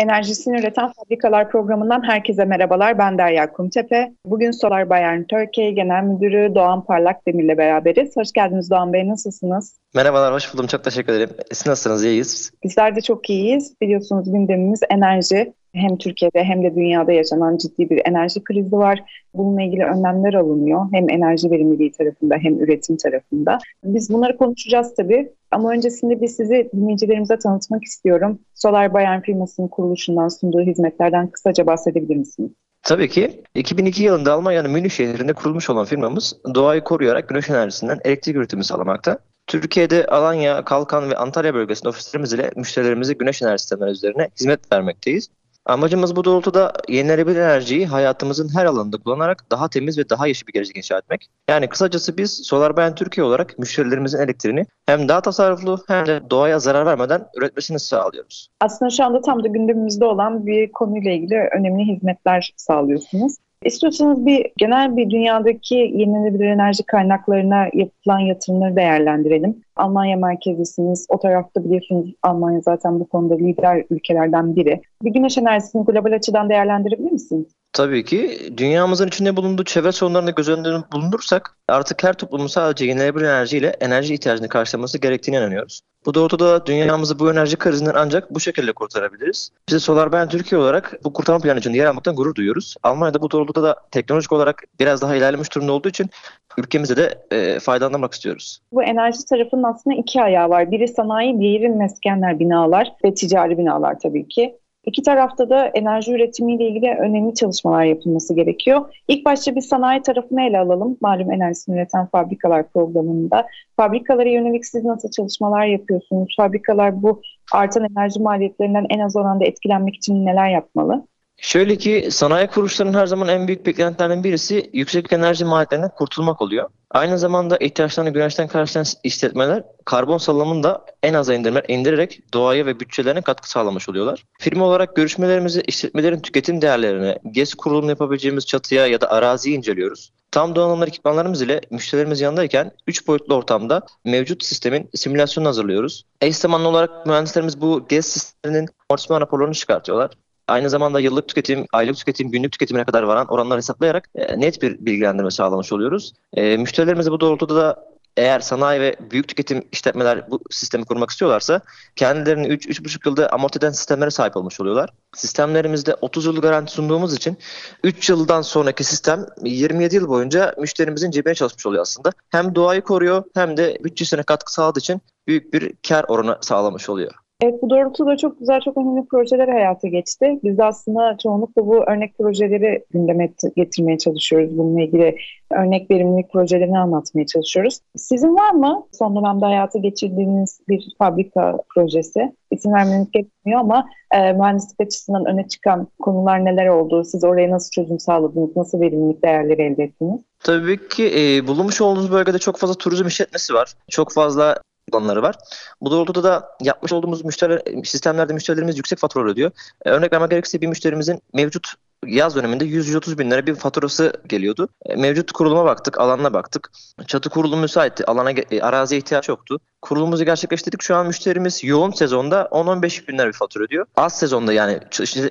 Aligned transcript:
Enerjisini 0.00 0.60
üreten 0.60 0.92
fabrikalar 0.92 1.50
programından 1.50 2.02
herkese 2.08 2.44
merhabalar. 2.44 2.98
Ben 2.98 3.18
Derya 3.18 3.52
Kumtepe. 3.52 4.12
Bugün 4.24 4.50
Solar 4.50 4.90
Bayern 4.90 5.22
Türkiye 5.22 5.70
Genel 5.70 6.02
Müdürü 6.02 6.54
Doğan 6.54 6.84
Parlak 6.84 7.26
Demir'le 7.26 7.58
beraberiz. 7.58 8.16
Hoş 8.16 8.32
geldiniz 8.32 8.70
Doğan 8.70 8.92
Bey, 8.92 9.08
nasılsınız? 9.08 9.76
Merhabalar, 9.94 10.34
hoş 10.34 10.54
buldum. 10.54 10.66
Çok 10.66 10.84
teşekkür 10.84 11.12
ederim. 11.12 11.30
Siz 11.52 11.66
nasılsınız, 11.66 12.04
iyiyiz? 12.04 12.52
Bizler 12.64 12.96
de 12.96 13.00
çok 13.00 13.30
iyiyiz. 13.30 13.74
Biliyorsunuz 13.80 14.32
gündemimiz 14.32 14.80
enerji. 14.90 15.52
Hem 15.74 15.98
Türkiye'de 15.98 16.44
hem 16.44 16.62
de 16.62 16.74
dünyada 16.74 17.12
yaşanan 17.12 17.56
ciddi 17.56 17.90
bir 17.90 18.02
enerji 18.04 18.44
krizi 18.44 18.72
var. 18.72 19.02
Bununla 19.34 19.62
ilgili 19.62 19.84
önlemler 19.84 20.34
alınıyor. 20.34 20.86
Hem 20.92 21.10
enerji 21.10 21.50
verimliliği 21.50 21.92
tarafında 21.92 22.36
hem 22.36 22.60
üretim 22.60 22.96
tarafında. 22.96 23.58
Biz 23.84 24.12
bunları 24.12 24.36
konuşacağız 24.36 24.94
tabii. 24.94 25.32
Ama 25.50 25.70
öncesinde 25.70 26.20
bir 26.20 26.28
sizi 26.28 26.70
dinleyicilerimize 26.74 27.38
tanıtmak 27.38 27.84
istiyorum. 27.84 28.38
Solar 28.54 28.94
Bayern 28.94 29.20
firmasının 29.20 29.68
kuruluşundan 29.68 30.28
sunduğu 30.28 30.60
hizmetlerden 30.60 31.30
kısaca 31.30 31.66
bahsedebilir 31.66 32.16
misiniz? 32.16 32.50
Tabii 32.82 33.08
ki. 33.08 33.42
2002 33.54 34.02
yılında 34.02 34.32
Almanya'nın 34.32 34.70
Münih 34.70 34.90
şehrinde 34.90 35.32
kurulmuş 35.32 35.70
olan 35.70 35.84
firmamız 35.84 36.36
doğayı 36.54 36.80
koruyarak 36.80 37.28
güneş 37.28 37.50
enerjisinden 37.50 37.98
elektrik 38.04 38.36
üretimi 38.36 38.64
sağlamakta. 38.64 39.18
Türkiye'de 39.46 40.06
Alanya, 40.06 40.64
Kalkan 40.64 41.10
ve 41.10 41.16
Antalya 41.16 41.54
bölgesinde 41.54 41.88
ofislerimiz 41.88 42.32
ile 42.32 42.50
müşterilerimize 42.56 43.12
güneş 43.12 43.42
enerji 43.42 43.58
sistemleri 43.58 43.90
üzerine 43.90 44.28
hizmet 44.40 44.72
vermekteyiz. 44.72 45.30
Amacımız 45.66 46.16
bu 46.16 46.24
doğrultuda 46.24 46.72
yenilenebilir 46.88 47.36
enerjiyi 47.36 47.86
hayatımızın 47.86 48.48
her 48.54 48.64
alanında 48.64 48.96
kullanarak 48.96 49.44
daha 49.50 49.68
temiz 49.68 49.98
ve 49.98 50.08
daha 50.10 50.26
yeşil 50.26 50.46
bir 50.46 50.52
gelecek 50.52 50.76
inşa 50.76 50.98
etmek. 50.98 51.30
Yani 51.48 51.68
kısacası 51.68 52.16
biz 52.16 52.40
Solar 52.44 52.76
Bayan 52.76 52.94
Türkiye 52.94 53.24
olarak 53.24 53.58
müşterilerimizin 53.58 54.18
elektriğini 54.18 54.66
hem 54.86 55.08
daha 55.08 55.20
tasarruflu 55.20 55.78
hem 55.88 56.06
de 56.06 56.30
doğaya 56.30 56.58
zarar 56.58 56.86
vermeden 56.86 57.26
üretmesini 57.36 57.78
sağlıyoruz. 57.78 58.48
Aslında 58.60 58.90
şu 58.90 59.04
anda 59.04 59.20
tam 59.20 59.44
da 59.44 59.48
gündemimizde 59.48 60.04
olan 60.04 60.46
bir 60.46 60.72
konuyla 60.72 61.10
ilgili 61.12 61.48
önemli 61.58 61.84
hizmetler 61.84 62.52
sağlıyorsunuz. 62.56 63.32
İstiyorsanız 63.64 64.26
bir 64.26 64.46
genel 64.56 64.96
bir 64.96 65.10
dünyadaki 65.10 65.74
yenilenebilir 65.74 66.44
enerji 66.44 66.82
kaynaklarına 66.82 67.68
yapılan 67.72 68.18
yatırımları 68.18 68.76
değerlendirelim. 68.76 69.62
Almanya 69.76 70.16
merkezlisiniz. 70.16 71.06
O 71.08 71.18
tarafta 71.18 71.64
biliyorsunuz 71.64 72.14
Almanya 72.22 72.60
zaten 72.60 73.00
bu 73.00 73.08
konuda 73.08 73.34
lider 73.34 73.84
ülkelerden 73.90 74.56
biri. 74.56 74.80
Bir 75.02 75.10
güneş 75.10 75.38
enerjisini 75.38 75.84
global 75.84 76.12
açıdan 76.12 76.48
değerlendirebilir 76.48 77.10
misiniz? 77.10 77.46
Tabii 77.72 78.04
ki 78.04 78.38
dünyamızın 78.56 79.08
içinde 79.08 79.36
bulunduğu 79.36 79.64
çevre 79.64 79.92
sorunlarını 79.92 80.30
göz 80.30 80.48
önünde 80.48 80.68
bulundursak 80.92 81.56
artık 81.68 82.04
her 82.04 82.12
toplumun 82.12 82.46
sadece 82.46 82.86
yenilenebilir 82.86 83.24
enerjiyle 83.24 83.76
enerji 83.80 84.14
ihtiyacını 84.14 84.48
karşılaması 84.48 84.98
gerektiğine 84.98 85.38
inanıyoruz. 85.38 85.80
Bu 86.06 86.14
doğrultuda 86.14 86.66
dünyamızı 86.66 87.18
bu 87.18 87.32
enerji 87.32 87.56
krizinden 87.56 87.94
ancak 87.96 88.34
bu 88.34 88.40
şekilde 88.40 88.72
kurtarabiliriz. 88.72 89.50
Biz 89.68 89.74
de 89.74 89.78
Solar 89.78 90.12
Ben 90.12 90.28
Türkiye 90.28 90.60
olarak 90.60 91.00
bu 91.04 91.12
kurtarma 91.12 91.40
planı 91.40 91.58
için 91.58 91.72
yer 91.72 91.86
almaktan 91.86 92.16
gurur 92.16 92.34
duyuyoruz. 92.34 92.76
Almanya'da 92.82 93.22
bu 93.22 93.30
doğrultuda 93.30 93.62
da 93.62 93.76
teknolojik 93.90 94.32
olarak 94.32 94.62
biraz 94.80 95.02
daha 95.02 95.16
ilerlemiş 95.16 95.54
durumda 95.54 95.72
olduğu 95.72 95.88
için 95.88 96.10
ülkemize 96.58 96.96
de 96.96 97.14
e, 97.30 97.60
faydalanmak 97.60 98.12
istiyoruz. 98.12 98.60
Bu 98.72 98.82
enerji 98.82 99.24
tarafının 99.24 99.62
aslında 99.62 99.96
iki 99.96 100.22
ayağı 100.22 100.50
var. 100.50 100.70
Biri 100.70 100.88
sanayi, 100.88 101.40
diğeri 101.40 101.68
meskenler, 101.68 102.38
binalar 102.38 102.92
ve 103.04 103.14
ticari 103.14 103.58
binalar 103.58 103.98
tabii 103.98 104.28
ki. 104.28 104.56
İki 104.86 105.02
tarafta 105.02 105.50
da 105.50 105.66
enerji 105.66 106.12
üretimiyle 106.12 106.68
ilgili 106.68 106.94
önemli 106.94 107.34
çalışmalar 107.34 107.84
yapılması 107.84 108.34
gerekiyor. 108.34 108.94
İlk 109.08 109.24
başta 109.24 109.54
bir 109.54 109.60
sanayi 109.60 110.02
tarafını 110.02 110.42
ele 110.42 110.58
alalım. 110.58 110.96
Malum 111.00 111.32
enerjisini 111.32 111.76
üreten 111.76 112.06
fabrikalar 112.06 112.68
programında. 112.68 113.46
Fabrikalara 113.76 114.28
yönelik 114.28 114.66
siz 114.66 114.84
nasıl 114.84 115.10
çalışmalar 115.10 115.66
yapıyorsunuz? 115.66 116.34
Fabrikalar 116.36 117.02
bu 117.02 117.22
artan 117.52 117.86
enerji 117.96 118.20
maliyetlerinden 118.20 118.86
en 118.90 118.98
az 118.98 119.16
oranda 119.16 119.44
etkilenmek 119.44 119.94
için 119.94 120.26
neler 120.26 120.48
yapmalı? 120.48 121.06
Şöyle 121.40 121.76
ki 121.76 122.08
sanayi 122.10 122.46
kuruluşlarının 122.46 122.98
her 122.98 123.06
zaman 123.06 123.28
en 123.28 123.46
büyük 123.46 123.66
beklentilerinden 123.66 124.24
birisi 124.24 124.70
yüksek 124.72 125.12
enerji 125.12 125.44
maliyetlerinden 125.44 125.94
kurtulmak 125.94 126.42
oluyor. 126.42 126.68
Aynı 126.90 127.18
zamanda 127.18 127.56
ihtiyaçlarını 127.56 128.10
güneşten 128.10 128.48
karşılayan 128.48 128.86
işletmeler 129.04 129.62
karbon 129.84 130.18
salımını 130.18 130.62
da 130.62 130.84
en 131.02 131.14
aza 131.14 131.34
indirme, 131.34 131.62
indirerek 131.68 132.20
doğaya 132.34 132.66
ve 132.66 132.80
bütçelerine 132.80 133.22
katkı 133.22 133.50
sağlamış 133.50 133.88
oluyorlar. 133.88 134.24
Firma 134.38 134.64
olarak 134.64 134.96
görüşmelerimizi 134.96 135.62
işletmelerin 135.66 136.20
tüketim 136.20 136.62
değerlerine, 136.62 137.18
GES 137.30 137.54
kurulumunu 137.54 137.90
yapabileceğimiz 137.90 138.46
çatıya 138.46 138.86
ya 138.86 139.00
da 139.00 139.10
araziyi 139.10 139.56
inceliyoruz. 139.56 140.12
Tam 140.30 140.54
donanımlar 140.54 140.88
ekipmanlarımız 140.88 141.42
ile 141.42 141.60
müşterilerimiz 141.70 142.20
yanındayken 142.20 142.72
3 142.86 143.06
boyutlu 143.06 143.34
ortamda 143.34 143.82
mevcut 144.04 144.44
sistemin 144.44 144.90
simülasyonunu 144.94 145.48
hazırlıyoruz. 145.48 146.04
Eş 146.20 146.36
zamanlı 146.36 146.68
olarak 146.68 147.06
mühendislerimiz 147.06 147.60
bu 147.60 147.86
GES 147.88 148.06
sisteminin 148.06 148.68
amortisman 148.88 149.20
raporlarını 149.20 149.54
çıkartıyorlar 149.54 150.10
aynı 150.50 150.70
zamanda 150.70 151.00
yıllık 151.00 151.28
tüketim, 151.28 151.66
aylık 151.72 151.96
tüketim, 151.96 152.30
günlük 152.30 152.52
tüketimine 152.52 152.84
kadar 152.84 153.02
varan 153.02 153.26
oranları 153.26 153.58
hesaplayarak 153.58 154.08
e, 154.14 154.40
net 154.40 154.62
bir 154.62 154.86
bilgilendirme 154.86 155.30
sağlamış 155.30 155.72
oluyoruz. 155.72 156.12
E, 156.34 156.56
müşterilerimize 156.56 157.10
bu 157.10 157.20
doğrultuda 157.20 157.56
da 157.56 157.90
eğer 158.16 158.40
sanayi 158.40 158.80
ve 158.80 158.96
büyük 159.10 159.28
tüketim 159.28 159.62
işletmeler 159.72 160.30
bu 160.30 160.40
sistemi 160.50 160.84
kurmak 160.84 161.10
istiyorlarsa 161.10 161.60
kendilerini 161.96 162.46
3-3,5 162.46 163.08
yılda 163.08 163.32
amorti 163.32 163.58
eden 163.58 163.70
sistemlere 163.70 164.10
sahip 164.10 164.36
olmuş 164.36 164.60
oluyorlar. 164.60 164.90
Sistemlerimizde 165.14 165.94
30 166.00 166.26
yıl 166.26 166.40
garanti 166.40 166.72
sunduğumuz 166.72 167.14
için 167.14 167.38
3 167.84 168.10
yıldan 168.10 168.42
sonraki 168.42 168.84
sistem 168.84 169.26
27 169.44 169.94
yıl 169.94 170.08
boyunca 170.08 170.54
müşterimizin 170.58 171.10
cebine 171.10 171.34
çalışmış 171.34 171.66
oluyor 171.66 171.82
aslında. 171.82 172.12
Hem 172.30 172.54
doğayı 172.54 172.82
koruyor 172.82 173.24
hem 173.34 173.56
de 173.56 173.78
bütçesine 173.84 174.22
katkı 174.22 174.52
sağladığı 174.52 174.78
için 174.78 175.00
büyük 175.26 175.52
bir 175.52 175.72
kar 175.88 176.04
oranı 176.08 176.38
sağlamış 176.40 176.88
oluyor. 176.88 177.12
Evet 177.42 177.62
bu 177.62 177.70
doğrultuda 177.70 178.16
çok 178.16 178.38
güzel, 178.38 178.60
çok 178.60 178.76
önemli 178.76 179.06
projeler 179.10 179.48
hayata 179.48 179.88
geçti. 179.88 180.40
Biz 180.44 180.58
de 180.58 180.64
aslında 180.64 181.16
çoğunlukla 181.22 181.66
bu 181.66 181.84
örnek 181.84 182.18
projeleri 182.18 182.84
gündeme 182.90 183.32
getirmeye 183.56 183.98
çalışıyoruz. 183.98 184.58
Bununla 184.58 184.82
ilgili 184.82 185.16
örnek 185.50 185.90
verimlilik 185.90 186.32
projelerini 186.32 186.78
anlatmaya 186.78 187.26
çalışıyoruz. 187.26 187.78
Sizin 187.96 188.34
var 188.34 188.50
mı 188.50 188.86
son 188.92 189.16
dönemde 189.16 189.44
hayata 189.44 189.78
geçirdiğiniz 189.78 190.60
bir 190.68 190.94
fabrika 190.98 191.58
projesi? 191.74 192.32
İsim 192.50 192.72
vermeniz 192.72 193.10
gerekmiyor 193.10 193.60
ama 193.60 193.86
e, 194.10 194.32
mühendislik 194.32 194.80
açısından 194.80 195.24
öne 195.26 195.48
çıkan 195.48 195.88
konular 196.00 196.44
neler 196.44 196.66
oldu? 196.66 197.04
Siz 197.04 197.24
oraya 197.24 197.50
nasıl 197.50 197.70
çözüm 197.70 197.98
sağladınız? 197.98 198.56
Nasıl 198.56 198.80
verimlilik 198.80 199.24
değerleri 199.24 199.62
elde 199.62 199.84
ettiniz? 199.84 200.20
Tabii 200.44 200.88
ki 200.88 201.12
e, 201.16 201.46
bulunmuş 201.46 201.80
olduğumuz 201.80 202.12
bölgede 202.12 202.38
çok 202.38 202.56
fazla 202.56 202.74
turizm 202.74 203.06
işletmesi 203.06 203.54
var. 203.54 203.74
Çok 203.90 204.12
fazla 204.12 204.56
alanları 204.94 205.22
var. 205.22 205.34
Bu 205.80 205.90
doğrultuda 205.90 206.22
da 206.22 206.48
yapmış 206.60 206.92
olduğumuz 206.92 207.24
müşteri 207.24 207.86
sistemlerde 207.86 208.32
müşterilerimiz 208.32 208.78
yüksek 208.78 208.98
fatura 208.98 209.30
ödüyor. 209.30 209.50
E, 209.84 209.90
örnek 209.90 210.12
vermek 210.12 210.30
gerekirse 210.30 210.60
bir 210.60 210.66
müşterimizin 210.66 211.22
mevcut 211.34 211.74
yaz 212.06 212.36
döneminde 212.36 212.64
100-130 212.64 213.18
bin 213.18 213.30
lira 213.30 213.46
bir 213.46 213.54
faturası 213.54 214.12
geliyordu. 214.26 214.68
E, 214.86 214.96
mevcut 214.96 215.32
kuruluma 215.32 215.64
baktık, 215.64 216.00
alanına 216.00 216.32
baktık. 216.32 216.70
Çatı 217.06 217.30
kurulumu 217.30 217.62
müsaitti, 217.62 218.06
alana, 218.06 218.30
e, 218.30 218.60
araziye 218.60 218.98
ihtiyaç 218.98 219.28
yoktu. 219.28 219.60
Kurulumuzu 219.82 220.24
gerçekleştirdik. 220.24 220.82
Şu 220.82 220.96
an 220.96 221.06
müşterimiz 221.06 221.64
yoğun 221.64 221.90
sezonda 221.90 222.48
10-15 222.50 223.08
bin 223.08 223.18
lira 223.18 223.28
bir 223.28 223.32
fatura 223.32 223.64
ödüyor. 223.64 223.86
Az 223.96 224.18
sezonda 224.18 224.52
yani 224.52 224.80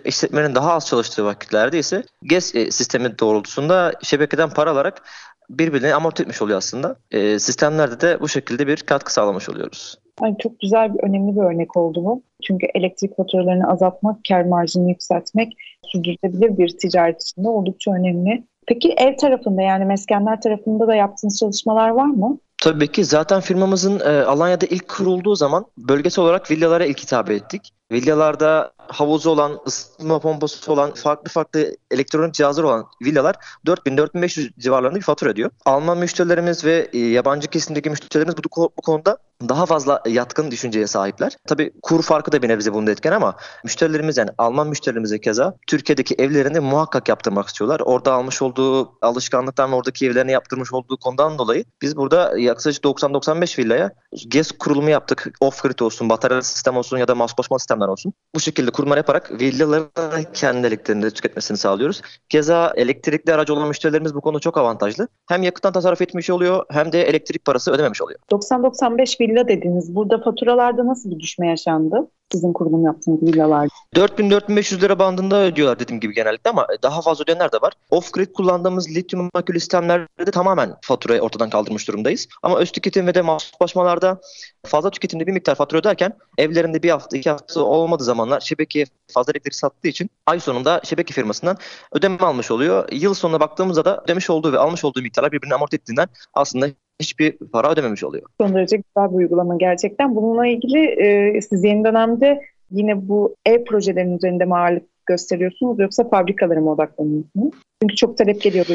işletmenin 0.05 0.55
daha 0.55 0.73
az 0.73 0.87
çalıştığı 0.87 1.25
vakitlerde 1.25 1.79
ise 1.79 2.03
GES 2.23 2.51
sistemi 2.51 3.19
doğrultusunda 3.19 3.93
şebekeden 4.03 4.49
para 4.49 4.71
alarak 4.71 5.01
birbirini 5.49 5.93
amorti 5.93 6.23
etmiş 6.23 6.41
oluyor 6.41 6.57
aslında. 6.57 6.95
E, 7.11 7.39
sistemlerde 7.39 8.01
de 8.01 8.19
bu 8.21 8.27
şekilde 8.27 8.67
bir 8.67 8.77
katkı 8.77 9.13
sağlamış 9.13 9.49
oluyoruz. 9.49 9.95
Yani 10.23 10.35
çok 10.39 10.59
güzel 10.59 10.93
bir 10.93 11.03
önemli 11.03 11.35
bir 11.35 11.41
örnek 11.41 11.77
oldu 11.77 12.05
bu. 12.05 12.23
Çünkü 12.43 12.67
elektrik 12.75 13.17
faturalarını 13.17 13.71
azaltmak, 13.71 14.17
kar 14.29 14.43
marjını 14.43 14.89
yükseltmek 14.89 15.53
sürdürülebilir 15.85 16.57
bir 16.57 16.77
ticaret 16.77 17.21
içinde 17.21 17.49
oldukça 17.49 17.91
önemli. 17.91 18.43
Peki 18.67 18.93
ev 18.97 19.17
tarafında 19.17 19.61
yani 19.61 19.85
meskenler 19.85 20.41
tarafında 20.41 20.87
da 20.87 20.95
yaptığınız 20.95 21.39
çalışmalar 21.39 21.89
var 21.89 22.05
mı? 22.05 22.37
Tabii 22.61 22.87
ki 22.87 23.05
zaten 23.05 23.41
firmamızın 23.41 23.99
e, 23.99 24.23
Alanya'da 24.23 24.65
ilk 24.65 24.87
kurulduğu 24.87 25.35
zaman 25.35 25.65
bölgesel 25.77 26.25
olarak 26.25 26.51
villalara 26.51 26.85
ilk 26.85 26.99
hitap 26.99 27.31
ettik. 27.31 27.73
Villalarda 27.91 28.73
havuzu 28.87 29.29
olan, 29.29 29.59
ısıtma 29.67 30.19
pompası 30.19 30.73
olan, 30.73 30.93
farklı 30.93 31.31
farklı 31.31 31.75
elektronik 31.91 32.33
cihazlar 32.33 32.63
olan 32.63 32.85
villalar 33.01 33.35
4000-4500 33.65 34.59
civarlarında 34.59 34.97
bir 34.97 35.03
fatura 35.03 35.29
ödüyor. 35.29 35.51
Alman 35.65 35.97
müşterilerimiz 35.97 36.65
ve 36.65 36.89
e, 36.93 36.97
yabancı 36.99 37.47
kesimdeki 37.47 37.89
müşterilerimiz 37.89 38.37
bu, 38.37 38.71
bu 38.77 38.81
konuda 38.81 39.17
daha 39.49 39.65
fazla 39.65 40.01
yatkın 40.07 40.51
düşünceye 40.51 40.87
sahipler. 40.87 41.37
Tabii 41.47 41.71
kur 41.81 42.01
farkı 42.01 42.31
da 42.31 42.41
bir 42.41 42.49
nebze 42.49 42.73
bunda 42.73 42.91
etken 42.91 43.11
ama 43.11 43.35
müşterilerimiz 43.63 44.17
yani 44.17 44.29
Alman 44.37 44.67
müşterilerimize 44.67 45.21
keza 45.21 45.55
Türkiye'deki 45.67 46.15
evlerini 46.15 46.59
muhakkak 46.59 47.09
yaptırmak 47.09 47.47
istiyorlar. 47.47 47.79
Orada 47.79 48.13
almış 48.13 48.41
olduğu 48.41 48.91
alışkanlıktan 49.01 49.71
oradaki 49.71 50.07
evlerini 50.07 50.31
yaptırmış 50.31 50.73
olduğu 50.73 50.97
konudan 50.97 51.37
dolayı 51.37 51.65
biz 51.81 51.97
burada 51.97 52.39
yaklaşık 52.39 52.83
90-95 52.83 53.57
villaya 53.57 53.91
GES 54.27 54.51
kurulumu 54.51 54.89
yaptık. 54.89 55.27
Off-grid 55.41 55.83
olsun, 55.83 56.09
batarya 56.09 56.41
sistem 56.41 56.77
olsun 56.77 56.97
ya 56.97 57.07
da 57.07 57.15
mass 57.15 57.37
boşma 57.37 57.55
sistemler 57.79 57.87
olsun. 57.87 58.13
Bu 58.35 58.39
şekilde 58.39 58.71
kurma 58.71 58.97
yaparak 58.97 59.41
villaların 59.41 60.23
kendi 60.33 60.67
elektriklerini 60.67 61.11
tüketmesini 61.11 61.57
sağlıyoruz. 61.57 62.01
Keza 62.29 62.73
elektrikli 62.75 63.33
aracı 63.33 63.53
olan 63.53 63.67
müşterilerimiz 63.67 64.15
bu 64.15 64.21
konuda 64.21 64.39
çok 64.39 64.57
avantajlı. 64.57 65.07
Hem 65.27 65.43
yakıttan 65.43 65.73
tasarruf 65.73 66.01
etmiş 66.01 66.29
oluyor 66.29 66.65
hem 66.71 66.91
de 66.91 67.01
elektrik 67.01 67.45
parası 67.45 67.71
ödememiş 67.71 68.01
oluyor. 68.01 68.19
90-95 68.31 69.19
villa 69.21 69.47
dediniz. 69.47 69.95
Burada 69.95 70.21
faturalarda 70.21 70.87
nasıl 70.87 71.11
bir 71.11 71.19
düşme 71.19 71.47
yaşandı? 71.47 72.07
Sizin 72.31 72.53
kurulum 72.53 72.85
yaptığınız 72.85 73.23
villalarda. 73.23 73.69
4000-4500 73.95 74.81
lira 74.81 74.99
bandında 74.99 75.41
ödüyorlar 75.41 75.79
dediğim 75.79 75.99
gibi 75.99 76.13
genellikle 76.13 76.49
ama 76.49 76.67
daha 76.83 77.01
fazla 77.01 77.23
ödeyenler 77.23 77.51
de 77.51 77.57
var. 77.61 77.73
Off-grid 77.91 78.33
kullandığımız 78.33 78.89
lityum 78.89 79.29
akülü 79.33 79.59
sistemlerde 79.59 80.31
tamamen 80.31 80.75
faturayı 80.81 81.21
ortadan 81.21 81.49
kaldırmış 81.49 81.87
durumdayız. 81.87 82.27
Ama 82.43 82.57
öz 82.57 82.71
tüketim 82.71 83.07
ve 83.07 83.13
de 83.13 83.21
mahsuslaşmalarda 83.21 84.21
fazla 84.65 84.89
tüketimde 84.89 85.27
bir 85.27 85.31
miktar 85.31 85.55
fatura 85.55 85.79
öderken 85.79 86.13
evlerinde 86.37 86.83
bir 86.83 86.89
hafta 86.89 87.17
iki 87.17 87.29
hafta 87.29 87.61
olmadığı 87.61 88.03
zamanlar 88.03 88.39
şebekeye 88.39 88.85
fazla 89.13 89.31
elektrik 89.31 89.55
sattığı 89.55 89.87
için 89.87 90.09
ay 90.25 90.39
sonunda 90.39 90.81
şebeke 90.83 91.13
firmasından 91.13 91.57
ödeme 91.91 92.17
almış 92.17 92.51
oluyor. 92.51 92.91
Yıl 92.91 93.13
sonuna 93.13 93.39
baktığımızda 93.39 93.85
da 93.85 94.01
ödemiş 94.03 94.29
olduğu 94.29 94.53
ve 94.53 94.59
almış 94.59 94.85
olduğu 94.85 95.01
miktarlar 95.01 95.31
birbirini 95.31 95.55
amorti 95.55 95.75
ettiğinden 95.75 96.07
aslında 96.33 96.67
hiçbir 96.99 97.31
para 97.31 97.71
ödememiş 97.71 98.03
oluyor. 98.03 98.29
Son 98.41 98.55
derece 98.55 98.77
güzel 98.77 99.11
bir 99.11 99.15
uygulama 99.15 99.57
gerçekten. 99.57 100.15
Bununla 100.15 100.47
ilgili 100.47 100.85
e, 100.85 101.41
siz 101.41 101.63
yeni 101.63 101.85
dönemde 101.85 102.41
yine 102.71 103.07
bu 103.07 103.35
ev 103.45 103.63
projelerinin 103.63 104.17
üzerinde 104.17 104.45
mi 104.45 104.55
ağırlık 104.55 104.83
gösteriyorsunuz 105.05 105.79
yoksa 105.79 106.09
fabrikalara 106.09 106.59
mı 106.59 106.71
odaklanıyorsunuz? 106.71 107.53
Çünkü 107.81 107.95
çok 107.95 108.17
talep 108.17 108.41
geliyor. 108.41 108.65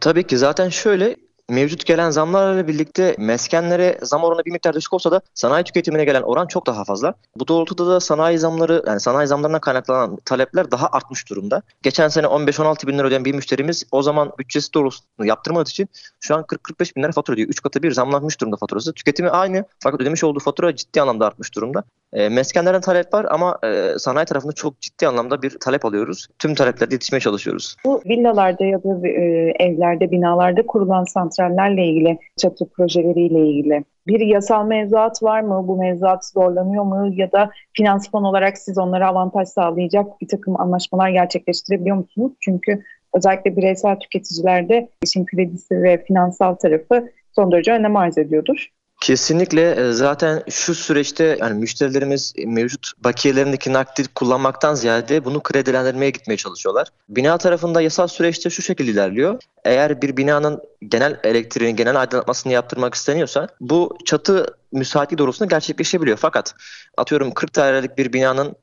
Tabii 0.00 0.24
ki 0.24 0.38
zaten 0.38 0.68
şöyle 0.68 1.16
mevcut 1.50 1.86
gelen 1.86 2.10
zamlarla 2.10 2.68
birlikte 2.68 3.14
meskenlere 3.18 3.98
zam 4.02 4.24
oranı 4.24 4.44
bir 4.44 4.50
miktar 4.50 4.74
düşük 4.74 4.92
olsa 4.92 5.10
da 5.10 5.20
sanayi 5.34 5.64
tüketimine 5.64 6.04
gelen 6.04 6.22
oran 6.22 6.46
çok 6.46 6.66
daha 6.66 6.84
fazla. 6.84 7.14
Bu 7.36 7.48
doğrultuda 7.48 7.86
da 7.86 8.00
sanayi 8.00 8.38
zamları 8.38 8.82
yani 8.86 9.00
sanayi 9.00 9.28
zamlarına 9.28 9.60
kaynaklanan 9.60 10.16
talepler 10.24 10.70
daha 10.70 10.88
artmış 10.88 11.30
durumda. 11.30 11.62
Geçen 11.82 12.08
sene 12.08 12.26
15-16 12.26 12.86
bin 12.86 12.98
lira 12.98 13.06
ödeyen 13.06 13.24
bir 13.24 13.34
müşterimiz 13.34 13.84
o 13.92 14.02
zaman 14.02 14.32
bütçesi 14.38 14.74
doğrultusunda 14.74 15.26
yaptırmadığı 15.26 15.70
için 15.70 15.88
şu 16.20 16.36
an 16.36 16.42
40-45 16.42 16.96
bin 16.96 17.02
lira 17.02 17.12
fatura 17.12 17.34
ödüyor. 17.34 17.48
3 17.48 17.62
katı 17.62 17.82
bir 17.82 17.92
zamlanmış 17.92 18.40
durumda 18.40 18.56
faturası. 18.56 18.92
Tüketimi 18.92 19.30
aynı 19.30 19.64
fakat 19.80 20.00
ödemiş 20.00 20.24
olduğu 20.24 20.40
fatura 20.40 20.76
ciddi 20.76 21.02
anlamda 21.02 21.26
artmış 21.26 21.54
durumda. 21.54 21.84
E, 22.12 22.28
meskenlerden 22.28 22.80
talep 22.80 23.14
var 23.14 23.26
ama 23.30 23.58
e, 23.64 23.98
sanayi 23.98 24.26
tarafında 24.26 24.52
çok 24.52 24.80
ciddi 24.80 25.08
anlamda 25.08 25.42
bir 25.42 25.58
talep 25.58 25.84
alıyoruz. 25.84 26.28
Tüm 26.38 26.54
taleplerde 26.54 26.94
yetişmeye 26.94 27.20
çalışıyoruz. 27.20 27.76
Bu 27.84 28.02
villalarda 28.06 28.64
ya 28.64 28.82
da 28.82 29.08
e, 29.08 29.12
evlerde, 29.58 30.10
binalarda 30.10 30.66
kurulan 30.66 31.04
santrallerle 31.40 31.86
ilgili, 31.86 32.18
çatı 32.36 32.68
projeleriyle 32.70 33.46
ilgili 33.46 33.84
bir 34.06 34.20
yasal 34.20 34.66
mevzuat 34.66 35.22
var 35.22 35.40
mı? 35.40 35.68
Bu 35.68 35.76
mevzuat 35.76 36.26
zorlanıyor 36.26 36.84
mu? 36.84 37.12
Ya 37.14 37.32
da 37.32 37.50
finansman 37.72 38.24
olarak 38.24 38.58
siz 38.58 38.78
onlara 38.78 39.08
avantaj 39.08 39.48
sağlayacak 39.48 40.20
bir 40.20 40.28
takım 40.28 40.60
anlaşmalar 40.60 41.08
gerçekleştirebiliyor 41.08 41.96
musunuz? 41.96 42.32
Çünkü 42.40 42.82
özellikle 43.14 43.56
bireysel 43.56 43.96
tüketicilerde 43.96 44.88
işin 45.04 45.26
kredisi 45.26 45.82
ve 45.82 46.04
finansal 46.04 46.54
tarafı 46.54 47.08
son 47.34 47.52
derece 47.52 47.72
önem 47.72 47.96
arz 47.96 48.18
ediyordur. 48.18 48.68
Kesinlikle 49.00 49.70
e, 49.70 49.92
zaten 49.92 50.42
şu 50.50 50.74
süreçte 50.74 51.36
yani 51.40 51.58
müşterilerimiz 51.58 52.34
mevcut 52.46 52.92
bakiyelerindeki 53.04 53.72
nakdi 53.72 54.04
kullanmaktan 54.14 54.74
ziyade 54.74 55.24
bunu 55.24 55.42
kredilendirmeye 55.42 56.10
gitmeye 56.10 56.36
çalışıyorlar. 56.36 56.88
Bina 57.08 57.38
tarafında 57.38 57.80
yasal 57.80 58.06
süreçte 58.06 58.50
şu 58.50 58.62
şekilde 58.62 58.90
ilerliyor. 58.90 59.40
Eğer 59.64 60.02
bir 60.02 60.16
binanın 60.16 60.62
genel 60.88 61.20
elektriğini, 61.24 61.76
genel 61.76 62.00
aydınlatmasını 62.00 62.52
yaptırmak 62.52 62.94
isteniyorsa 62.94 63.48
bu 63.60 63.98
çatı 64.04 64.46
müsaitlik 64.72 65.18
doğrultusunda 65.18 65.54
gerçekleşebiliyor. 65.54 66.16
Fakat 66.16 66.54
atıyorum 66.96 67.30
40 67.30 67.56
dairelik 67.56 67.98
bir 67.98 68.12
binanın 68.12 68.56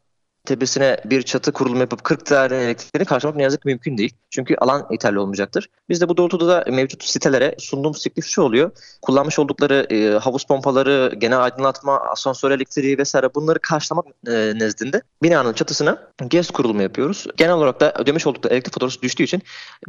tepesine 0.48 0.98
bir 1.06 1.22
çatı 1.22 1.52
kurulumu 1.52 1.80
yapıp 1.80 2.04
40 2.04 2.30
daire 2.30 2.64
elektriğini 2.64 3.06
karşılamak 3.06 3.38
ne 3.38 3.44
yazık 3.44 3.62
ki 3.62 3.68
mümkün 3.68 3.98
değil. 3.98 4.14
Çünkü 4.30 4.56
alan 4.56 4.88
yeterli 4.92 5.20
olmayacaktır. 5.20 5.70
Biz 5.90 6.02
de 6.02 6.10
bu 6.10 6.18
doğrultuda 6.18 6.48
da 6.48 6.72
mevcut 6.72 7.04
sitelere 7.04 7.56
sunduğumuz 7.60 8.04
teklif 8.04 8.26
şu 8.26 8.42
oluyor. 8.42 8.72
Kullanmış 9.02 9.40
oldukları 9.40 9.88
e, 9.90 10.20
havuz 10.20 10.44
pompaları, 10.46 11.14
genel 11.18 11.44
aydınlatma, 11.44 12.00
asansör 12.00 12.52
elektriği 12.52 12.98
vesaire 12.98 13.34
bunları 13.36 13.60
karşılamak 13.60 14.06
e, 14.28 14.32
nezdinde 14.32 15.02
binanın 15.24 15.54
çatısına 15.54 15.98
GES 16.28 16.50
kurulumu 16.50 16.82
yapıyoruz. 16.82 17.28
Genel 17.38 17.54
olarak 17.54 17.80
da 17.80 17.94
ödemiş 17.94 18.28
oldukları 18.28 18.54
elektrik 18.54 18.74
faturası 18.74 19.02
düştüğü 19.02 19.24
için 19.24 19.42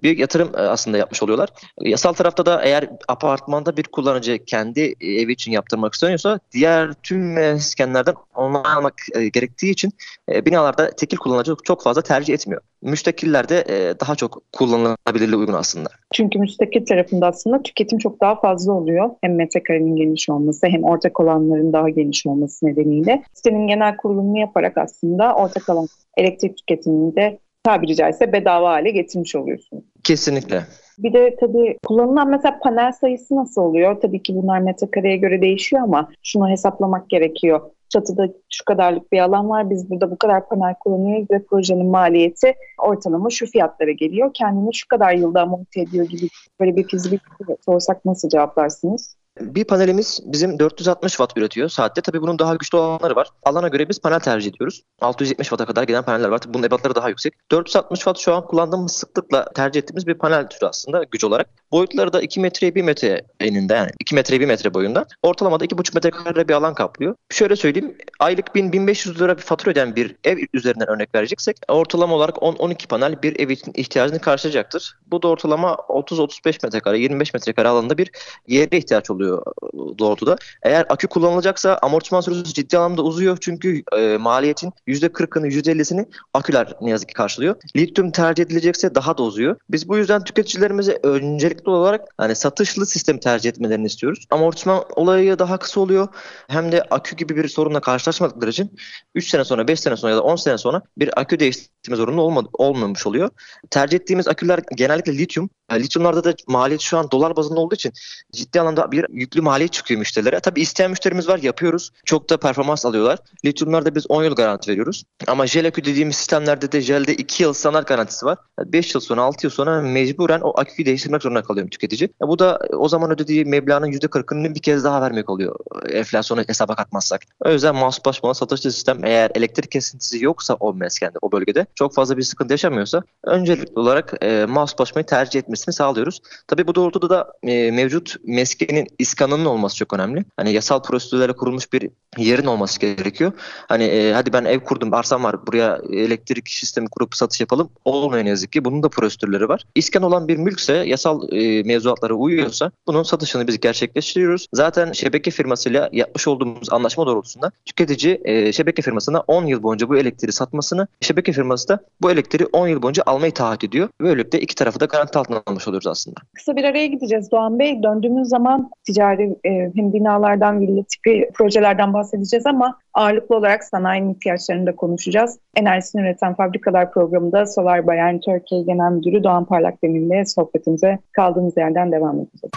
bir 0.02 0.18
yatırım 0.18 0.50
e, 0.54 0.58
aslında 0.58 0.98
yapmış 0.98 1.22
oluyorlar. 1.22 1.48
Yasal 1.80 2.12
tarafta 2.12 2.46
da 2.46 2.62
eğer 2.62 2.90
apartmanda 3.08 3.76
bir 3.76 3.84
kullanıcı 3.84 4.44
kendi 4.44 4.94
evi 5.00 5.32
için 5.32 5.52
yaptırmak 5.52 5.94
istiyorsa 5.94 6.40
diğer 6.52 6.92
tüm 7.02 7.32
meskenlerden 7.32 8.14
onay 8.34 8.72
almak 8.72 8.94
e, 9.14 9.28
gerektiği 9.28 9.70
için 9.70 9.92
e, 10.28 10.44
binalarda 10.48 10.90
tekil 10.90 11.16
kullanıcı 11.16 11.56
çok 11.64 11.82
fazla 11.82 12.02
tercih 12.02 12.34
etmiyor. 12.34 12.60
Müstakillerde 12.82 13.64
e, 13.68 14.00
daha 14.00 14.14
çok 14.14 14.42
kullanılabilirliğe 14.52 15.36
uygun 15.36 15.52
aslında. 15.52 15.88
Çünkü 16.12 16.38
müstakil 16.38 16.86
tarafında 16.86 17.26
aslında 17.26 17.62
tüketim 17.62 17.98
çok 17.98 18.20
daha 18.20 18.40
fazla 18.40 18.72
oluyor. 18.72 19.10
Hem 19.20 19.34
metrekarenin 19.34 19.96
geniş 19.96 20.28
olması 20.28 20.66
hem 20.66 20.84
ortak 20.84 21.20
olanların 21.20 21.72
daha 21.72 21.88
geniş 21.88 22.26
olması 22.26 22.66
nedeniyle. 22.66 23.22
Sitenin 23.34 23.66
genel 23.66 23.96
kurulumunu 23.96 24.38
yaparak 24.38 24.78
aslında 24.78 25.34
ortak 25.34 25.68
alan 25.68 25.86
elektrik 26.16 26.56
tüketimini 26.56 27.16
de 27.16 27.38
tabiri 27.62 27.96
caizse 27.96 28.32
bedava 28.32 28.70
hale 28.70 28.90
getirmiş 28.90 29.36
oluyorsunuz. 29.36 29.84
Kesinlikle. 30.04 30.62
Bir 30.98 31.12
de 31.12 31.36
tabii 31.40 31.78
kullanılan 31.86 32.30
mesela 32.30 32.58
panel 32.58 32.92
sayısı 32.92 33.36
nasıl 33.36 33.62
oluyor? 33.62 34.00
Tabii 34.00 34.22
ki 34.22 34.34
bunlar 34.36 34.58
metrekareye 34.58 35.16
göre 35.16 35.42
değişiyor 35.42 35.82
ama 35.82 36.08
şunu 36.22 36.48
hesaplamak 36.48 37.10
gerekiyor 37.10 37.60
çatıda 37.88 38.28
şu 38.50 38.64
kadarlık 38.64 39.12
bir 39.12 39.18
alan 39.18 39.48
var. 39.48 39.70
Biz 39.70 39.90
burada 39.90 40.10
bu 40.10 40.18
kadar 40.18 40.48
panel 40.48 40.74
kullanıyoruz 40.74 41.30
ve 41.30 41.42
projenin 41.42 41.86
maliyeti 41.86 42.54
ortalama 42.78 43.30
şu 43.30 43.46
fiyatlara 43.46 43.90
geliyor. 43.90 44.30
Kendini 44.34 44.74
şu 44.74 44.88
kadar 44.88 45.12
yılda 45.12 45.46
monte 45.46 45.80
ediyor 45.80 46.06
gibi 46.06 46.28
böyle 46.60 46.76
bir 46.76 46.84
fizibilite 46.84 47.56
sorsak 47.64 48.04
nasıl 48.04 48.28
cevaplarsınız? 48.28 49.17
Bir 49.40 49.64
panelimiz 49.64 50.20
bizim 50.24 50.58
460 50.58 51.12
watt 51.12 51.36
üretiyor 51.36 51.68
saatte. 51.68 52.00
Tabii 52.00 52.22
bunun 52.22 52.38
daha 52.38 52.54
güçlü 52.54 52.78
olanları 52.78 53.16
var. 53.16 53.28
Alana 53.42 53.68
göre 53.68 53.88
biz 53.88 54.00
panel 54.00 54.20
tercih 54.20 54.50
ediyoruz. 54.50 54.82
670 55.00 55.48
watt'a 55.48 55.66
kadar 55.66 55.82
giden 55.82 56.02
paneller 56.02 56.28
var. 56.28 56.38
Tabii 56.38 56.54
bunun 56.54 56.62
ebatları 56.62 56.94
daha 56.94 57.08
yüksek. 57.08 57.34
460 57.50 57.98
watt 57.98 58.18
şu 58.18 58.34
an 58.34 58.46
kullandığımız 58.46 58.92
sıklıkla 58.92 59.44
tercih 59.54 59.80
ettiğimiz 59.80 60.06
bir 60.06 60.14
panel 60.14 60.48
türü 60.48 60.66
aslında 60.68 61.04
güç 61.10 61.24
olarak. 61.24 61.48
Boyutları 61.72 62.12
da 62.12 62.22
2 62.22 62.40
metreye 62.40 62.74
1 62.74 62.82
metre 62.82 63.22
eninde 63.40 63.74
yani 63.74 63.90
2 64.00 64.14
metreye 64.14 64.40
1 64.40 64.46
metre 64.46 64.74
boyunda. 64.74 65.06
Ortalamada 65.22 65.64
2,5 65.64 65.94
metrekare 65.94 66.48
bir 66.48 66.54
alan 66.54 66.74
kaplıyor. 66.74 67.14
Şöyle 67.30 67.56
söyleyeyim 67.56 67.96
aylık 68.18 68.46
1000-1500 68.46 69.18
lira 69.18 69.36
bir 69.36 69.42
fatura 69.42 69.70
ödeyen 69.70 69.96
bir 69.96 70.16
ev 70.24 70.38
üzerinden 70.52 70.88
örnek 70.88 71.14
vereceksek 71.14 71.56
ortalama 71.68 72.14
olarak 72.14 72.36
10-12 72.36 72.86
panel 72.86 73.22
bir 73.22 73.40
ev 73.40 73.48
için 73.48 73.72
ihtiyacını 73.74 74.18
karşılayacaktır. 74.18 74.96
Bu 75.06 75.22
da 75.22 75.28
ortalama 75.28 75.72
30-35 75.72 76.66
metrekare 76.66 76.98
25 76.98 77.34
metrekare 77.34 77.68
alanda 77.68 77.98
bir 77.98 78.10
yere 78.48 78.78
ihtiyaç 78.78 79.10
oluyor 79.10 79.27
oluyor 79.28 79.98
doğrultuda. 79.98 80.36
Eğer 80.62 80.86
akü 80.88 81.08
kullanılacaksa 81.08 81.78
amortisman 81.82 82.20
süresi 82.20 82.54
ciddi 82.54 82.78
anlamda 82.78 83.02
uzuyor 83.02 83.38
çünkü 83.40 83.82
e, 83.98 84.16
maliyetin 84.16 84.72
%40'ını 84.88 85.48
%50'sini 85.48 86.06
aküler 86.34 86.74
ne 86.80 86.90
yazık 86.90 87.08
ki 87.08 87.14
karşılıyor. 87.14 87.56
Lityum 87.76 88.10
tercih 88.10 88.44
edilecekse 88.44 88.94
daha 88.94 89.18
da 89.18 89.22
uzuyor. 89.22 89.56
Biz 89.70 89.88
bu 89.88 89.96
yüzden 89.96 90.24
tüketicilerimize 90.24 90.98
öncelikli 91.02 91.70
olarak 91.70 92.08
hani 92.16 92.34
satışlı 92.34 92.86
sistemi 92.86 93.20
tercih 93.20 93.50
etmelerini 93.50 93.86
istiyoruz. 93.86 94.26
Amortisman 94.30 94.84
olayı 94.96 95.38
daha 95.38 95.58
kısa 95.58 95.80
oluyor. 95.80 96.08
Hem 96.48 96.72
de 96.72 96.82
akü 96.82 97.16
gibi 97.16 97.36
bir 97.36 97.48
sorunla 97.48 97.80
karşılaşmadıkları 97.80 98.50
için 98.50 98.76
3 99.14 99.28
sene 99.28 99.44
sonra, 99.44 99.68
5 99.68 99.80
sene 99.80 99.96
sonra 99.96 100.12
ya 100.12 100.16
da 100.16 100.22
10 100.22 100.36
sene 100.36 100.58
sonra 100.58 100.82
bir 100.98 101.20
akü 101.20 101.40
değiştirme 101.40 101.96
zorunlu 101.96 102.22
olmadı, 102.22 102.48
olmamış 102.52 103.06
oluyor. 103.06 103.30
Tercih 103.70 103.96
ettiğimiz 103.96 104.28
aküler 104.28 104.60
genellikle 104.76 105.18
lityum. 105.18 105.50
Yani 105.70 105.82
lityumlarda 105.82 106.24
da 106.24 106.34
maliyet 106.46 106.80
şu 106.80 106.98
an 106.98 107.10
dolar 107.10 107.36
bazında 107.36 107.60
olduğu 107.60 107.74
için 107.74 107.92
ciddi 108.32 108.60
anlamda 108.60 108.92
bir 108.92 109.06
yüklü 109.20 109.40
maliyet 109.40 109.72
çıkıyor 109.72 109.98
müşterilere. 109.98 110.40
Tabii 110.40 110.60
isteyen 110.60 110.90
müşterimiz 110.90 111.28
var 111.28 111.38
yapıyoruz. 111.38 111.90
Çok 112.04 112.30
da 112.30 112.36
performans 112.36 112.86
alıyorlar. 112.86 113.18
Lityumlarda 113.44 113.94
biz 113.94 114.06
10 114.08 114.24
yıl 114.24 114.34
garanti 114.34 114.70
veriyoruz. 114.70 115.04
Ama 115.26 115.46
jel 115.46 115.66
akü 115.66 115.84
dediğimiz 115.84 116.16
sistemlerde 116.16 116.72
de 116.72 116.80
jelde 116.80 117.14
2 117.14 117.42
yıl 117.42 117.52
standart 117.52 117.88
garantisi 117.88 118.26
var. 118.26 118.38
5 118.64 118.94
yıl 118.94 119.00
sonra 119.00 119.22
6 119.22 119.46
yıl 119.46 119.50
sonra 119.50 119.82
mecburen 119.82 120.40
o 120.40 120.60
aküyü 120.60 120.86
değiştirmek 120.86 121.22
zorunda 121.22 121.42
kalıyor 121.42 121.68
tüketici. 121.70 122.08
Bu 122.20 122.38
da 122.38 122.58
o 122.72 122.88
zaman 122.88 123.10
ödediği 123.10 123.44
meblağın 123.44 123.92
%40'ını 123.92 124.54
bir 124.54 124.62
kez 124.62 124.84
daha 124.84 125.02
vermek 125.02 125.30
oluyor. 125.30 125.56
Enflasyonu 125.92 126.42
hesaba 126.46 126.74
katmazsak. 126.74 127.20
O 127.44 127.50
yüzden 127.50 127.74
mahsuslaşmalı 127.74 128.34
satışlı 128.34 128.72
sistem 128.72 129.04
eğer 129.04 129.30
elektrik 129.34 129.70
kesintisi 129.70 130.24
yoksa 130.24 130.54
o 130.54 130.74
meskende, 130.74 131.18
o 131.22 131.32
bölgede 131.32 131.66
çok 131.74 131.94
fazla 131.94 132.16
bir 132.16 132.22
sıkıntı 132.22 132.52
yaşamıyorsa 132.52 133.02
öncelikli 133.24 133.78
olarak 133.78 134.14
e, 134.20 134.46
mahsuslaşmayı 134.48 135.06
tercih 135.06 135.40
etmesini 135.40 135.72
sağlıyoruz. 135.72 136.20
Tabii 136.48 136.66
bu 136.66 136.74
doğrultuda 136.74 137.10
da 137.10 137.32
e, 137.42 137.70
mevcut 137.70 138.16
meskenin 138.24 138.86
iskanının 139.08 139.44
olması 139.44 139.76
çok 139.76 139.92
önemli. 139.92 140.24
Hani 140.36 140.52
yasal 140.52 140.82
prosedürlere 140.82 141.32
kurulmuş 141.32 141.72
bir 141.72 141.90
yerin 142.16 142.46
olması 142.46 142.80
gerekiyor. 142.80 143.32
Hani 143.68 143.84
e, 143.84 144.12
hadi 144.12 144.32
ben 144.32 144.44
ev 144.44 144.60
kurdum, 144.60 144.94
arsam 144.94 145.24
var, 145.24 145.46
buraya 145.46 145.80
elektrik 145.92 146.48
sistemi 146.48 146.88
kurup 146.88 147.14
satış 147.14 147.40
yapalım. 147.40 147.70
Olmuyor 147.84 148.24
ne 148.24 148.28
yazık 148.28 148.52
ki. 148.52 148.64
Bunun 148.64 148.82
da 148.82 148.88
prosedürleri 148.88 149.48
var. 149.48 149.64
İskan 149.74 150.02
olan 150.02 150.28
bir 150.28 150.36
mülkse 150.36 150.72
yasal 150.72 151.32
e, 151.32 151.62
mevzuatlara 151.62 152.14
uyuyorsa 152.14 152.70
bunun 152.86 153.02
satışını 153.02 153.46
biz 153.46 153.60
gerçekleştiriyoruz. 153.60 154.46
Zaten 154.52 154.92
şebeke 154.92 155.30
firmasıyla 155.30 155.88
yapmış 155.92 156.28
olduğumuz 156.28 156.72
anlaşma 156.72 157.06
doğrultusunda 157.06 157.50
tüketici 157.64 158.20
e, 158.24 158.52
şebeke 158.52 158.82
firmasına 158.82 159.20
10 159.20 159.46
yıl 159.46 159.62
boyunca 159.62 159.88
bu 159.88 159.96
elektriği 159.96 160.32
satmasını, 160.32 160.86
şebeke 161.00 161.32
firması 161.32 161.68
da 161.68 161.80
bu 162.02 162.10
elektriği 162.10 162.46
10 162.52 162.68
yıl 162.68 162.82
boyunca 162.82 163.02
almayı 163.06 163.32
taahhüt 163.32 163.64
ediyor. 163.64 163.88
Böylelikle 164.00 164.40
iki 164.40 164.54
tarafı 164.54 164.80
da 164.80 164.84
garanti 164.84 165.18
altına 165.18 165.42
almış 165.46 165.68
oluyoruz 165.68 165.86
aslında. 165.86 166.20
Kısa 166.34 166.56
bir 166.56 166.64
araya 166.64 166.86
gideceğiz 166.86 167.30
Doğan 167.30 167.58
Bey. 167.58 167.82
Döndüğümüz 167.82 168.28
zaman 168.28 168.70
ticari 168.98 169.36
e, 169.44 169.50
hem 169.74 169.92
binalardan, 169.92 170.60
villa 170.60 170.82
tipi 170.82 171.30
projelerden 171.34 171.92
bahsedeceğiz 171.92 172.46
ama 172.46 172.78
ağırlıklı 172.94 173.36
olarak 173.36 173.64
sanayinin 173.64 174.14
ihtiyaçlarını 174.14 174.66
da 174.66 174.76
konuşacağız. 174.76 175.38
Enerjisini 175.56 176.02
üreten 176.02 176.34
fabrikalar 176.34 176.92
programında 176.92 177.46
Solar 177.46 177.86
Bayern 177.86 178.18
Türkiye 178.18 178.62
Genel 178.62 178.92
Müdürü 178.92 179.24
Doğan 179.24 179.44
Parlak 179.44 179.82
Demir'le 179.82 180.24
sohbetimize 180.24 180.98
kaldığımız 181.12 181.56
yerden 181.56 181.92
devam 181.92 182.16
edeceğiz. 182.16 182.52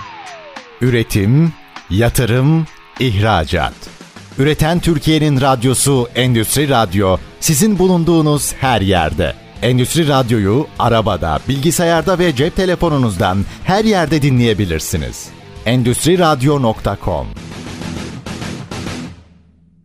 Üretim, 0.81 1.53
yatırım, 1.89 2.65
ihracat. 2.99 3.73
Üreten 4.39 4.79
Türkiye'nin 4.79 5.41
radyosu 5.41 6.07
Endüstri 6.15 6.69
Radyo 6.69 7.17
sizin 7.39 7.79
bulunduğunuz 7.79 8.53
her 8.53 8.81
yerde. 8.81 9.31
Endüstri 9.61 10.07
Radyo'yu 10.07 10.67
arabada, 10.79 11.39
bilgisayarda 11.49 12.19
ve 12.19 12.35
cep 12.35 12.55
telefonunuzdan 12.55 13.37
her 13.63 13.85
yerde 13.85 14.21
dinleyebilirsiniz. 14.21 15.40
Endüstri 15.65 16.19
Radyo.com 16.19 17.25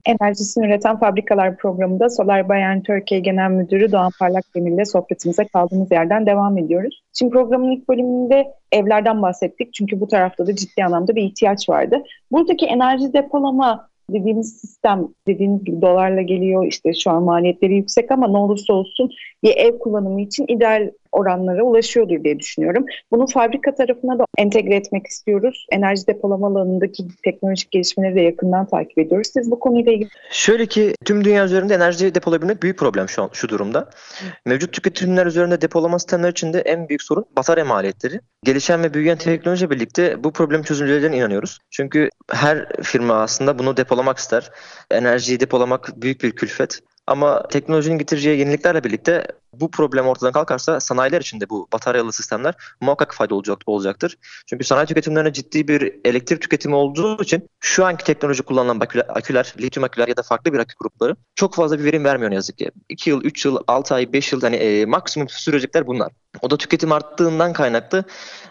Enerjisini 0.06 0.66
üreten 0.66 0.99
fabrikalar 0.99 1.56
programında 1.56 2.09
Solar 2.11 2.49
Bayan 2.49 2.83
Türkiye 2.83 3.21
Genel 3.21 3.50
Müdürü 3.50 3.92
Doğan 3.92 4.11
Parlak 4.18 4.45
Demir 4.54 4.73
ile 4.73 4.85
sohbetimize 4.85 5.45
kaldığımız 5.45 5.92
yerden 5.92 6.26
devam 6.26 6.59
ediyoruz. 6.59 7.02
Şimdi 7.18 7.33
programın 7.33 7.71
ilk 7.71 7.88
bölümünde 7.88 8.45
evlerden 8.73 9.23
bahsettik 9.23 9.75
çünkü 9.75 10.00
bu 10.00 10.09
tarafta 10.09 10.47
da 10.47 10.56
ciddi 10.56 10.85
anlamda 10.85 11.16
bir 11.16 11.23
ihtiyaç 11.23 11.68
vardı. 11.68 12.02
Buradaki 12.33 12.66
enerji 12.66 13.12
depolama 13.12 13.88
dediğimiz 14.11 14.61
sistem 14.61 15.09
dediğiniz 15.26 15.64
gibi 15.64 15.83
dolarla 15.83 16.23
geliyor 16.23 16.66
işte 16.66 16.95
şu 16.95 17.11
an 17.11 17.23
maliyetleri 17.23 17.76
yüksek 17.76 18.11
ama 18.11 18.28
ne 18.28 18.37
olursa 18.37 18.73
olsun 18.73 19.11
bir 19.42 19.56
ev 19.56 19.78
kullanımı 19.78 20.21
için 20.21 20.45
ideal 20.49 20.90
oranlara 21.16 21.62
ulaşıyordur 21.62 22.25
diye 22.25 22.38
düşünüyorum. 22.38 22.87
Bunu 23.11 23.26
fabrika 23.26 23.75
tarafına 23.75 24.18
da 24.18 24.25
entegre 24.38 24.76
etmek 24.76 25.06
istiyoruz. 25.06 25.66
Enerji 25.70 26.06
depolama 26.06 26.46
alanındaki 26.46 27.04
teknolojik 27.25 27.70
gelişmeleri 27.70 28.14
de 28.14 28.20
yakından 28.20 28.66
takip 28.66 28.99
ediyoruz. 28.99 29.28
Siz 29.32 29.50
bu 29.50 29.58
konuyla 29.58 29.92
ilgili... 29.92 30.08
Şöyle 30.30 30.66
ki 30.66 30.94
tüm 31.04 31.25
dünya 31.25 31.44
üzerinde 31.44 31.75
enerji 31.75 32.14
depolayabilmek 32.14 32.62
büyük 32.62 32.78
problem 32.78 33.08
şu 33.08 33.23
an 33.23 33.30
şu 33.32 33.49
durumda. 33.49 33.90
Mevcut 34.46 34.73
tüketimler 34.73 35.26
üzerinde 35.26 35.61
depolama 35.61 35.99
sistemleri 35.99 36.30
içinde 36.30 36.61
en 36.61 36.88
büyük 36.88 37.02
sorun 37.02 37.25
batarya 37.37 37.64
maliyetleri. 37.64 38.20
Gelişen 38.44 38.82
ve 38.82 38.94
büyüyen 38.94 39.18
teknoloji 39.18 39.70
birlikte 39.70 40.25
bu 40.25 40.32
problem 40.32 40.62
çözüleceğine 40.62 41.16
inanıyoruz. 41.16 41.58
Çünkü 41.70 42.08
her 42.32 42.68
firma 42.82 43.14
aslında 43.14 43.58
bunu 43.58 43.76
depolamak 43.76 44.18
ister. 44.18 44.50
Enerjiyi 44.90 45.40
depolamak 45.40 45.92
büyük 45.96 46.23
bir 46.23 46.30
külfet. 46.30 46.80
Ama 47.06 47.48
teknolojinin 47.48 47.98
getireceği 47.98 48.38
yeniliklerle 48.38 48.84
birlikte 48.84 49.26
bu 49.52 49.70
problem 49.70 50.06
ortadan 50.06 50.32
kalkarsa 50.32 50.80
sanayiler 50.80 51.20
için 51.20 51.40
de 51.40 51.48
bu 51.50 51.68
bataryalı 51.72 52.12
sistemler 52.12 52.54
muhakkak 52.80 53.14
fayda 53.14 53.34
olacak, 53.34 53.58
olacaktır. 53.66 54.18
Çünkü 54.46 54.64
sanayi 54.64 54.86
tüketimlerine 54.86 55.32
ciddi 55.32 55.68
bir 55.68 55.94
elektrik 56.04 56.42
tüketimi 56.42 56.75
olduğu 56.75 57.22
için 57.22 57.48
şu 57.60 57.84
anki 57.86 58.04
teknoloji 58.04 58.42
kullanılan 58.42 58.80
aküler, 58.80 59.06
aküler 59.08 59.54
lityum 59.60 59.84
aküler 59.84 60.08
ya 60.08 60.16
da 60.16 60.22
farklı 60.22 60.52
bir 60.52 60.58
akü 60.58 60.75
grupları 60.80 61.16
çok 61.34 61.54
fazla 61.54 61.78
bir 61.78 61.84
verim 61.84 62.04
vermiyor 62.04 62.30
ne 62.30 62.34
yazık 62.34 62.58
ki. 62.58 62.70
2 62.88 63.10
yıl, 63.10 63.25
3 63.25 63.44
yıl, 63.44 63.58
6 63.66 63.94
ay, 63.94 64.12
5 64.12 64.32
yıl 64.32 64.40
hani 64.40 64.56
e, 64.56 64.86
maksimum 64.86 65.28
sürecekler 65.28 65.86
bunlar. 65.86 66.12
O 66.42 66.50
da 66.50 66.56
tüketim 66.56 66.92
arttığından 66.92 67.52
kaynaklı 67.52 68.04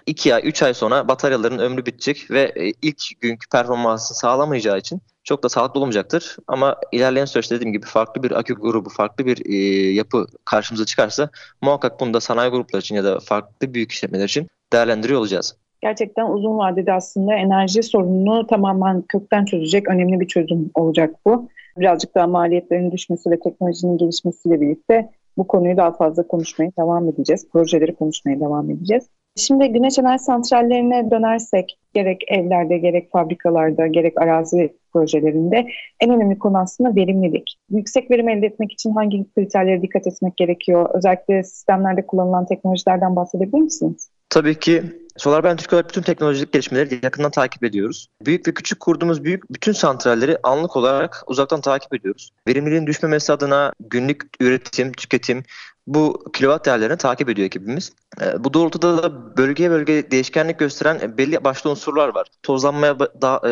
2 0.06 0.36
ay, 0.36 0.42
3 0.46 0.64
ay 0.64 0.74
sonra 0.74 1.08
bataryaların 1.08 1.60
ömrü 1.60 1.86
bitecek 1.86 2.32
ve 2.32 2.54
e, 2.56 2.74
ilk 2.82 3.22
günkü 3.22 3.50
performansı 3.50 4.16
sağlamayacağı 4.16 4.78
için 4.78 5.02
çok 5.26 5.44
da 5.44 5.50
sağlıklı 5.50 5.80
olmayacaktır. 5.80 6.38
Ama 6.48 6.76
ilerleyen 6.92 7.26
süreçte 7.26 7.56
dediğim 7.56 7.74
gibi 7.74 7.86
farklı 7.86 8.24
bir 8.24 8.32
akü 8.32 8.54
grubu, 8.54 8.90
farklı 8.90 9.26
bir 9.26 9.46
e, 9.46 9.56
yapı 9.94 10.28
karşımıza 10.46 10.86
çıkarsa 10.86 11.30
muhakkak 11.62 12.00
bunu 12.00 12.14
da 12.14 12.22
sanayi 12.22 12.52
grupları 12.52 12.80
için 12.80 12.96
ya 12.96 13.04
da 13.04 13.20
farklı 13.20 13.74
büyük 13.74 13.92
işletmeler 13.92 14.26
için 14.26 14.48
değerlendiriyor 14.74 15.20
olacağız. 15.20 15.58
Gerçekten 15.82 16.26
uzun 16.26 16.58
vadede 16.58 16.94
aslında 16.94 17.34
enerji 17.34 17.84
sorununu 17.84 18.48
tamamen 18.48 19.02
kökten 19.02 19.46
çözecek 19.46 19.90
önemli 19.90 20.20
bir 20.20 20.28
çözüm 20.28 20.72
olacak 20.76 21.16
bu. 21.26 21.50
Birazcık 21.78 22.16
daha 22.16 22.28
maliyetlerin 22.28 22.92
düşmesi 22.92 23.32
ve 23.32 23.40
teknolojinin 23.40 23.98
gelişmesiyle 23.98 24.62
birlikte 24.62 25.10
bu 25.38 25.48
konuyu 25.48 25.78
daha 25.78 25.92
fazla 25.92 26.28
konuşmaya 26.28 26.72
devam 26.80 27.10
edeceğiz. 27.10 27.48
Projeleri 27.50 27.96
konuşmaya 27.96 28.40
devam 28.40 28.70
edeceğiz. 28.70 29.10
Şimdi 29.36 29.68
güneş 29.68 30.00
enerji 30.00 30.24
santrallerine 30.24 31.12
dönersek 31.12 31.78
gerek 31.96 32.24
evlerde 32.28 32.78
gerek 32.78 33.12
fabrikalarda 33.12 33.88
gerek 33.88 34.22
arazi 34.22 34.74
projelerinde 34.94 35.68
en 36.00 36.10
önemli 36.10 36.40
konu 36.40 36.58
aslında 36.58 36.96
verimlilik. 36.96 37.56
Yüksek 37.70 38.12
verim 38.12 38.30
elde 38.30 38.46
etmek 38.46 38.72
için 38.72 38.92
hangi 38.92 39.26
kriterlere 39.36 39.82
dikkat 39.82 40.08
etmek 40.08 40.38
gerekiyor? 40.38 40.90
Özellikle 40.94 41.44
sistemlerde 41.44 42.06
kullanılan 42.08 42.46
teknolojilerden 42.46 43.16
bahsedebilir 43.16 43.62
misiniz? 43.62 44.10
Tabii 44.30 44.56
ki 44.56 44.84
SolarBen 45.18 45.58
Türk 45.58 45.74
olarak 45.74 45.90
bütün 45.90 46.02
teknolojik 46.02 46.54
gelişmeleri 46.54 47.00
yakından 47.04 47.32
takip 47.32 47.64
ediyoruz. 47.64 48.08
Büyük 48.26 48.48
ve 48.48 48.54
küçük 48.54 48.80
kurduğumuz 48.80 49.24
büyük 49.24 49.54
bütün 49.54 49.72
santralleri 49.72 50.38
anlık 50.44 50.78
olarak 50.78 51.24
uzaktan 51.28 51.62
takip 51.62 51.94
ediyoruz. 51.94 52.32
Verimliliğin 52.48 52.88
düşmemesi 52.88 53.34
adına 53.34 53.74
günlük 53.80 54.22
üretim, 54.40 54.92
tüketim, 54.92 55.44
bu 55.88 56.24
kilowatt 56.34 56.66
değerlerini 56.66 56.98
takip 56.98 57.30
ediyor 57.30 57.46
ekibimiz. 57.46 57.92
E, 58.22 58.44
bu 58.44 58.54
doğrultuda 58.54 59.04
da 59.04 59.38
bölgeye 59.38 59.72
bölge 59.72 60.12
değişkenlik 60.12 60.60
gösteren 60.60 61.18
belli 61.18 61.44
başlı 61.44 61.70
unsurlar 61.70 62.16
var. 62.16 62.28
Tozlanmaya 62.44 63.00
da, 63.00 63.42
e, 63.46 63.50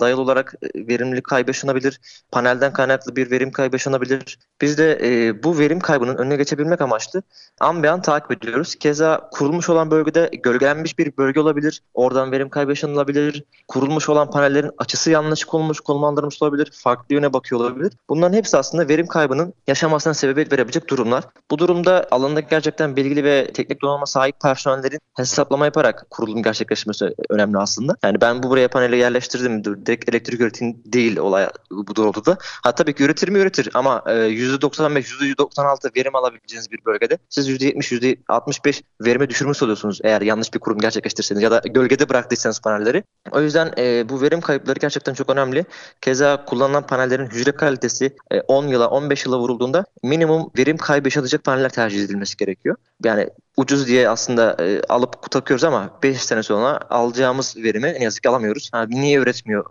dayalı 0.00 0.20
olarak 0.20 0.54
e, 0.62 0.88
verimlilik 0.88 1.24
kaybı 1.24 1.50
yaşanabilir, 1.50 2.00
panelden 2.32 2.72
kaynaklı 2.72 3.16
bir 3.16 3.30
verim 3.30 3.50
kaybı 3.50 3.74
yaşanabilir. 3.74 4.38
Biz 4.60 4.78
de 4.78 4.98
e, 5.02 5.42
bu 5.42 5.58
verim 5.58 5.80
kaybının 5.80 6.16
önüne 6.16 6.36
geçebilmek 6.36 6.80
amaçlı 6.80 7.22
an 7.60 7.82
be 7.82 7.90
an 7.90 8.02
takip 8.02 8.32
ediyoruz. 8.32 8.74
Keza 8.74 9.30
kurulmuş 9.32 9.68
olan 9.68 9.90
bölgede 9.90 10.30
gölgelenmiş 10.42 10.98
bir 10.98 11.16
bölge 11.16 11.40
olabilir. 11.40 11.82
Oradan 11.94 12.32
verim 12.32 12.48
kaybı 12.48 12.70
yaşanılabilir. 12.70 13.44
Kurulmuş 13.68 14.08
olan 14.08 14.30
panellerin 14.30 14.70
açısı 14.78 15.10
yanlış 15.10 15.44
konulmuş, 15.44 15.80
konumlandırılmış 15.80 16.42
olabilir. 16.42 16.70
Farklı 16.74 17.14
yöne 17.14 17.32
bakıyor 17.32 17.60
olabilir. 17.60 17.92
Bunların 18.08 18.36
hepsi 18.36 18.56
aslında 18.56 18.88
verim 18.88 19.06
kaybının 19.06 19.54
yaşamasına 19.66 20.14
sebebiyet 20.14 20.52
verebilecek 20.52 20.90
durumlar. 20.90 21.24
Bu 21.50 21.58
durum 21.58 21.75
durumda 21.76 22.06
alanında 22.10 22.40
gerçekten 22.40 22.96
bilgili 22.96 23.24
ve 23.24 23.46
teknik 23.52 23.82
donanıma 23.82 24.06
sahip 24.06 24.40
personellerin 24.40 24.98
hesaplama 25.16 25.64
yaparak 25.64 26.06
kurulum 26.10 26.42
gerçekleşmesi 26.42 27.14
önemli 27.28 27.58
aslında. 27.58 27.96
Yani 28.04 28.20
ben 28.20 28.42
bu 28.42 28.50
buraya 28.50 28.68
paneli 28.68 28.96
yerleştirdim. 28.96 29.64
Direkt 29.64 30.08
elektrik 30.08 30.40
üretim 30.40 30.82
değil 30.84 31.16
olay 31.16 31.48
bu 31.70 31.96
doğrultuda. 31.96 32.38
Ha 32.40 32.72
tabii 32.72 32.94
ki 32.94 33.04
üretir 33.04 33.28
mi 33.28 33.38
üretir 33.38 33.68
ama 33.74 34.02
%95, 34.06 34.98
e, 34.98 35.26
%96 35.26 35.96
verim 35.96 36.16
alabileceğiniz 36.16 36.70
bir 36.70 36.84
bölgede 36.84 37.18
siz 37.28 37.48
%70, 37.48 37.92
%65 37.92 38.82
verime 39.00 39.30
düşürmüş 39.30 39.62
oluyorsunuz 39.62 40.00
eğer 40.04 40.20
yanlış 40.20 40.54
bir 40.54 40.58
kurum 40.58 40.78
gerçekleştirseniz 40.78 41.42
ya 41.42 41.50
da 41.50 41.62
gölgede 41.64 42.08
bıraktıysanız 42.08 42.60
panelleri. 42.60 43.04
O 43.30 43.40
yüzden 43.40 43.72
e, 43.78 44.08
bu 44.08 44.22
verim 44.22 44.40
kayıpları 44.40 44.78
gerçekten 44.78 45.14
çok 45.14 45.30
önemli. 45.30 45.64
Keza 46.00 46.44
kullanılan 46.44 46.86
panellerin 46.86 47.26
hücre 47.26 47.52
kalitesi 47.52 48.16
e, 48.30 48.40
10 48.40 48.66
yıla 48.66 48.88
15 48.88 49.26
yıla 49.26 49.38
vurulduğunda 49.38 49.84
minimum 50.02 50.50
verim 50.58 50.76
kaybı 50.76 51.06
yaşatacak 51.06 51.44
paneller 51.44 51.65
tercih 51.68 52.04
edilmesi 52.04 52.36
gerekiyor. 52.36 52.76
Yani 53.04 53.30
ucuz 53.56 53.86
diye 53.86 54.08
aslında 54.08 54.56
e, 54.60 54.80
alıp 54.88 55.30
takıyoruz 55.30 55.64
ama 55.64 55.90
5 56.02 56.22
sene 56.22 56.42
sonra 56.42 56.80
alacağımız 56.90 57.56
verimi 57.56 57.92
ne 57.92 58.04
yazık 58.04 58.22
ki 58.22 58.28
alamıyoruz. 58.28 58.70
Ha, 58.72 58.86
niye 58.88 59.18
üretmiyor 59.18 59.64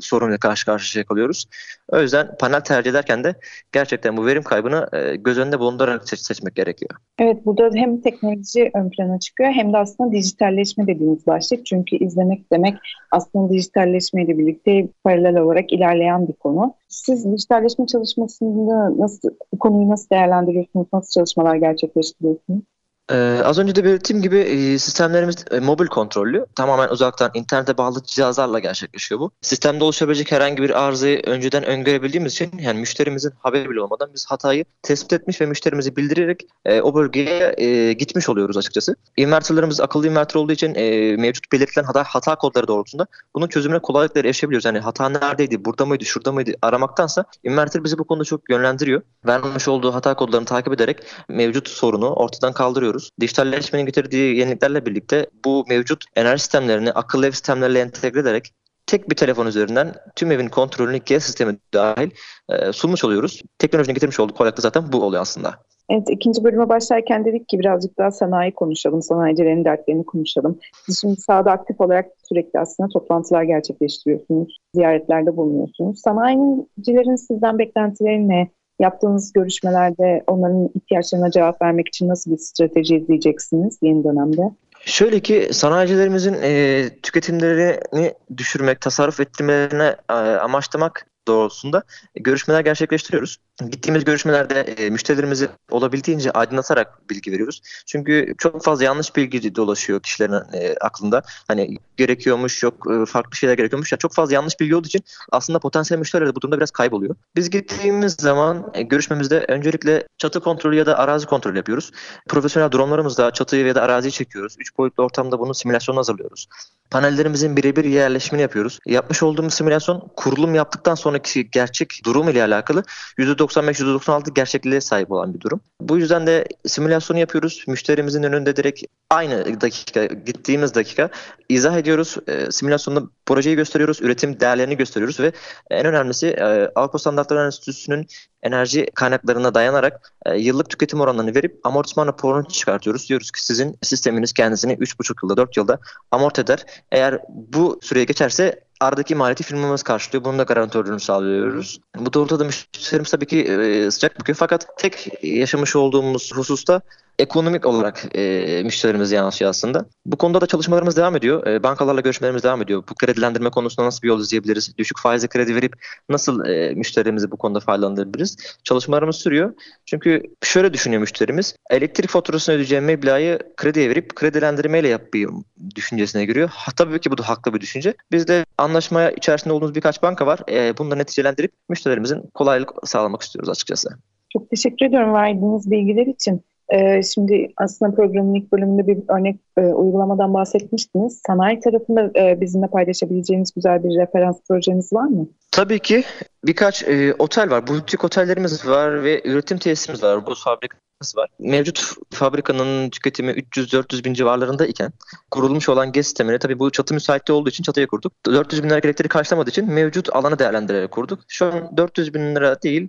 sorunla 0.00 0.38
karşı 0.38 0.66
karşıya 0.66 1.04
kalıyoruz. 1.04 1.46
O 1.92 2.00
yüzden 2.00 2.36
panel 2.40 2.60
tercih 2.60 2.90
ederken 2.90 3.24
de 3.24 3.34
gerçekten 3.72 4.16
bu 4.16 4.26
verim 4.26 4.42
kaybını 4.42 4.88
e, 4.92 5.16
göz 5.16 5.38
önünde 5.38 5.58
bulundurarak 5.58 6.08
seç, 6.08 6.20
seçmek 6.20 6.54
gerekiyor. 6.54 6.90
Evet 7.18 7.46
burada 7.46 7.70
hem 7.74 8.00
teknoloji 8.00 8.70
ön 8.74 8.90
plana 8.90 9.18
çıkıyor 9.20 9.50
hem 9.50 9.72
de 9.72 9.78
aslında 9.78 10.12
dijitalleşme 10.12 10.86
dediğimiz 10.86 11.26
başlık. 11.26 11.66
Çünkü 11.66 11.96
izlemek 11.96 12.52
demek 12.52 12.74
aslında 13.10 13.52
dijitalleşmeyle 13.52 14.38
birlikte 14.38 14.88
paralel 15.04 15.36
olarak 15.36 15.72
ilerleyen 15.72 16.28
bir 16.28 16.32
konu. 16.32 16.74
Siz 16.88 17.32
dijitalleşme 17.32 17.86
çalışmasında 17.86 18.98
nasıl 18.98 19.30
bu 19.52 19.58
konuyu 19.58 19.90
nasıl 19.90 20.10
değerlendiriyorsunuz? 20.10 20.86
Nasıl 20.92 21.20
çalışmalar 21.20 21.56
gerçekleştiriyorsunuz? 21.56 22.62
Ee, 23.10 23.40
az 23.44 23.58
önce 23.58 23.74
de 23.74 23.84
belirttiğim 23.84 24.22
gibi 24.22 24.38
e, 24.38 24.78
sistemlerimiz 24.78 25.44
e, 25.50 25.60
mobil 25.60 25.86
kontrollü. 25.86 26.46
Tamamen 26.56 26.88
uzaktan 26.88 27.30
internete 27.34 27.78
bağlı 27.78 28.02
cihazlarla 28.04 28.58
gerçekleşiyor 28.58 29.20
bu. 29.20 29.30
Sistemde 29.40 29.84
oluşabilecek 29.84 30.32
herhangi 30.32 30.62
bir 30.62 30.84
arızayı 30.84 31.22
önceden 31.26 31.64
öngörebildiğimiz 31.64 32.32
için 32.32 32.50
yani 32.58 32.80
müşterimizin 32.80 33.32
haberi 33.38 33.70
bile 33.70 33.80
olmadan 33.80 34.10
biz 34.14 34.26
hatayı 34.26 34.64
tespit 34.82 35.12
etmiş 35.12 35.40
ve 35.40 35.46
müşterimizi 35.46 35.96
bildirerek 35.96 36.46
e, 36.64 36.80
o 36.80 36.94
bölgeye 36.94 37.54
e, 37.58 37.92
gitmiş 37.92 38.28
oluyoruz 38.28 38.56
açıkçası. 38.56 38.96
Inverterlarımız 39.16 39.80
akıllı 39.80 40.06
inverter 40.06 40.40
olduğu 40.40 40.52
için 40.52 40.74
e, 40.74 41.16
mevcut 41.16 41.52
belirtilen 41.52 41.84
hata, 41.84 42.04
hata 42.04 42.36
kodları 42.36 42.68
doğrultusunda 42.68 43.06
bunun 43.34 43.48
çözümüne 43.48 43.78
kolaylıkla 43.78 44.20
erişebiliyoruz. 44.20 44.64
Yani 44.64 44.78
hata 44.78 45.08
neredeydi, 45.08 45.64
burada 45.64 45.86
mıydı, 45.86 46.04
şurada 46.04 46.32
mıydı 46.32 46.52
aramaktansa 46.62 47.24
inverter 47.44 47.84
bizi 47.84 47.98
bu 47.98 48.04
konuda 48.04 48.24
çok 48.24 48.50
yönlendiriyor. 48.50 49.02
Vermiş 49.26 49.68
olduğu 49.68 49.94
hata 49.94 50.14
kodlarını 50.14 50.46
takip 50.46 50.72
ederek 50.72 51.02
mevcut 51.28 51.68
sorunu 51.68 52.10
ortadan 52.10 52.52
kaldırıyoruz 52.52 52.97
yapıyoruz. 52.98 53.10
Dijitalleşmenin 53.20 53.86
getirdiği 53.86 54.36
yeniliklerle 54.36 54.86
birlikte 54.86 55.26
bu 55.44 55.64
mevcut 55.68 56.04
enerji 56.16 56.42
sistemlerini 56.42 56.92
akıllı 56.92 57.26
ev 57.26 57.30
sistemlerle 57.30 57.80
entegre 57.80 58.20
ederek 58.20 58.52
tek 58.86 59.10
bir 59.10 59.16
telefon 59.16 59.46
üzerinden 59.46 59.94
tüm 60.16 60.32
evin 60.32 60.48
kontrolünü 60.48 60.98
GES 60.98 61.24
sistemi 61.24 61.58
dahil 61.74 62.10
e, 62.48 62.72
sunmuş 62.72 63.04
oluyoruz. 63.04 63.42
Teknolojinin 63.58 63.94
getirmiş 63.94 64.20
olduğu 64.20 64.34
kolaylık 64.34 64.58
zaten 64.58 64.92
bu 64.92 65.02
oluyor 65.02 65.22
aslında. 65.22 65.54
Evet 65.90 66.10
ikinci 66.10 66.44
bölüme 66.44 66.68
başlarken 66.68 67.24
dedik 67.24 67.48
ki 67.48 67.58
birazcık 67.58 67.98
daha 67.98 68.10
sanayi 68.10 68.54
konuşalım, 68.54 69.02
sanayicilerin 69.02 69.64
dertlerini 69.64 70.04
konuşalım. 70.04 70.58
Siz 70.86 71.00
şimdi 71.00 71.20
sahada 71.20 71.50
aktif 71.50 71.80
olarak 71.80 72.06
sürekli 72.28 72.60
aslında 72.60 72.88
toplantılar 72.88 73.42
gerçekleştiriyorsunuz, 73.42 74.58
ziyaretlerde 74.74 75.36
bulunuyorsunuz. 75.36 76.00
Sanayicilerin 76.00 77.16
sizden 77.16 77.58
beklentileri 77.58 78.28
ne? 78.28 78.50
Yaptığınız 78.78 79.32
görüşmelerde 79.32 80.24
onların 80.26 80.70
ihtiyaçlarına 80.74 81.30
cevap 81.30 81.62
vermek 81.62 81.88
için 81.88 82.08
nasıl 82.08 82.30
bir 82.30 82.38
strateji 82.38 82.96
izleyeceksiniz 82.96 83.78
yeni 83.82 84.04
dönemde? 84.04 84.42
Şöyle 84.84 85.20
ki 85.20 85.48
sanayicilerimizin 85.52 86.36
e, 86.42 86.84
tüketimlerini 87.02 88.12
düşürmek, 88.36 88.80
tasarruf 88.80 89.20
ettirmelerine 89.20 89.96
e, 90.10 90.14
amaçlamak 90.14 91.06
doğrultusunda 91.28 91.82
görüşmeler 92.14 92.60
gerçekleştiriyoruz. 92.60 93.38
Gittiğimiz 93.70 94.04
görüşmelerde 94.04 94.60
e, 94.60 94.90
müşterilerimizi 94.90 95.48
olabildiğince 95.70 96.30
aydınlatarak 96.30 97.10
bilgi 97.10 97.32
veriyoruz. 97.32 97.60
Çünkü 97.86 98.34
çok 98.38 98.64
fazla 98.64 98.84
yanlış 98.84 99.16
bilgi 99.16 99.54
dolaşıyor 99.54 100.02
kişilerin 100.02 100.32
e, 100.52 100.74
aklında. 100.80 101.22
Hani 101.48 101.78
gerekiyormuş, 101.96 102.62
yok 102.62 102.86
e, 102.92 103.06
farklı 103.06 103.36
şeyler 103.36 103.54
gerekiyormuş. 103.54 103.92
Ya 103.92 103.98
çok 103.98 104.14
fazla 104.14 104.34
yanlış 104.34 104.60
bilgi 104.60 104.76
olduğu 104.76 104.86
için 104.86 105.04
aslında 105.32 105.58
potansiyel 105.58 105.98
müşteriler 105.98 106.28
de 106.28 106.36
bu 106.36 106.40
durumda 106.40 106.56
biraz 106.56 106.70
kayboluyor. 106.70 107.14
Biz 107.36 107.50
gittiğimiz 107.50 108.12
zaman 108.12 108.72
görüşmemizde 108.84 109.44
öncelikle 109.48 110.06
çatı 110.18 110.40
kontrolü 110.40 110.76
ya 110.76 110.86
da 110.86 110.98
arazi 110.98 111.26
kontrolü 111.26 111.56
yapıyoruz. 111.56 111.90
Profesyonel 112.28 112.72
dronlarımızla 112.72 113.30
çatıyı 113.30 113.66
ya 113.66 113.74
da 113.74 113.82
araziyi 113.82 114.12
çekiyoruz. 114.12 114.56
Üç 114.58 114.78
boyutlu 114.78 115.04
ortamda 115.04 115.38
bunun 115.38 115.52
simülasyonunu 115.52 115.98
hazırlıyoruz. 115.98 116.48
Panellerimizin 116.90 117.56
birebir 117.56 117.84
yerleşimini 117.84 118.42
yapıyoruz. 118.42 118.78
Yapmış 118.86 119.22
olduğumuz 119.22 119.54
simülasyon 119.54 120.08
kurulum 120.16 120.54
yaptıktan 120.54 120.94
sonraki 120.94 121.50
gerçek 121.50 122.00
durum 122.04 122.28
ile 122.28 122.42
alakalı 122.42 122.82
%95-%96 123.18 124.34
gerçekliğe 124.34 124.80
sahip 124.80 125.10
olan 125.12 125.34
bir 125.34 125.40
durum. 125.40 125.60
Bu 125.80 125.98
yüzden 125.98 126.26
de 126.26 126.44
simülasyonu 126.66 127.20
yapıyoruz. 127.20 127.64
Müşterimizin 127.66 128.22
önünde 128.22 128.56
direkt 128.56 128.82
aynı 129.10 129.60
dakika 129.60 130.04
gittiğimiz 130.04 130.74
dakika 130.74 131.10
izah 131.48 131.76
ediyoruz. 131.76 132.16
E, 132.26 132.50
simülasyonda 132.50 133.02
projeyi 133.26 133.56
gösteriyoruz, 133.56 134.00
üretim 134.00 134.40
değerlerini 134.40 134.76
gösteriyoruz 134.76 135.20
ve 135.20 135.32
en 135.70 135.86
önemlisi 135.86 136.26
e, 136.26 136.70
Avrupa 136.74 136.98
Standartları 136.98 137.46
Enstitüsü'nün 137.46 138.06
enerji 138.42 138.86
kaynaklarına 138.94 139.54
dayanarak 139.54 140.12
e, 140.26 140.38
yıllık 140.38 140.70
tüketim 140.70 141.00
oranlarını 141.00 141.34
verip 141.34 141.60
amortisman 141.64 142.06
raporunu 142.06 142.48
çıkartıyoruz. 142.48 143.08
Diyoruz 143.08 143.30
ki 143.30 143.44
sizin 143.44 143.78
sisteminiz 143.82 144.32
kendisini 144.32 144.72
3,5 144.72 145.14
yılda 145.22 145.36
4 145.36 145.56
yılda 145.56 145.78
amort 146.10 146.38
eder. 146.38 146.64
Eğer 146.92 147.18
bu 147.28 147.78
süreye 147.82 148.04
geçerse 148.04 148.60
aradaki 148.80 149.14
maliyeti 149.14 149.44
firmamız 149.44 149.82
karşılıyor. 149.82 150.24
Bunun 150.24 150.38
da 150.38 150.42
garantörlüğünü 150.42 151.00
sağlıyoruz. 151.00 151.80
Bu 151.96 152.12
doğrultuda 152.12 152.44
müşterimiz 152.44 153.10
tabii 153.10 153.26
ki 153.26 153.42
e, 153.42 153.90
sıcak 153.90 154.20
bakıyor. 154.20 154.36
Fakat 154.36 154.78
tek 154.78 155.24
yaşamış 155.24 155.76
olduğumuz 155.76 156.32
hususta 156.34 156.80
ekonomik 157.18 157.66
olarak 157.66 158.16
e, 158.16 158.62
müşterilerimize 158.64 159.16
yansıyor 159.16 159.50
aslında. 159.50 159.86
Bu 160.06 160.16
konuda 160.16 160.40
da 160.40 160.46
çalışmalarımız 160.46 160.96
devam 160.96 161.16
ediyor. 161.16 161.46
E, 161.46 161.62
bankalarla 161.62 162.00
görüşmelerimiz 162.00 162.42
devam 162.42 162.62
ediyor. 162.62 162.84
Bu 162.90 162.94
kredilendirme 162.94 163.50
konusunda 163.50 163.86
nasıl 163.86 164.02
bir 164.02 164.08
yol 164.08 164.20
izleyebiliriz? 164.20 164.78
Düşük 164.78 164.98
faizli 164.98 165.28
kredi 165.28 165.54
verip 165.54 165.72
nasıl 166.08 166.44
e, 166.44 166.74
müşterilerimizi 166.74 167.30
bu 167.30 167.36
konuda 167.36 167.60
faydalandırabiliriz? 167.60 168.36
Çalışmalarımız 168.64 169.16
sürüyor. 169.16 169.54
Çünkü 169.86 170.22
şöyle 170.42 170.72
düşünüyor 170.74 171.00
müşterimiz. 171.00 171.56
Elektrik 171.70 172.10
faturasını 172.10 172.54
ödeyeceğim 172.54 172.84
meblağı 172.84 173.38
krediye 173.56 173.90
verip 173.90 174.16
kredilendirmeyle 174.16 174.88
yapayım 174.88 175.44
düşüncesine 175.74 176.24
giriyor. 176.24 176.48
Ha, 176.52 176.72
tabii 176.76 177.00
ki 177.00 177.10
bu 177.10 177.18
da 177.18 177.28
haklı 177.28 177.54
bir 177.54 177.60
düşünce. 177.60 177.94
Biz 178.12 178.28
de 178.28 178.44
anlaşmaya 178.58 179.10
içerisinde 179.10 179.54
olduğumuz 179.54 179.74
birkaç 179.74 180.02
banka 180.02 180.26
var. 180.26 180.40
E, 180.50 180.78
bunu 180.78 180.90
da 180.90 180.94
neticelendirip 180.94 181.52
müşterilerimizin 181.68 182.22
kolaylık 182.34 182.70
sağlamak 182.84 183.22
istiyoruz 183.22 183.48
açıkçası. 183.48 183.88
Çok 184.32 184.50
teşekkür 184.50 184.86
ediyorum 184.86 185.14
verdiğiniz 185.14 185.70
bilgiler 185.70 186.06
için. 186.06 186.42
Ee, 186.70 187.02
şimdi 187.02 187.48
aslında 187.56 187.94
programın 187.94 188.34
ilk 188.34 188.52
bölümünde 188.52 188.86
bir 188.86 188.98
örnek 189.08 189.40
e, 189.56 189.60
uygulamadan 189.60 190.34
bahsetmiştiniz. 190.34 191.22
Sanayi 191.26 191.60
tarafında 191.60 192.10
e, 192.16 192.40
bizimle 192.40 192.66
paylaşabileceğiniz 192.66 193.54
güzel 193.54 193.84
bir 193.84 194.00
referans 194.00 194.36
projeniz 194.48 194.92
var 194.92 195.06
mı? 195.06 195.28
Tabii 195.50 195.78
ki 195.78 196.04
birkaç 196.44 196.82
e, 196.82 197.14
otel 197.18 197.50
var. 197.50 197.66
Butik 197.66 198.04
otellerimiz 198.04 198.66
var 198.66 199.04
ve 199.04 199.22
üretim 199.24 199.58
tesisimiz 199.58 200.02
var. 200.02 200.26
Bu 200.26 200.34
fabrika 200.34 200.78
var. 201.16 201.30
Mevcut 201.38 201.94
fabrikanın 202.10 202.90
tüketimi 202.90 203.30
300-400 203.30 204.04
bin 204.04 204.14
civarlarında 204.14 204.66
iken 204.66 204.92
kurulmuş 205.30 205.68
olan 205.68 205.92
GES 205.92 206.06
sistemini 206.06 206.38
tabii 206.38 206.58
bu 206.58 206.70
çatı 206.70 206.94
müsaitliği 206.94 207.38
olduğu 207.38 207.48
için 207.48 207.64
çatıya 207.64 207.86
kurduk. 207.86 208.12
400 208.26 208.62
bin 208.62 208.70
lira 208.70 208.78
elektriği 208.78 209.08
karşılamadığı 209.08 209.50
için 209.50 209.70
mevcut 209.70 210.16
alanı 210.16 210.38
değerlendirerek 210.38 210.90
kurduk. 210.90 211.20
Şu 211.28 211.46
an 211.46 211.76
400 211.76 212.14
bin 212.14 212.34
lira 212.34 212.62
değil 212.62 212.88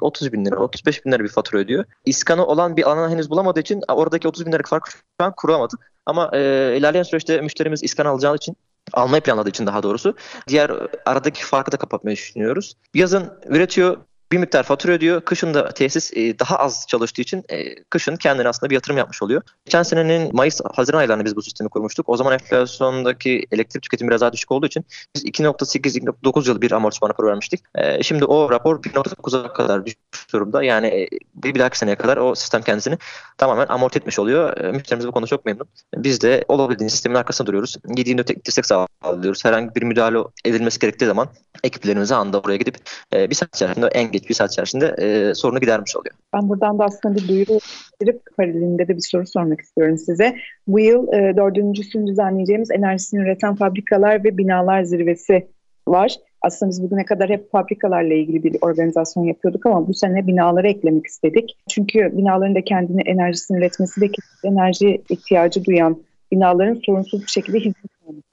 30 0.00 0.32
bin 0.32 0.44
lira, 0.44 0.56
35 0.56 1.04
bin 1.04 1.12
lira 1.12 1.24
bir 1.24 1.28
fatura 1.28 1.60
ödüyor. 1.60 1.84
İskanı 2.04 2.46
olan 2.46 2.76
bir 2.76 2.90
alanı 2.90 3.10
henüz 3.10 3.30
bulamadığı 3.30 3.60
için 3.60 3.80
oradaki 3.88 4.28
30 4.28 4.46
bin 4.46 4.52
liralık 4.52 4.68
farkı 4.68 4.90
şu 4.90 4.98
an 5.18 5.32
kuramadık. 5.36 5.92
Ama 6.06 6.30
e, 6.32 6.38
ilerleyen 6.76 7.02
süreçte 7.02 7.40
müşterimiz 7.40 7.82
iskan 7.82 8.06
alacağı 8.06 8.34
için 8.34 8.56
almayı 8.92 9.22
planladığı 9.22 9.48
için 9.48 9.66
daha 9.66 9.82
doğrusu 9.82 10.14
diğer 10.48 10.70
aradaki 11.06 11.44
farkı 11.44 11.72
da 11.72 11.76
kapatmayı 11.76 12.16
düşünüyoruz. 12.16 12.74
Yazın 12.94 13.32
üretiyor 13.46 13.96
bir 14.32 14.38
miktar 14.38 14.62
fatura 14.62 14.92
ödüyor. 14.92 15.20
Kışın 15.20 15.54
da 15.54 15.68
tesis 15.68 16.12
e, 16.16 16.38
daha 16.38 16.56
az 16.56 16.86
çalıştığı 16.88 17.22
için 17.22 17.44
e, 17.48 17.82
kışın 17.82 18.16
kendine 18.16 18.48
aslında 18.48 18.70
bir 18.70 18.74
yatırım 18.74 18.96
yapmış 18.96 19.22
oluyor. 19.22 19.42
Geçen 19.64 19.82
senenin 19.82 20.36
Mayıs-Haziran 20.36 20.98
aylarında 20.98 21.24
biz 21.24 21.36
bu 21.36 21.42
sistemi 21.42 21.68
kurmuştuk. 21.70 22.08
O 22.08 22.16
zaman 22.16 22.32
enflasyondaki 22.32 23.46
elektrik 23.52 23.82
tüketimi 23.82 24.08
biraz 24.08 24.20
daha 24.20 24.32
düşük 24.32 24.52
olduğu 24.52 24.66
için 24.66 24.84
biz 25.14 25.24
2.8-2.9 25.24 26.48
yıl 26.48 26.60
bir 26.60 26.72
amortisman 26.72 27.10
raporu 27.10 27.26
vermiştik. 27.26 27.60
E, 27.74 28.02
şimdi 28.02 28.24
o 28.24 28.50
rapor 28.50 28.82
1.9'a 28.82 29.52
kadar 29.52 29.86
düşmüş 29.86 30.32
durumda. 30.32 30.62
Yani 30.62 31.08
bir, 31.34 31.54
bir 31.54 31.60
dahaki 31.60 31.78
seneye 31.78 31.96
kadar 31.96 32.16
o 32.16 32.34
sistem 32.34 32.62
kendisini 32.62 32.98
tamamen 33.38 33.66
amorti 33.66 33.98
etmiş 33.98 34.18
oluyor. 34.18 34.64
Müşterimiz 34.74 35.06
bu 35.06 35.12
konuda 35.12 35.26
çok 35.26 35.44
memnun. 35.44 35.66
Biz 35.96 36.20
de 36.20 36.44
olabildiğince 36.48 36.92
sistemin 36.92 37.16
arkasında 37.16 37.46
duruyoruz. 37.46 37.76
7-24 37.84 38.46
destek 38.46 38.66
sağlıyoruz. 38.66 39.44
Herhangi 39.44 39.74
bir 39.74 39.82
müdahale 39.82 40.18
edilmesi 40.44 40.78
gerektiği 40.78 41.06
zaman 41.06 41.28
ekiplerimizi 41.64 42.14
anda 42.14 42.44
buraya 42.44 42.56
gidip 42.56 42.76
bir 43.12 43.34
saat 43.34 43.56
içerisinde 43.56 43.86
en 43.86 44.12
geç 44.14 44.28
bir 44.28 44.34
saat 44.34 44.52
içerisinde 44.52 44.94
e, 44.98 45.34
sorunu 45.34 45.60
gidermiş 45.60 45.96
oluyor. 45.96 46.14
Ben 46.34 46.48
buradan 46.48 46.78
da 46.78 46.84
aslında 46.84 47.14
bir 47.14 47.28
duyuru 47.28 47.58
verip 48.02 48.20
paralelinde 48.36 48.88
de 48.88 48.96
bir 48.96 49.06
soru 49.10 49.26
sormak 49.26 49.60
istiyorum 49.60 49.98
size. 49.98 50.36
Bu 50.66 50.80
yıl 50.80 51.12
e, 51.12 51.36
dördüncüsünü 51.36 52.06
düzenleyeceğimiz 52.06 52.70
enerjisini 52.70 53.20
üreten 53.20 53.54
fabrikalar 53.54 54.24
ve 54.24 54.38
binalar 54.38 54.82
zirvesi 54.82 55.46
var. 55.88 56.16
Aslında 56.42 56.70
biz 56.70 56.82
bugüne 56.82 57.04
kadar 57.04 57.30
hep 57.30 57.50
fabrikalarla 57.52 58.14
ilgili 58.14 58.44
bir 58.44 58.56
organizasyon 58.60 59.24
yapıyorduk 59.24 59.66
ama 59.66 59.88
bu 59.88 59.94
sene 59.94 60.26
binaları 60.26 60.68
eklemek 60.68 61.06
istedik. 61.06 61.56
Çünkü 61.68 62.16
binaların 62.16 62.54
da 62.54 62.64
kendini 62.64 63.00
enerjisini 63.00 63.58
üretmesi 63.58 64.00
ve 64.00 64.10
enerji 64.44 65.02
ihtiyacı 65.10 65.64
duyan 65.64 66.02
binaların 66.32 66.80
sorunsuz 66.86 67.22
bir 67.22 67.30
şekilde 67.30 67.58
hizmet 67.58 67.76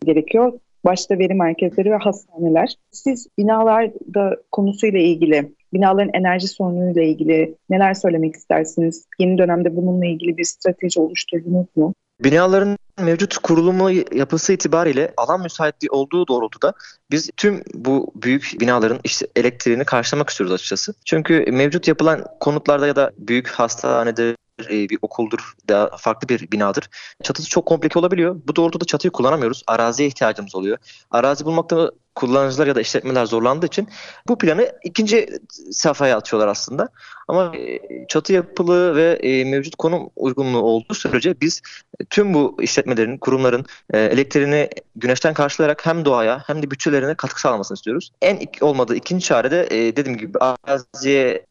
gerekiyor. 0.05 0.53
Başta 0.85 1.19
veri 1.19 1.33
merkezleri 1.33 1.91
ve 1.91 1.95
hastaneler. 1.95 2.75
Siz 2.91 3.27
binalarda 3.37 4.37
konusuyla 4.51 4.99
ilgili, 4.99 5.51
binaların 5.73 6.13
enerji 6.13 6.47
sorunuyla 6.47 7.01
ilgili 7.01 7.55
neler 7.69 7.93
söylemek 7.93 8.35
istersiniz? 8.35 9.05
Yeni 9.19 9.37
dönemde 9.37 9.75
bununla 9.75 10.05
ilgili 10.05 10.37
bir 10.37 10.43
strateji 10.43 10.99
oluşturdunuz 10.99 11.67
mu? 11.75 11.93
Binaların 12.23 12.77
mevcut 12.99 13.37
kurulumu 13.37 13.91
yapısı 13.91 14.53
itibariyle 14.53 15.13
alan 15.17 15.41
müsaitliği 15.41 15.89
olduğu 15.91 16.27
doğrultuda 16.27 16.73
biz 17.11 17.29
tüm 17.37 17.63
bu 17.73 18.11
büyük 18.15 18.51
binaların 18.59 18.99
işte 19.03 19.27
elektriğini 19.35 19.85
karşılamak 19.85 20.29
istiyoruz 20.29 20.53
açıkçası. 20.53 20.93
Çünkü 21.05 21.45
mevcut 21.51 21.87
yapılan 21.87 22.25
konutlarda 22.39 22.87
ya 22.87 22.95
da 22.95 23.11
büyük 23.17 23.47
hastanede 23.47 24.35
e, 24.69 24.89
bir 24.89 24.99
okuldur, 25.01 25.53
daha 25.69 25.97
farklı 25.97 26.29
bir 26.29 26.51
binadır. 26.51 26.89
Çatısı 27.23 27.49
çok 27.49 27.65
komplike 27.65 27.99
olabiliyor. 27.99 28.41
Bu 28.47 28.55
doğrultuda 28.55 28.85
çatıyı 28.85 29.11
kullanamıyoruz. 29.11 29.63
Araziye 29.67 30.07
ihtiyacımız 30.07 30.55
oluyor. 30.55 30.77
Arazi 31.11 31.45
bulmakta 31.45 31.91
kullanıcılar 32.15 32.67
ya 32.67 32.75
da 32.75 32.81
işletmeler 32.81 33.25
zorlandığı 33.25 33.65
için 33.65 33.87
bu 34.27 34.37
planı 34.37 34.71
ikinci 34.83 35.27
safhaya 35.71 36.17
atıyorlar 36.17 36.47
aslında. 36.47 36.89
Ama 37.31 37.55
e, 37.55 37.79
çatı 38.07 38.33
yapılı 38.33 38.95
ve 38.95 39.19
e, 39.23 39.45
mevcut 39.45 39.75
konum 39.75 40.09
uygunluğu 40.15 40.61
olduğu 40.61 40.93
sürece 40.93 41.41
biz 41.41 41.61
tüm 42.09 42.33
bu 42.33 42.57
işletmelerin, 42.61 43.17
kurumların 43.17 43.65
elektriğini 43.93 44.69
güneşten 44.95 45.33
karşılayarak 45.33 45.85
hem 45.85 46.05
doğaya 46.05 46.43
hem 46.47 46.63
de 46.63 46.71
bütçelerine 46.71 47.15
katkı 47.15 47.41
sağlamasını 47.41 47.75
istiyoruz. 47.75 48.11
En 48.21 48.39
olmadığı 48.61 48.95
ikinci 48.95 49.25
çare 49.25 49.51
de 49.51 49.69
dediğim 49.95 50.17
gibi 50.17 50.37
araziye 50.39 51.45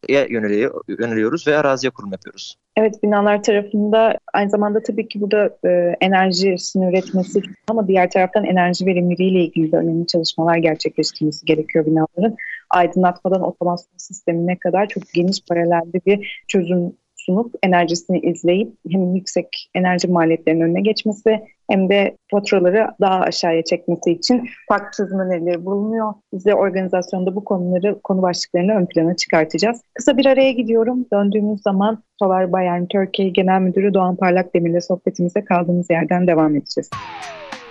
yöneliyoruz 0.87 1.47
ve 1.47 1.57
araziye 1.57 1.91
kurum 1.91 2.11
yapıyoruz. 2.11 2.57
Evet 2.77 3.03
binalar 3.03 3.43
tarafında 3.43 4.17
aynı 4.33 4.49
zamanda 4.49 4.83
tabii 4.83 5.07
ki 5.07 5.21
burada 5.21 5.57
e, 5.65 5.95
enerjisini 6.01 6.89
üretmesi 6.89 7.41
ama 7.67 7.87
diğer 7.87 8.11
taraftan 8.11 8.45
enerji 8.45 8.85
verimliliğiyle 8.85 9.39
ilgili 9.39 9.71
de 9.71 9.77
önemli 9.77 10.07
çalışmalar 10.07 10.57
gerçekleştirmesi 10.57 11.45
gerekiyor 11.45 11.85
binaların. 11.85 12.37
Aydınlatmadan 12.73 13.41
otomasyon 13.41 13.97
sistemine 13.97 14.57
kadar 14.59 14.87
çok 14.87 15.03
geniş 15.13 15.37
paralelde 15.49 15.99
bir 16.05 16.43
çözüm 16.47 16.93
sunup 17.25 17.55
enerjisini 17.63 18.19
izleyip 18.19 18.73
hem 18.89 19.15
yüksek 19.15 19.69
enerji 19.75 20.07
maliyetlerinin 20.07 20.61
önüne 20.61 20.81
geçmesi 20.81 21.39
hem 21.69 21.89
de 21.89 22.17
faturaları 22.31 22.87
daha 23.01 23.19
aşağıya 23.19 23.63
çekmesi 23.63 24.11
için 24.11 24.49
farklı 24.69 24.91
çözüm 24.97 25.19
önerileri 25.19 25.65
bulunuyor. 25.65 26.13
Biz 26.33 26.45
de 26.45 26.55
organizasyonda 26.55 27.35
bu 27.35 27.43
konuları, 27.43 28.01
konu 28.03 28.21
başlıklarını 28.21 28.71
ön 28.73 28.85
plana 28.85 29.15
çıkartacağız. 29.15 29.81
Kısa 29.93 30.17
bir 30.17 30.25
araya 30.25 30.51
gidiyorum. 30.51 31.05
Döndüğümüz 31.13 31.61
zaman 31.61 32.03
Solar 32.19 32.51
Bayern 32.51 32.85
Türkiye 32.85 33.29
Genel 33.29 33.61
Müdürü 33.61 33.93
Doğan 33.93 34.15
Parlak 34.15 34.55
Demir'le 34.55 34.81
sohbetimize 34.81 35.45
kaldığımız 35.45 35.89
yerden 35.89 36.27
devam 36.27 36.55
edeceğiz. 36.55 36.89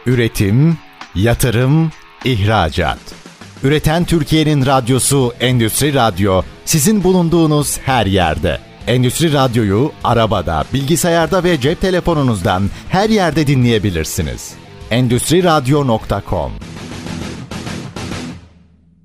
Üretim, 0.07 0.75
yatırım, 1.15 1.91
ihracat. 2.25 3.30
Üreten 3.65 4.05
Türkiye'nin 4.05 4.67
radyosu 4.67 5.33
Endüstri 5.41 5.95
Radyo 5.95 6.43
sizin 6.65 7.05
bulunduğunuz 7.05 7.79
her 7.79 8.07
yerde. 8.07 8.57
Endüstri 8.87 9.33
Radyo'yu 9.33 9.91
arabada, 10.05 10.63
bilgisayarda 10.75 11.45
ve 11.45 11.61
cep 11.61 11.81
telefonunuzdan 11.81 12.63
her 12.89 13.11
yerde 13.11 13.47
dinleyebilirsiniz. 13.47 14.55
Endüstri 14.91 15.45
Radyo.com 15.45 16.53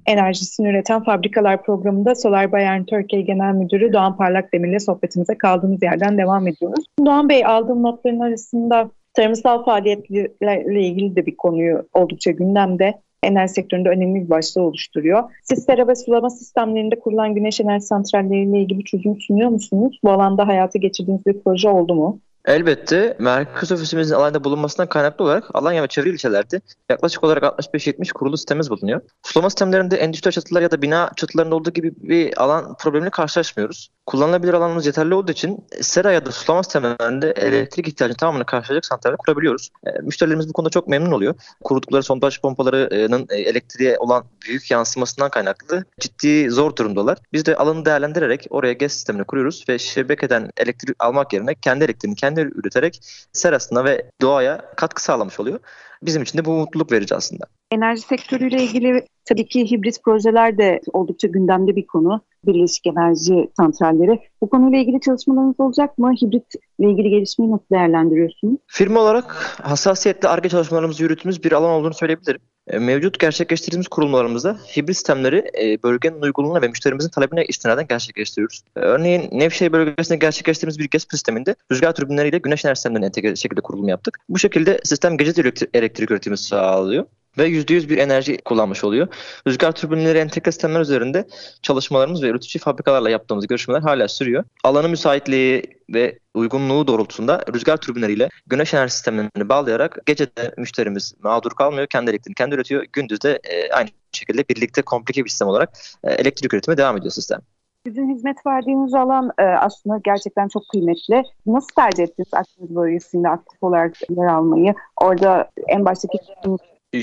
Enerjisini 0.06 0.68
üreten 0.68 1.04
fabrikalar 1.04 1.64
programında 1.64 2.16
Solar 2.16 2.52
Bayern 2.52 2.84
Türkiye 2.84 3.22
Genel 3.22 3.54
Müdürü 3.54 3.94
Doğan 3.94 4.18
Parlak 4.18 4.54
Demir 4.54 4.70
ile 4.70 4.80
sohbetimize 4.80 5.38
kaldığımız 5.38 5.84
yerden 5.84 6.18
devam 6.18 6.48
ediyoruz. 6.48 6.86
Doğan 7.06 7.30
Bey 7.30 7.46
aldığım 7.46 7.84
notların 7.84 8.20
arasında 8.20 8.90
tarımsal 9.14 9.66
faaliyetlerle 9.66 10.82
ilgili 10.82 11.16
de 11.16 11.26
bir 11.26 11.38
konuyu 11.38 11.88
oldukça 11.94 12.32
gündemde 12.32 12.94
enerji 13.26 13.54
sektöründe 13.54 13.90
önemli 13.90 14.26
bir 14.26 14.30
başlığı 14.30 14.62
oluşturuyor. 14.62 15.24
Siz 15.44 15.64
sera 15.64 15.88
ve 15.88 15.96
sulama 15.96 16.30
sistemlerinde 16.30 17.00
kurulan 17.00 17.36
güneş 17.36 17.60
enerji 17.60 17.86
santralleriyle 17.86 18.62
ilgili 18.62 18.84
çözüm 18.84 19.20
sunuyor 19.20 19.50
musunuz? 19.50 20.00
Bu 20.04 20.12
alanda 20.12 20.48
hayata 20.48 20.80
geçirdiğiniz 20.80 21.26
bir 21.26 21.40
proje 21.40 21.70
oldu 21.70 21.96
mu? 21.96 22.20
Elbette 22.46 23.16
merkez 23.20 23.72
ofisimizin 23.72 24.16
alanda 24.16 24.44
bulunmasından 24.44 24.90
kaynaklı 24.90 25.26
olarak 25.26 25.44
Alanya 25.54 25.84
ve 25.84 25.88
çevre 25.88 26.10
ilçelerde 26.10 26.62
yaklaşık 26.90 27.24
olarak 27.24 27.44
65-70 27.44 28.14
kurulu 28.14 28.38
sistemimiz 28.38 28.70
bulunuyor. 28.70 29.02
Sulama 29.24 29.50
sistemlerinde 29.50 29.98
endüstri 29.98 30.32
çatılar 30.32 30.62
ya 30.62 30.72
da 30.72 30.82
bina 30.82 31.12
çatılarında 31.16 31.56
olduğu 31.56 31.74
gibi 31.74 31.92
bir 31.98 32.44
alan 32.44 32.78
problemini 32.78 33.10
karşılaşmıyoruz. 33.10 33.90
Kullanılabilir 34.06 34.54
alanımız 34.54 34.86
yeterli 34.86 35.14
olduğu 35.14 35.32
için 35.32 35.66
sera 35.82 36.12
ya 36.12 36.26
da 36.26 36.32
sulama 36.32 36.64
sistemlerinde 36.64 37.32
elektrik 37.32 37.88
ihtiyacını 37.88 38.18
tamamını 38.18 38.46
karşılayacak 38.46 38.86
santraller 38.86 39.18
kurabiliyoruz. 39.18 39.70
E, 39.88 39.90
müşterilerimiz 40.02 40.50
bu 40.50 40.54
konuda 40.54 40.70
çok 40.70 40.88
memnun 40.88 41.12
oluyor. 41.12 41.36
Kurudukları 41.64 42.04
sondaj 42.04 42.42
pompalarının 42.42 43.28
e, 43.30 43.36
elektriğe 43.36 43.98
olan 43.98 44.24
büyük 44.48 44.72
yansımasından 44.72 45.30
kaynaklı 45.30 45.86
ciddi 46.00 46.50
zor 46.50 46.76
durumdalar. 46.76 47.18
Biz 47.34 47.46
de 47.46 47.56
alanı 47.56 47.86
değerlendirerek 47.86 48.48
oraya 48.50 48.74
gaz 48.74 48.92
sistemini 48.92 49.24
kuruyoruz 49.24 49.66
ve 49.70 49.80
şebekeden 49.80 50.50
elektrik 50.58 50.96
almak 51.00 51.34
yerine 51.34 51.56
kendi 51.56 51.84
elektriğini 51.84 52.16
kendi 52.16 52.35
üreterek 52.42 53.00
serasına 53.34 53.86
ve 53.86 54.12
doğaya 54.22 54.72
katkı 54.76 55.04
sağlamış 55.04 55.40
oluyor. 55.40 55.60
Bizim 56.02 56.24
için 56.24 56.38
de 56.38 56.46
bu 56.46 56.52
mutluluk 56.52 56.92
verici 56.92 57.16
aslında. 57.16 57.46
Enerji 57.72 58.02
sektörüyle 58.02 58.64
ilgili 58.64 59.06
tabii 59.26 59.48
ki 59.48 59.72
hibrit 59.72 60.04
projeler 60.04 60.58
de 60.58 60.82
oldukça 60.94 61.28
gündemde 61.28 61.76
bir 61.76 61.88
konu. 61.88 62.22
Birleşik 62.46 62.88
enerji 62.88 63.50
santralleri. 63.58 64.20
Bu 64.42 64.50
konuyla 64.50 64.78
ilgili 64.80 65.02
çalışmalarınız 65.02 65.60
olacak 65.60 65.98
mı? 65.98 66.14
Hibrit 66.22 66.56
ile 66.80 66.92
ilgili 66.92 67.10
gelişmeyi 67.10 67.52
nasıl 67.52 67.66
değerlendiriyorsunuz? 67.72 68.60
Firma 68.68 69.00
olarak 69.00 69.36
hassasiyetle 69.64 70.28
ARGE 70.28 70.50
çalışmalarımızı 70.50 71.04
yürüttüğümüz 71.04 71.44
bir 71.44 71.52
alan 71.52 71.70
olduğunu 71.70 71.94
söyleyebilirim. 71.94 72.42
E, 72.68 72.80
mevcut 72.80 73.20
gerçekleştirdiğimiz 73.20 73.88
kurulmalarımızda 73.88 74.58
hibrit 74.78 74.96
sistemleri 74.96 75.52
e, 75.62 75.84
bölgenin 75.84 76.22
uygunluğuna 76.22 76.62
ve 76.62 76.68
müşterimizin 76.68 77.10
talebine 77.10 77.46
istinaden 77.46 77.88
gerçekleştiriyoruz. 77.88 78.62
E, 78.76 78.80
örneğin 78.80 79.30
Nevşehir 79.32 79.72
bölgesinde 79.72 80.18
gerçekleştirdiğimiz 80.18 80.80
bir 80.80 80.90
gaz 80.90 81.06
sisteminde 81.12 81.56
rüzgar 81.72 81.94
türbinleriyle 81.94 82.38
güneş 82.38 82.66
enerji 82.66 82.78
sistemlerine 82.78 83.06
entegre 83.06 83.36
şekilde 83.36 83.62
kurulum 83.62 83.88
yaptık. 83.88 84.20
Bu 84.30 84.40
şekilde 84.40 84.80
sistem 84.84 85.18
gece 85.18 85.54
elektrik 85.74 86.12
üretimi 86.12 86.38
sağlıyor 86.38 87.06
ve 87.38 87.50
%100 87.50 87.90
bir 87.90 87.98
enerji 87.98 88.38
kullanmış 88.38 88.84
oluyor. 88.84 89.08
Rüzgar 89.48 89.72
türbinleri 89.72 90.18
entegre 90.18 90.52
sistemler 90.52 90.82
üzerinde 90.82 91.28
çalışmalarımız 91.62 92.24
ve 92.24 92.28
üretici 92.28 92.62
fabrikalarla 92.62 93.10
yaptığımız 93.10 93.48
görüşmeler 93.48 93.82
hala 93.82 94.08
sürüyor. 94.08 94.44
Alanı 94.64 94.90
müsaitliği 94.90 95.64
ve 95.90 96.20
uygunluğu 96.34 96.88
doğrultusunda 96.88 97.44
rüzgar 97.54 97.78
türbinleriyle 97.78 98.30
güneş 98.48 98.74
enerji 98.74 98.94
sistemlerini 98.94 99.50
bağlayarak 99.50 99.98
gece 100.06 100.26
de 100.26 100.54
müşterimiz 100.58 101.14
mağdur 101.24 101.52
kalmıyor. 101.52 101.88
Kendi 101.88 102.10
elektriğini 102.12 102.36
kendi 102.36 102.56
üretiyor. 102.56 102.86
Gündüz 102.94 103.22
de 103.22 103.40
e, 103.44 103.72
aynı 103.72 103.90
şekilde 104.12 104.50
birlikte 104.50 104.82
komplike 104.82 105.24
bir 105.24 105.30
sistem 105.30 105.48
olarak 105.48 105.74
e, 106.04 106.12
elektrik 106.12 106.54
üretime 106.54 106.78
devam 106.78 106.98
ediyor 106.98 107.12
sistem. 107.12 107.40
Sizin 107.88 108.16
hizmet 108.16 108.46
verdiğiniz 108.46 108.94
alan 108.94 109.32
e, 109.38 109.44
aslında 109.44 110.00
gerçekten 110.04 110.48
çok 110.48 110.64
kıymetli. 110.70 111.24
Nasıl 111.46 111.68
tercih 111.76 112.04
ettiniz 112.04 112.34
Akdeniz 112.34 112.76
bölgesinde 112.76 113.30
aktif 113.30 113.64
olarak 113.64 114.10
yer 114.10 114.28
almayı? 114.28 114.76
Orada 114.98 115.50
en 115.68 115.86
baştaki 115.86 116.18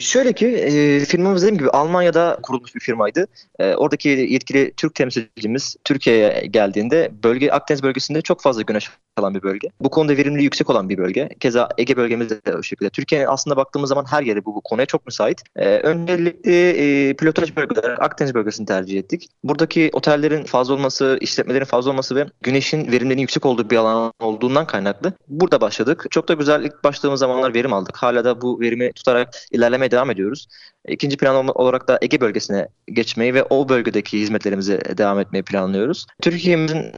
şöyle 0.00 0.32
ki 0.32 0.46
e, 0.46 1.00
firmamız 1.04 1.42
dediğim 1.42 1.58
gibi 1.58 1.70
Almanya'da 1.70 2.38
kurulmuş 2.42 2.74
bir 2.74 2.80
firmaydı. 2.80 3.26
E, 3.58 3.74
oradaki 3.74 4.08
yetkili 4.08 4.72
Türk 4.76 4.94
temsilcimiz 4.94 5.76
Türkiye'ye 5.84 6.46
geldiğinde 6.46 7.10
bölge 7.24 7.50
Akdeniz 7.50 7.82
bölgesinde 7.82 8.22
çok 8.22 8.40
fazla 8.42 8.62
güneş 8.62 8.90
alan 9.16 9.34
bir 9.34 9.42
bölge. 9.42 9.68
Bu 9.80 9.90
konuda 9.90 10.16
verimliliği 10.16 10.44
yüksek 10.44 10.70
olan 10.70 10.88
bir 10.88 10.98
bölge. 10.98 11.28
Keza 11.40 11.68
Ege 11.78 11.96
bölgemizde 11.96 12.44
de 12.44 12.56
o 12.56 12.62
şekilde. 12.62 12.90
Türkiye'nin 12.90 13.26
aslında 13.26 13.56
baktığımız 13.56 13.88
zaman 13.88 14.04
her 14.10 14.22
yeri 14.22 14.44
bu, 14.44 14.54
bu 14.54 14.60
konuya 14.60 14.86
çok 14.86 15.06
müsait. 15.06 15.42
E, 15.56 15.78
öncelikle 15.78 16.70
e, 17.08 17.14
pilotaj 17.14 17.56
bölgeleri 17.56 17.96
Akdeniz 17.96 18.34
bölgesini 18.34 18.66
tercih 18.66 18.98
ettik. 18.98 19.28
Buradaki 19.44 19.90
otellerin 19.92 20.44
fazla 20.44 20.74
olması, 20.74 21.18
işletmelerin 21.20 21.64
fazla 21.64 21.90
olması 21.90 22.16
ve 22.16 22.26
güneşin 22.42 22.92
verimliliğinin 22.92 23.20
yüksek 23.20 23.46
olduğu 23.46 23.70
bir 23.70 23.76
alan 23.76 24.12
olduğundan 24.20 24.66
kaynaklı. 24.66 25.12
Burada 25.28 25.60
başladık. 25.60 26.06
Çok 26.10 26.28
da 26.28 26.34
güzel 26.34 26.64
ilk 26.64 26.84
başladığımız 26.84 27.20
zamanlar 27.20 27.54
verim 27.54 27.72
aldık. 27.72 27.96
Hala 27.96 28.24
da 28.24 28.40
bu 28.40 28.60
verimi 28.60 28.92
tutarak 28.92 29.28
ilerlemeye 29.50 29.90
devam 29.90 30.10
ediyoruz. 30.10 30.48
İkinci 30.88 31.16
plan 31.16 31.48
olarak 31.48 31.88
da 31.88 31.98
Ege 32.02 32.20
bölgesine 32.20 32.68
geçmeyi 32.86 33.34
ve 33.34 33.44
o 33.44 33.68
bölgedeki 33.68 34.20
hizmetlerimize 34.20 34.80
devam 34.98 35.20
etmeyi 35.20 35.42
planlıyoruz. 35.42 36.06
Türkiye'mizin 36.22 36.92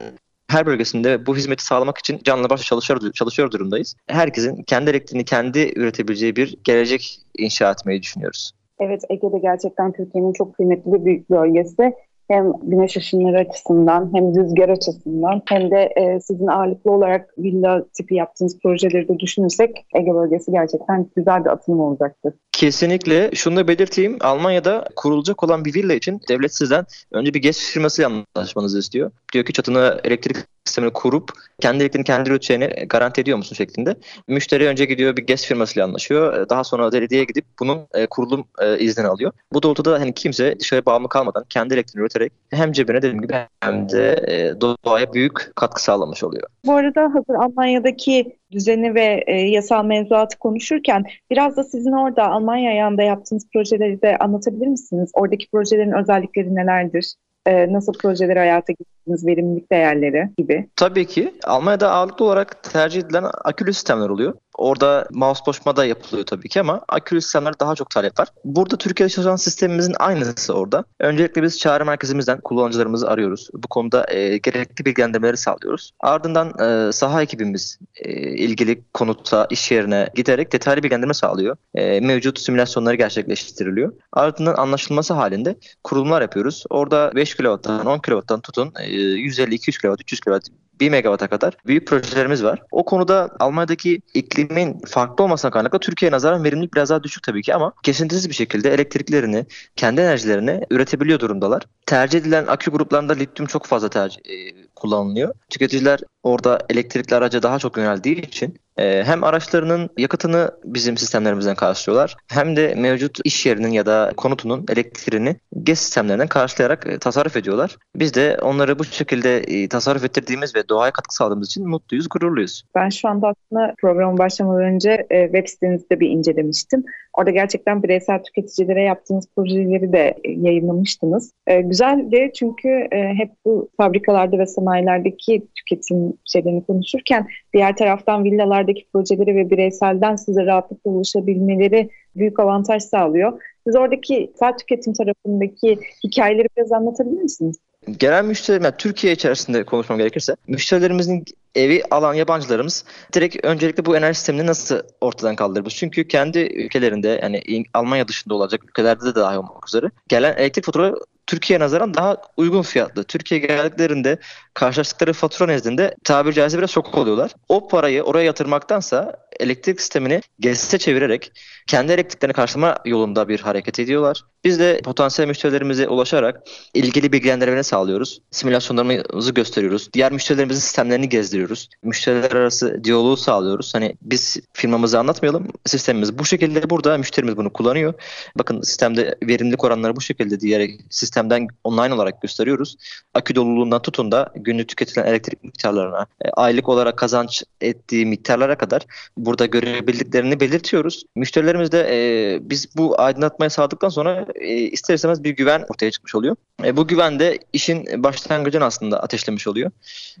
her 0.47 0.65
bölgesinde 0.65 1.25
bu 1.25 1.35
hizmeti 1.35 1.65
sağlamak 1.65 1.97
için 1.97 2.19
canlı 2.23 2.49
başla 2.49 2.63
çalışıyor, 2.63 3.11
çalışıyor 3.13 3.51
durumdayız. 3.51 3.95
Herkesin 4.07 4.63
kendi 4.63 4.89
elektriğini 4.89 5.25
kendi 5.25 5.73
üretebileceği 5.75 6.35
bir 6.35 6.57
gelecek 6.63 7.19
inşa 7.37 7.71
etmeyi 7.71 8.01
düşünüyoruz. 8.01 8.51
Evet 8.79 9.01
Ege'de 9.09 9.39
gerçekten 9.39 9.91
Türkiye'nin 9.91 10.33
çok 10.33 10.55
kıymetli 10.55 10.93
bir 10.93 11.05
büyük 11.05 11.29
bölgesi. 11.29 11.93
Hem 12.27 12.53
güneş 12.63 12.97
ışınları 12.97 13.39
açısından 13.39 14.11
hem 14.13 14.35
rüzgar 14.35 14.69
açısından 14.69 15.41
hem 15.49 15.71
de 15.71 15.89
e, 15.95 16.19
sizin 16.19 16.47
ağırlıklı 16.47 16.91
olarak 16.91 17.33
villa 17.37 17.85
tipi 17.93 18.15
yaptığınız 18.15 18.59
projeleri 18.59 19.07
de 19.07 19.19
düşünürsek 19.19 19.85
Ege 19.95 20.13
bölgesi 20.13 20.51
gerçekten 20.51 21.09
güzel 21.15 21.45
bir 21.45 21.49
atılım 21.49 21.79
olacaktır. 21.79 22.33
Kesinlikle. 22.55 23.31
Şunu 23.33 23.55
da 23.55 23.67
belirteyim. 23.67 24.17
Almanya'da 24.21 24.85
kurulacak 24.95 25.43
olan 25.43 25.65
bir 25.65 25.73
villa 25.73 25.93
için 25.93 26.21
devlet 26.29 26.55
sizden 26.55 26.85
önce 27.11 27.33
bir 27.33 27.41
GES 27.41 27.71
firmasıyla 27.71 28.11
anlaşmanızı 28.35 28.79
istiyor. 28.79 29.11
Diyor 29.33 29.45
ki 29.45 29.53
çatını 29.53 29.99
elektrik 30.03 30.37
sistemini 30.65 30.93
kurup 30.93 31.31
kendi 31.59 31.83
elektriğini 31.83 32.05
kendi 32.05 32.29
üreteceğini 32.29 32.67
garanti 32.67 33.21
ediyor 33.21 33.37
musun 33.37 33.55
şeklinde. 33.55 33.95
Müşteri 34.27 34.67
önce 34.67 34.85
gidiyor 34.85 35.17
bir 35.17 35.27
GES 35.27 35.45
firmasıyla 35.45 35.87
anlaşıyor. 35.87 36.49
Daha 36.49 36.63
sonra 36.63 36.91
belediyeye 36.91 37.25
gidip 37.25 37.45
bunun 37.59 37.87
e, 37.93 38.05
kurulum 38.05 38.45
e, 38.61 38.79
iznini 38.79 39.07
alıyor. 39.07 39.31
Bu 39.53 39.63
doğrultuda 39.63 39.99
hani 39.99 40.13
kimse 40.13 40.59
dışarı 40.59 40.85
bağımlı 40.85 41.09
kalmadan 41.09 41.45
kendi 41.49 41.73
elektriğini 41.73 42.01
üreterek 42.01 42.33
hem 42.49 42.71
cebine 42.71 42.97
dediğim 42.97 43.21
gibi 43.21 43.33
hem 43.59 43.89
de 43.89 44.25
e, 44.27 44.61
doğaya 44.61 45.13
büyük 45.13 45.51
katkı 45.55 45.83
sağlamış 45.83 46.23
oluyor. 46.23 46.47
Bu 46.65 46.73
arada 46.73 47.01
hazır 47.01 47.35
Almanya'daki 47.35 48.37
düzeni 48.51 48.95
ve 48.95 49.23
e, 49.27 49.33
yasal 49.33 49.85
mevzuatı 49.85 50.39
konuşurken 50.39 51.03
biraz 51.31 51.57
da 51.57 51.63
sizin 51.63 51.91
orada 51.91 52.31
Almanya 52.31 52.71
ayağında 52.71 53.03
yaptığınız 53.03 53.47
projeleri 53.53 54.01
de 54.01 54.17
anlatabilir 54.17 54.67
misiniz? 54.67 55.11
Oradaki 55.13 55.49
projelerin 55.51 55.91
özellikleri 55.91 56.55
nelerdir? 56.55 57.15
E, 57.45 57.73
nasıl 57.73 57.93
projeleri 57.93 58.39
hayata 58.39 58.73
geçirdiniz, 59.05 59.25
verimlilik 59.25 59.71
değerleri 59.71 60.29
gibi? 60.37 60.69
Tabii 60.75 61.05
ki. 61.05 61.33
Almanya'da 61.43 61.91
ağırlıklı 61.91 62.25
olarak 62.25 62.63
tercih 62.63 63.01
edilen 63.01 63.25
akülü 63.43 63.73
sistemler 63.73 64.09
oluyor. 64.09 64.33
Orada 64.57 65.07
mouse 65.11 65.75
da 65.75 65.85
yapılıyor 65.85 66.25
tabii 66.25 66.49
ki 66.49 66.59
ama 66.59 66.81
akülü 66.87 67.21
sistemler 67.21 67.53
daha 67.59 67.75
çok 67.75 67.89
talep 67.89 68.19
var. 68.19 68.27
Burada 68.45 68.77
Türkiye'de 68.77 69.13
çalışan 69.13 69.35
sistemimizin 69.35 69.95
aynısı 69.99 70.53
orada. 70.53 70.83
Öncelikle 70.99 71.43
biz 71.43 71.59
çağrı 71.59 71.85
merkezimizden 71.85 72.41
kullanıcılarımızı 72.41 73.09
arıyoruz. 73.09 73.49
Bu 73.53 73.67
konuda 73.67 74.05
e, 74.11 74.37
gerekli 74.37 74.85
bilgilendirmeleri 74.85 75.37
sağlıyoruz. 75.37 75.91
Ardından 75.99 76.53
e, 76.59 76.91
saha 76.91 77.21
ekibimiz 77.21 77.79
e, 77.95 78.11
ilgili 78.19 78.81
konuta, 78.93 79.47
iş 79.49 79.71
yerine 79.71 80.09
giderek 80.15 80.53
detaylı 80.53 80.83
bilgilendirme 80.83 81.13
sağlıyor. 81.13 81.57
E, 81.75 81.99
mevcut 81.99 82.39
simülasyonları 82.39 82.95
gerçekleştiriliyor. 82.95 83.93
Ardından 84.13 84.55
anlaşılması 84.55 85.13
halinde 85.13 85.55
kurulumlar 85.83 86.21
yapıyoruz. 86.21 86.63
Orada 86.69 87.11
5 87.15 87.35
kW'dan 87.35 87.85
10 87.85 87.99
kW'dan 87.99 88.41
tutun 88.41 88.73
e, 88.79 88.94
150-200 88.95 89.81
kW, 89.81 89.93
300 90.01 90.19
kW 90.19 90.39
1 90.79 90.89
megawata 90.89 91.27
kadar 91.27 91.57
büyük 91.67 91.87
projelerimiz 91.87 92.43
var. 92.43 92.61
O 92.71 92.85
konuda 92.85 93.29
Almanya'daki 93.39 94.01
iklimin 94.13 94.79
farklı 94.87 95.23
olmasına 95.23 95.51
kaynaklı 95.51 95.79
Türkiye'ye 95.79 96.11
nazaran 96.11 96.43
verimlilik 96.43 96.73
biraz 96.73 96.89
daha 96.89 97.03
düşük 97.03 97.23
tabii 97.23 97.41
ki 97.41 97.55
ama 97.55 97.73
kesintisiz 97.83 98.29
bir 98.29 98.35
şekilde 98.35 98.73
elektriklerini, 98.73 99.45
kendi 99.75 100.01
enerjilerini 100.01 100.61
üretebiliyor 100.71 101.19
durumdalar. 101.19 101.63
Tercih 101.85 102.19
edilen 102.19 102.47
akü 102.47 102.71
gruplarında 102.71 103.13
lityum 103.13 103.47
çok 103.47 103.65
fazla 103.65 103.89
tercih 103.89 104.17
e, 104.17 104.64
kullanılıyor. 104.85 105.33
Tüketiciler 105.49 105.99
orada 106.23 106.59
elektrikli 106.69 107.15
araca 107.15 107.43
daha 107.43 107.59
çok 107.59 107.77
yöneldiği 107.77 108.21
için 108.21 108.59
e, 108.77 109.03
hem 109.03 109.23
araçlarının 109.23 109.89
yakıtını 109.97 110.51
bizim 110.63 110.97
sistemlerimizden 110.97 111.55
karşılıyorlar 111.55 112.17
hem 112.27 112.55
de 112.55 112.75
mevcut 112.75 113.19
iş 113.23 113.45
yerinin 113.45 113.71
ya 113.71 113.85
da 113.85 114.13
konutunun 114.17 114.65
elektriğini 114.69 115.35
GES 115.63 115.79
sistemlerinden 115.79 116.27
karşılayarak 116.27 116.87
e, 116.87 116.99
tasarruf 116.99 117.37
ediyorlar. 117.37 117.77
Biz 117.95 118.13
de 118.13 118.37
onları 118.41 118.79
bu 118.79 118.83
şekilde 118.83 119.37
e, 119.37 119.69
tasarruf 119.69 120.03
ettirdiğimiz 120.03 120.55
ve 120.55 120.69
doğaya 120.69 120.91
katkı 120.91 121.15
sağladığımız 121.15 121.47
için 121.47 121.69
mutluyuz, 121.69 122.09
gururluyuz. 122.09 122.63
Ben 122.75 122.89
şu 122.89 123.07
anda 123.07 123.27
aslında 123.27 123.73
programı 123.81 124.17
başlamadan 124.17 124.63
önce 124.63 125.07
web 125.09 125.47
sitenizde 125.47 125.99
bir 125.99 126.09
incelemiştim. 126.09 126.83
Orada 127.17 127.31
gerçekten 127.31 127.83
bireysel 127.83 128.23
tüketicilere 128.23 128.83
yaptığınız 128.83 129.27
projeleri 129.35 129.93
de 129.93 130.15
yayınlamıştınız. 130.25 131.33
E, 131.47 131.61
güzeldi 131.61 132.31
çünkü 132.35 132.69
e, 132.91 133.13
hep 133.13 133.31
bu 133.45 133.69
fabrikalarda 133.77 134.39
ve 134.39 134.45
sanayilerdeki 134.45 135.47
tüketim 135.55 136.13
şeylerini 136.25 136.65
konuşurken 136.65 137.27
diğer 137.53 137.75
taraftan 137.75 138.23
villalardaki 138.23 138.85
projeleri 138.93 139.35
ve 139.35 139.49
bireyselden 139.49 140.15
size 140.15 140.45
rahatlıkla 140.45 140.91
ulaşabilmeleri 140.91 141.89
büyük 142.15 142.39
avantaj 142.39 142.83
sağlıyor. 142.83 143.41
Siz 143.67 143.75
oradaki 143.75 144.31
sel 144.39 144.57
tüketim 144.57 144.93
tarafındaki 144.93 145.79
hikayeleri 146.03 146.47
biraz 146.57 146.71
anlatabilir 146.71 147.21
misiniz? 147.21 147.59
Genel 147.99 148.23
müşteriler, 148.23 148.63
yani 148.65 148.75
Türkiye 148.77 149.13
içerisinde 149.13 149.63
konuşmam 149.63 149.97
gerekirse, 149.97 150.35
müşterilerimizin 150.47 151.25
evi 151.55 151.83
alan 151.91 152.13
yabancılarımız 152.13 152.85
direkt 153.13 153.45
öncelikle 153.45 153.85
bu 153.85 153.97
enerji 153.97 154.17
sistemini 154.17 154.47
nasıl 154.47 154.79
ortadan 155.01 155.35
kaldırırız? 155.35 155.73
Çünkü 155.73 156.07
kendi 156.07 156.39
ülkelerinde 156.39 157.19
yani 157.21 157.43
Almanya 157.73 158.07
dışında 158.07 158.33
olacak 158.33 158.63
ülkelerde 158.63 159.05
de 159.05 159.15
dahil 159.15 159.37
olmak 159.37 159.67
üzere 159.67 159.91
gelen 160.07 160.33
elektrik 160.37 160.65
faturaları 160.65 160.95
Türkiye'ye 161.27 161.59
nazaran 161.59 161.93
daha 161.93 162.17
uygun 162.37 162.61
fiyatlı. 162.61 163.03
Türkiye 163.03 163.39
geldiklerinde 163.39 164.17
karşılaştıkları 164.53 165.13
fatura 165.13 165.47
nezdinde 165.47 165.95
tabiri 166.03 166.33
caizse 166.33 166.57
biraz 166.57 166.69
şok 166.69 166.97
oluyorlar. 166.97 167.31
O 167.49 167.67
parayı 167.67 168.03
oraya 168.03 168.25
yatırmaktansa 168.25 169.17
elektrik 169.39 169.81
sistemini 169.81 170.21
GES'e 170.39 170.77
çevirerek 170.77 171.31
kendi 171.67 171.91
elektriklerini 171.91 172.33
karşılama 172.33 172.77
yolunda 172.85 173.27
bir 173.27 173.39
hareket 173.39 173.79
ediyorlar. 173.79 174.23
Biz 174.43 174.59
de 174.59 174.81
potansiyel 174.83 175.27
müşterilerimize 175.27 175.87
ulaşarak 175.87 176.41
ilgili 176.73 177.11
bilgilendirmeni 177.11 177.63
sağlıyoruz. 177.63 178.21
Simülasyonlarımızı 178.31 179.31
gösteriyoruz. 179.31 179.89
Diğer 179.93 180.11
müşterilerimizin 180.11 180.61
sistemlerini 180.61 181.09
gezdiriyoruz. 181.09 181.69
Müşteriler 181.83 182.31
arası 182.31 182.83
diyaloğu 182.83 183.17
sağlıyoruz. 183.17 183.75
Hani 183.75 183.95
biz 184.01 184.37
firmamızı 184.53 184.99
anlatmayalım. 184.99 185.47
Sistemimiz 185.65 186.19
bu 186.19 186.25
şekilde 186.25 186.69
burada. 186.69 186.97
Müşterimiz 186.97 187.37
bunu 187.37 187.53
kullanıyor. 187.53 187.93
Bakın 188.37 188.61
sistemde 188.61 189.15
verimlilik 189.23 189.63
oranları 189.63 189.95
bu 189.95 190.01
şekilde 190.01 190.39
diyerek 190.39 190.81
sistemden 190.89 191.47
online 191.63 191.93
olarak 191.93 192.21
gösteriyoruz. 192.21 192.75
Akü 193.13 193.35
doluluğundan 193.35 193.81
tutun 193.81 194.11
da 194.11 194.31
günlük 194.35 194.69
tüketilen 194.69 195.05
elektrik 195.05 195.43
miktarlarına, 195.43 196.05
e, 196.25 196.29
aylık 196.29 196.69
olarak 196.69 196.97
kazanç 196.97 197.43
ettiği 197.61 198.05
miktarlara 198.05 198.57
kadar 198.57 198.85
burada 199.25 199.45
görebildiklerini 199.45 200.39
belirtiyoruz. 200.39 201.03
Müşterilerimiz 201.15 201.71
de 201.71 201.87
e, 201.91 202.39
biz 202.49 202.77
bu 202.77 203.01
aydınlatmayı 203.01 203.49
sağladıktan 203.49 203.89
sonra 203.89 204.25
e, 204.35 204.55
ister 204.55 204.95
istemez 204.95 205.23
bir 205.23 205.29
güven 205.29 205.65
ortaya 205.69 205.91
çıkmış 205.91 206.15
oluyor. 206.15 206.35
E, 206.63 206.77
bu 206.77 206.87
güven 206.87 207.19
de 207.19 207.39
işin 207.53 208.03
başlangıcını 208.03 208.65
aslında 208.65 209.03
ateşlemiş 209.03 209.47
oluyor. 209.47 209.71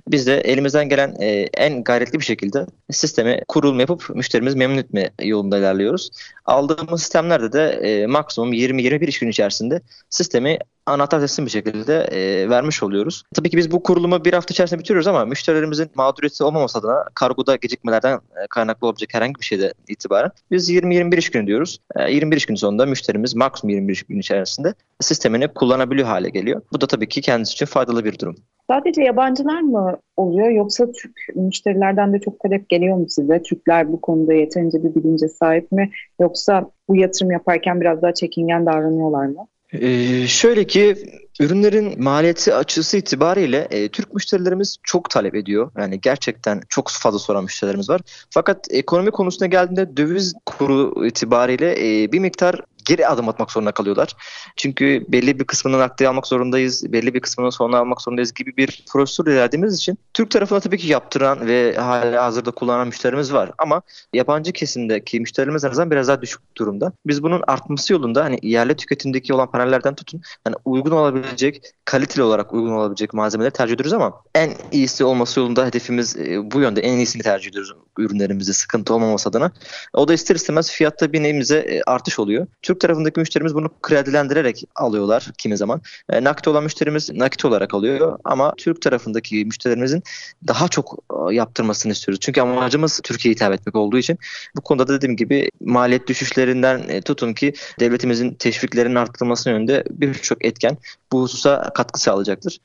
Biz 0.07 0.27
de 0.27 0.39
elimizden 0.39 0.89
gelen 0.89 1.15
e, 1.21 1.27
en 1.57 1.83
gayretli 1.83 2.19
bir 2.19 2.25
şekilde 2.25 2.65
sistemi 2.91 3.41
kurulum 3.47 3.79
yapıp 3.79 4.09
müşterimizi 4.15 4.57
memnun 4.57 4.77
etme 4.77 5.09
yolunda 5.21 5.57
ilerliyoruz. 5.57 6.09
Aldığımız 6.45 7.01
sistemlerde 7.01 7.53
de 7.53 7.69
e, 7.69 8.05
maksimum 8.07 8.53
20-21 8.53 9.05
iş 9.05 9.19
gün 9.19 9.29
içerisinde 9.29 9.81
sistemi 10.09 10.59
anahtar 10.85 11.19
teslim 11.19 11.45
bir 11.45 11.51
şekilde 11.51 11.95
e, 11.95 12.49
vermiş 12.49 12.83
oluyoruz. 12.83 13.23
Tabii 13.35 13.49
ki 13.49 13.57
biz 13.57 13.71
bu 13.71 13.83
kurulumu 13.83 14.25
bir 14.25 14.33
hafta 14.33 14.51
içerisinde 14.51 14.79
bitiriyoruz 14.79 15.07
ama 15.07 15.25
müşterilerimizin 15.25 15.89
mağduriyeti 15.95 16.43
olmaması 16.43 16.79
adına 16.79 17.05
kargoda 17.13 17.55
gecikmelerden 17.55 18.15
e, 18.15 18.47
kaynaklı 18.49 18.87
olabilecek 18.87 19.13
herhangi 19.13 19.35
bir 19.39 19.45
şeyde 19.45 19.73
itibaren 19.87 20.31
biz 20.51 20.69
20-21 20.69 21.17
iş 21.17 21.29
günü 21.29 21.47
diyoruz. 21.47 21.79
E, 21.95 22.11
21 22.11 22.37
iş 22.37 22.45
günü 22.45 22.57
sonunda 22.57 22.85
müşterimiz 22.85 23.35
maksimum 23.35 23.75
21 23.75 23.93
iş 23.93 24.03
günü 24.03 24.19
içerisinde 24.19 24.73
sistemini 25.01 25.47
kullanabiliyor 25.47 26.07
hale 26.07 26.29
geliyor. 26.29 26.61
Bu 26.73 26.81
da 26.81 26.87
tabii 26.87 27.07
ki 27.07 27.21
kendisi 27.21 27.53
için 27.53 27.65
faydalı 27.65 28.05
bir 28.05 28.19
durum. 28.19 28.35
Sadece 28.67 29.01
yabancılar 29.01 29.61
mı 29.61 29.97
oluyor 30.17 30.49
yoksa 30.49 30.91
Türk 30.91 31.15
müşterilerden 31.35 32.13
de 32.13 32.19
çok 32.19 32.39
talep 32.39 32.69
geliyor 32.69 32.97
mu 32.97 33.05
size? 33.09 33.41
Türkler 33.41 33.91
bu 33.91 34.01
konuda 34.01 34.33
yeterince 34.33 34.83
bir 34.83 34.95
bilince 34.95 35.27
sahip 35.27 35.71
mi? 35.71 35.91
Yoksa 36.19 36.69
bu 36.89 36.95
yatırım 36.95 37.31
yaparken 37.31 37.81
biraz 37.81 38.01
daha 38.01 38.13
çekingen 38.13 38.65
davranıyorlar 38.65 39.25
mı? 39.25 39.47
Ee, 39.81 40.27
şöyle 40.27 40.67
ki 40.67 40.95
ürünlerin 41.39 42.03
maliyeti 42.03 42.53
açısı 42.53 42.97
itibariyle 42.97 43.67
e, 43.71 43.89
Türk 43.89 44.13
müşterilerimiz 44.13 44.77
çok 44.83 45.09
talep 45.09 45.35
ediyor. 45.35 45.71
Yani 45.77 46.01
gerçekten 46.01 46.61
çok 46.69 46.89
fazla 46.89 47.19
soran 47.19 47.43
müşterilerimiz 47.43 47.89
var. 47.89 48.01
Fakat 48.29 48.67
ekonomi 48.69 49.11
konusuna 49.11 49.47
geldiğinde 49.47 49.97
döviz 49.97 50.33
kuru 50.45 51.05
itibariyle 51.05 52.03
e, 52.03 52.11
bir 52.11 52.19
miktar 52.19 52.61
geri 52.85 53.07
adım 53.07 53.29
atmak 53.29 53.51
zorunda 53.51 53.71
kalıyorlar. 53.71 54.15
Çünkü 54.55 55.05
belli 55.07 55.39
bir 55.39 55.43
kısmını 55.43 55.79
nakliye 55.79 56.09
almak 56.09 56.27
zorundayız, 56.27 56.93
belli 56.93 57.13
bir 57.13 57.19
kısmını 57.19 57.51
sonra 57.51 57.77
almak 57.77 58.01
zorundayız 58.01 58.33
gibi 58.33 58.57
bir 58.57 58.83
prosedür 58.93 59.31
ilerlediğimiz 59.31 59.75
için 59.75 59.97
Türk 60.13 60.31
tarafına 60.31 60.59
tabii 60.59 60.77
ki 60.77 60.87
yaptıran 60.87 61.47
ve 61.47 61.75
hala 61.75 62.23
hazırda 62.23 62.51
kullanan 62.51 62.87
müşterimiz 62.87 63.33
var. 63.33 63.51
Ama 63.57 63.81
yabancı 64.13 64.51
kesimdeki 64.51 65.19
müşterilerimiz 65.19 65.63
en 65.63 65.69
azından 65.69 65.91
biraz 65.91 66.07
daha 66.07 66.21
düşük 66.21 66.57
durumda. 66.57 66.91
Biz 67.05 67.23
bunun 67.23 67.43
artması 67.47 67.93
yolunda 67.93 68.23
hani 68.23 68.39
yerli 68.41 68.75
tüketimdeki 68.75 69.33
olan 69.33 69.51
panellerden 69.51 69.95
tutun 69.95 70.21
hani 70.43 70.55
uygun 70.65 70.91
olabilecek, 70.91 71.61
kaliteli 71.85 72.23
olarak 72.23 72.53
uygun 72.53 72.71
olabilecek 72.71 73.13
malzemeleri 73.13 73.51
tercih 73.51 73.73
ediyoruz 73.75 73.93
ama 73.93 74.21
en 74.35 74.51
iyisi 74.71 75.03
olması 75.03 75.39
yolunda 75.39 75.65
hedefimiz 75.65 76.17
e, 76.17 76.51
bu 76.51 76.59
yönde 76.59 76.81
en 76.81 76.97
iyisini 76.97 77.23
tercih 77.23 77.49
ediyoruz 77.49 77.71
ürünlerimizde 77.99 78.53
sıkıntı 78.53 78.93
olmaması 78.93 79.29
adına. 79.29 79.51
O 79.93 80.07
da 80.07 80.13
ister 80.13 80.35
istemez 80.35 80.71
fiyatta 80.71 81.13
bir 81.13 81.23
nebimize 81.23 81.57
e, 81.57 81.81
artış 81.81 82.19
oluyor. 82.19 82.47
Türk 82.61 82.79
tarafındaki 82.79 83.19
müşterimiz 83.19 83.55
bunu 83.55 83.69
kredilendirerek 83.81 84.63
alıyorlar 84.75 85.31
kimi 85.37 85.57
zaman. 85.57 85.81
E, 86.09 86.23
nakit 86.23 86.47
olan 86.47 86.63
müşterimiz 86.63 87.09
nakit 87.09 87.45
olarak 87.45 87.73
alıyor 87.73 88.19
ama 88.23 88.53
Türk 88.57 88.81
tarafındaki 88.81 89.45
müşterilerimizin 89.45 90.03
daha 90.47 90.67
çok 90.67 90.99
e, 91.11 91.35
yaptırmasını 91.35 91.91
istiyoruz. 91.91 92.19
Çünkü 92.19 92.41
amacımız 92.41 93.01
Türkiye'ye 93.03 93.35
hitap 93.35 93.53
etmek 93.53 93.75
olduğu 93.75 93.97
için 93.97 94.17
bu 94.55 94.61
konuda 94.61 94.87
da 94.87 94.93
dediğim 94.93 95.15
gibi 95.15 95.49
maliyet 95.61 96.07
düşüşlerinden 96.07 96.83
e, 96.89 97.01
tutun 97.01 97.33
ki 97.33 97.53
devletimizin 97.79 98.33
teşviklerinin 98.33 98.95
arttırılması 98.95 99.49
yönünde 99.49 99.83
birçok 99.89 100.45
etken 100.45 100.77
bu 101.11 101.21
hususa 101.21 101.71
katkı 101.73 101.99
sağlayacaktır. 101.99 102.59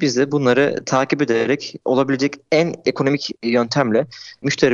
Biz 0.00 0.16
de 0.16 0.32
bunları 0.32 0.82
takip 0.86 1.22
ederek 1.22 1.74
olabilecek 1.84 2.34
en 2.52 2.74
ekonomik 2.86 3.30
yöntemle 3.42 4.06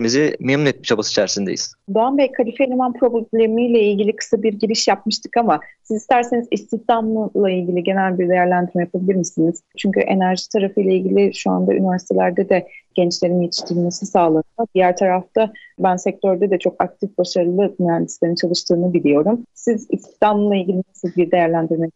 müşterimizi 0.00 0.36
memnun 0.40 0.66
etme 0.66 0.82
çabası 0.82 1.10
içerisindeyiz. 1.10 1.74
Doğan 1.94 2.18
Bey 2.18 2.32
kalifiye 2.32 2.68
eleman 2.68 2.92
problemiyle 2.92 3.82
ilgili 3.82 4.16
kısa 4.16 4.42
bir 4.42 4.52
giriş 4.52 4.88
yapmıştık 4.88 5.36
ama 5.36 5.60
siz 5.82 5.96
isterseniz 5.96 6.48
istihdamla 6.50 7.50
ilgili 7.50 7.82
genel 7.82 8.18
bir 8.18 8.28
değerlendirme 8.28 8.82
yapabilir 8.82 9.14
misiniz? 9.14 9.62
Çünkü 9.76 10.00
enerji 10.00 10.48
tarafıyla 10.48 10.92
ilgili 10.92 11.34
şu 11.34 11.50
anda 11.50 11.74
üniversitelerde 11.74 12.48
de 12.48 12.66
gençlerin 12.94 13.40
yetiştirilmesi 13.40 14.06
sağlanıyor. 14.06 14.66
Diğer 14.74 14.96
tarafta 14.96 15.52
ben 15.78 15.96
sektörde 15.96 16.50
de 16.50 16.58
çok 16.58 16.82
aktif, 16.82 17.18
başarılı 17.18 17.74
mühendislerin 17.78 18.34
çalıştığını 18.34 18.92
biliyorum. 18.92 19.46
Siz 19.54 19.86
istihdamla 19.90 20.56
ilgili 20.56 20.82
nasıl 20.88 21.16
bir 21.16 21.30
değerlendirme? 21.30 21.90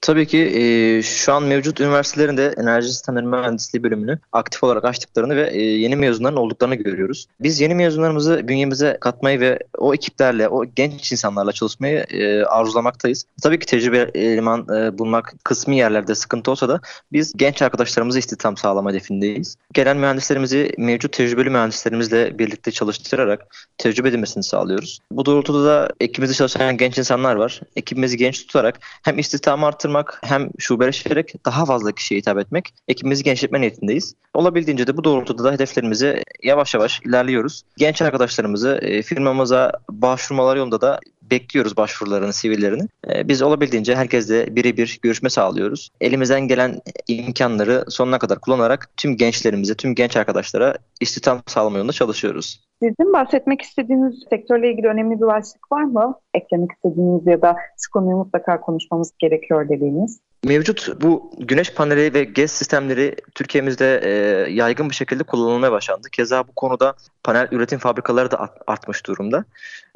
Tabii 0.00 0.26
ki 0.26 0.38
e, 0.38 1.02
şu 1.02 1.32
an 1.32 1.42
mevcut 1.42 1.80
üniversitelerin 1.80 2.36
de 2.36 2.54
enerji 2.58 2.88
sistemleri 2.88 3.26
mühendisliği 3.26 3.82
bölümünü 3.82 4.18
aktif 4.32 4.64
olarak 4.64 4.84
açtıklarını 4.84 5.36
ve 5.36 5.50
e, 5.50 5.62
yeni 5.62 5.96
mezunların 5.96 6.38
olduklarını 6.38 6.74
görüyoruz. 6.74 7.26
Biz 7.40 7.60
yeni 7.60 7.74
mezunlarımızı 7.74 8.48
bünyemize 8.48 8.98
katmayı 9.00 9.40
ve 9.40 9.58
o 9.78 9.94
ekiplerle, 9.94 10.48
o 10.48 10.64
genç 10.64 11.12
insanlarla 11.12 11.52
çalışmayı 11.52 11.98
e, 11.98 12.44
arzulamaktayız. 12.44 13.24
Tabii 13.42 13.58
ki 13.58 13.66
tecrübe 13.66 14.10
eleman 14.14 14.60
e, 14.60 14.98
bulmak 14.98 15.34
kısmi 15.44 15.76
yerlerde 15.76 16.14
sıkıntı 16.14 16.50
olsa 16.50 16.68
da 16.68 16.80
biz 17.12 17.32
genç 17.36 17.62
arkadaşlarımızı 17.62 18.18
istihdam 18.18 18.56
sağlama 18.56 18.90
hedefindeyiz. 18.90 19.56
Gelen 19.72 19.96
mühendislerimizi 19.96 20.72
mevcut 20.78 21.12
tecrübeli 21.12 21.50
mühendislerimizle 21.50 22.38
birlikte 22.38 22.70
çalıştırarak 22.70 23.68
tecrübe 23.78 24.08
edilmesini 24.08 24.42
sağlıyoruz. 24.42 24.98
Bu 25.10 25.26
doğrultuda 25.26 25.64
da 25.64 25.90
ekibimizde 26.00 26.34
çalışan 26.34 26.76
genç 26.76 26.98
insanlar 26.98 27.36
var. 27.36 27.60
Ekibimizi 27.76 28.16
genç 28.16 28.46
tutarak 28.46 28.80
hem 29.02 29.18
istihdamı 29.36 29.66
arttırmak 29.66 30.20
hem 30.24 30.50
şubeleşerek 30.58 31.44
daha 31.44 31.64
fazla 31.64 31.92
kişiye 31.92 32.20
hitap 32.20 32.38
etmek 32.38 32.74
ekibimizi 32.88 33.24
genişletme 33.24 33.60
niyetindeyiz. 33.60 34.14
Olabildiğince 34.34 34.86
de 34.86 34.96
bu 34.96 35.04
doğrultuda 35.04 35.44
da 35.44 35.52
hedeflerimizi 35.52 36.22
yavaş 36.42 36.74
yavaş 36.74 37.00
ilerliyoruz. 37.00 37.62
Genç 37.76 38.02
arkadaşlarımızı 38.02 38.78
e, 38.82 39.02
firmamıza 39.02 39.72
başvurmaları 39.90 40.58
yolunda 40.58 40.80
da 40.80 41.00
bekliyoruz 41.30 41.76
başvurularını, 41.76 42.32
sivillerini. 42.32 42.88
E, 43.08 43.28
biz 43.28 43.42
olabildiğince 43.42 43.96
herkesle 43.96 44.56
birebir 44.56 44.98
görüşme 45.02 45.30
sağlıyoruz. 45.30 45.90
Elimizden 46.00 46.48
gelen 46.48 46.80
imkanları 47.08 47.84
sonuna 47.88 48.18
kadar 48.18 48.40
kullanarak 48.40 48.90
tüm 48.96 49.16
gençlerimize, 49.16 49.74
tüm 49.74 49.94
genç 49.94 50.16
arkadaşlara 50.16 50.74
istihdam 51.00 51.42
sağlama 51.46 51.76
yolunda 51.76 51.92
çalışıyoruz. 51.92 52.66
Sizin 52.82 53.12
bahsetmek 53.12 53.62
istediğiniz 53.62 54.14
sektörle 54.30 54.72
ilgili 54.72 54.86
önemli 54.86 55.16
bir 55.16 55.26
başlık 55.26 55.72
var 55.72 55.82
mı? 55.82 56.14
Eklemek 56.34 56.70
istediğiniz 56.72 57.26
ya 57.26 57.42
da 57.42 57.56
şu 57.84 57.90
konuyu 57.90 58.16
mutlaka 58.16 58.60
konuşmamız 58.60 59.12
gerekiyor 59.18 59.68
dediğiniz. 59.68 60.20
Mevcut 60.44 60.88
bu 61.00 61.32
güneş 61.38 61.72
paneli 61.74 62.14
ve 62.14 62.24
GES 62.24 62.52
sistemleri 62.52 63.16
Türkiye'mizde 63.34 64.00
e, 64.04 64.10
yaygın 64.52 64.90
bir 64.90 64.94
şekilde 64.94 65.22
kullanılmaya 65.22 65.72
başlandı. 65.72 66.08
Keza 66.12 66.48
bu 66.48 66.52
konuda 66.52 66.94
panel 67.22 67.48
üretim 67.50 67.78
fabrikaları 67.78 68.30
da 68.30 68.54
artmış 68.66 69.06
durumda. 69.06 69.44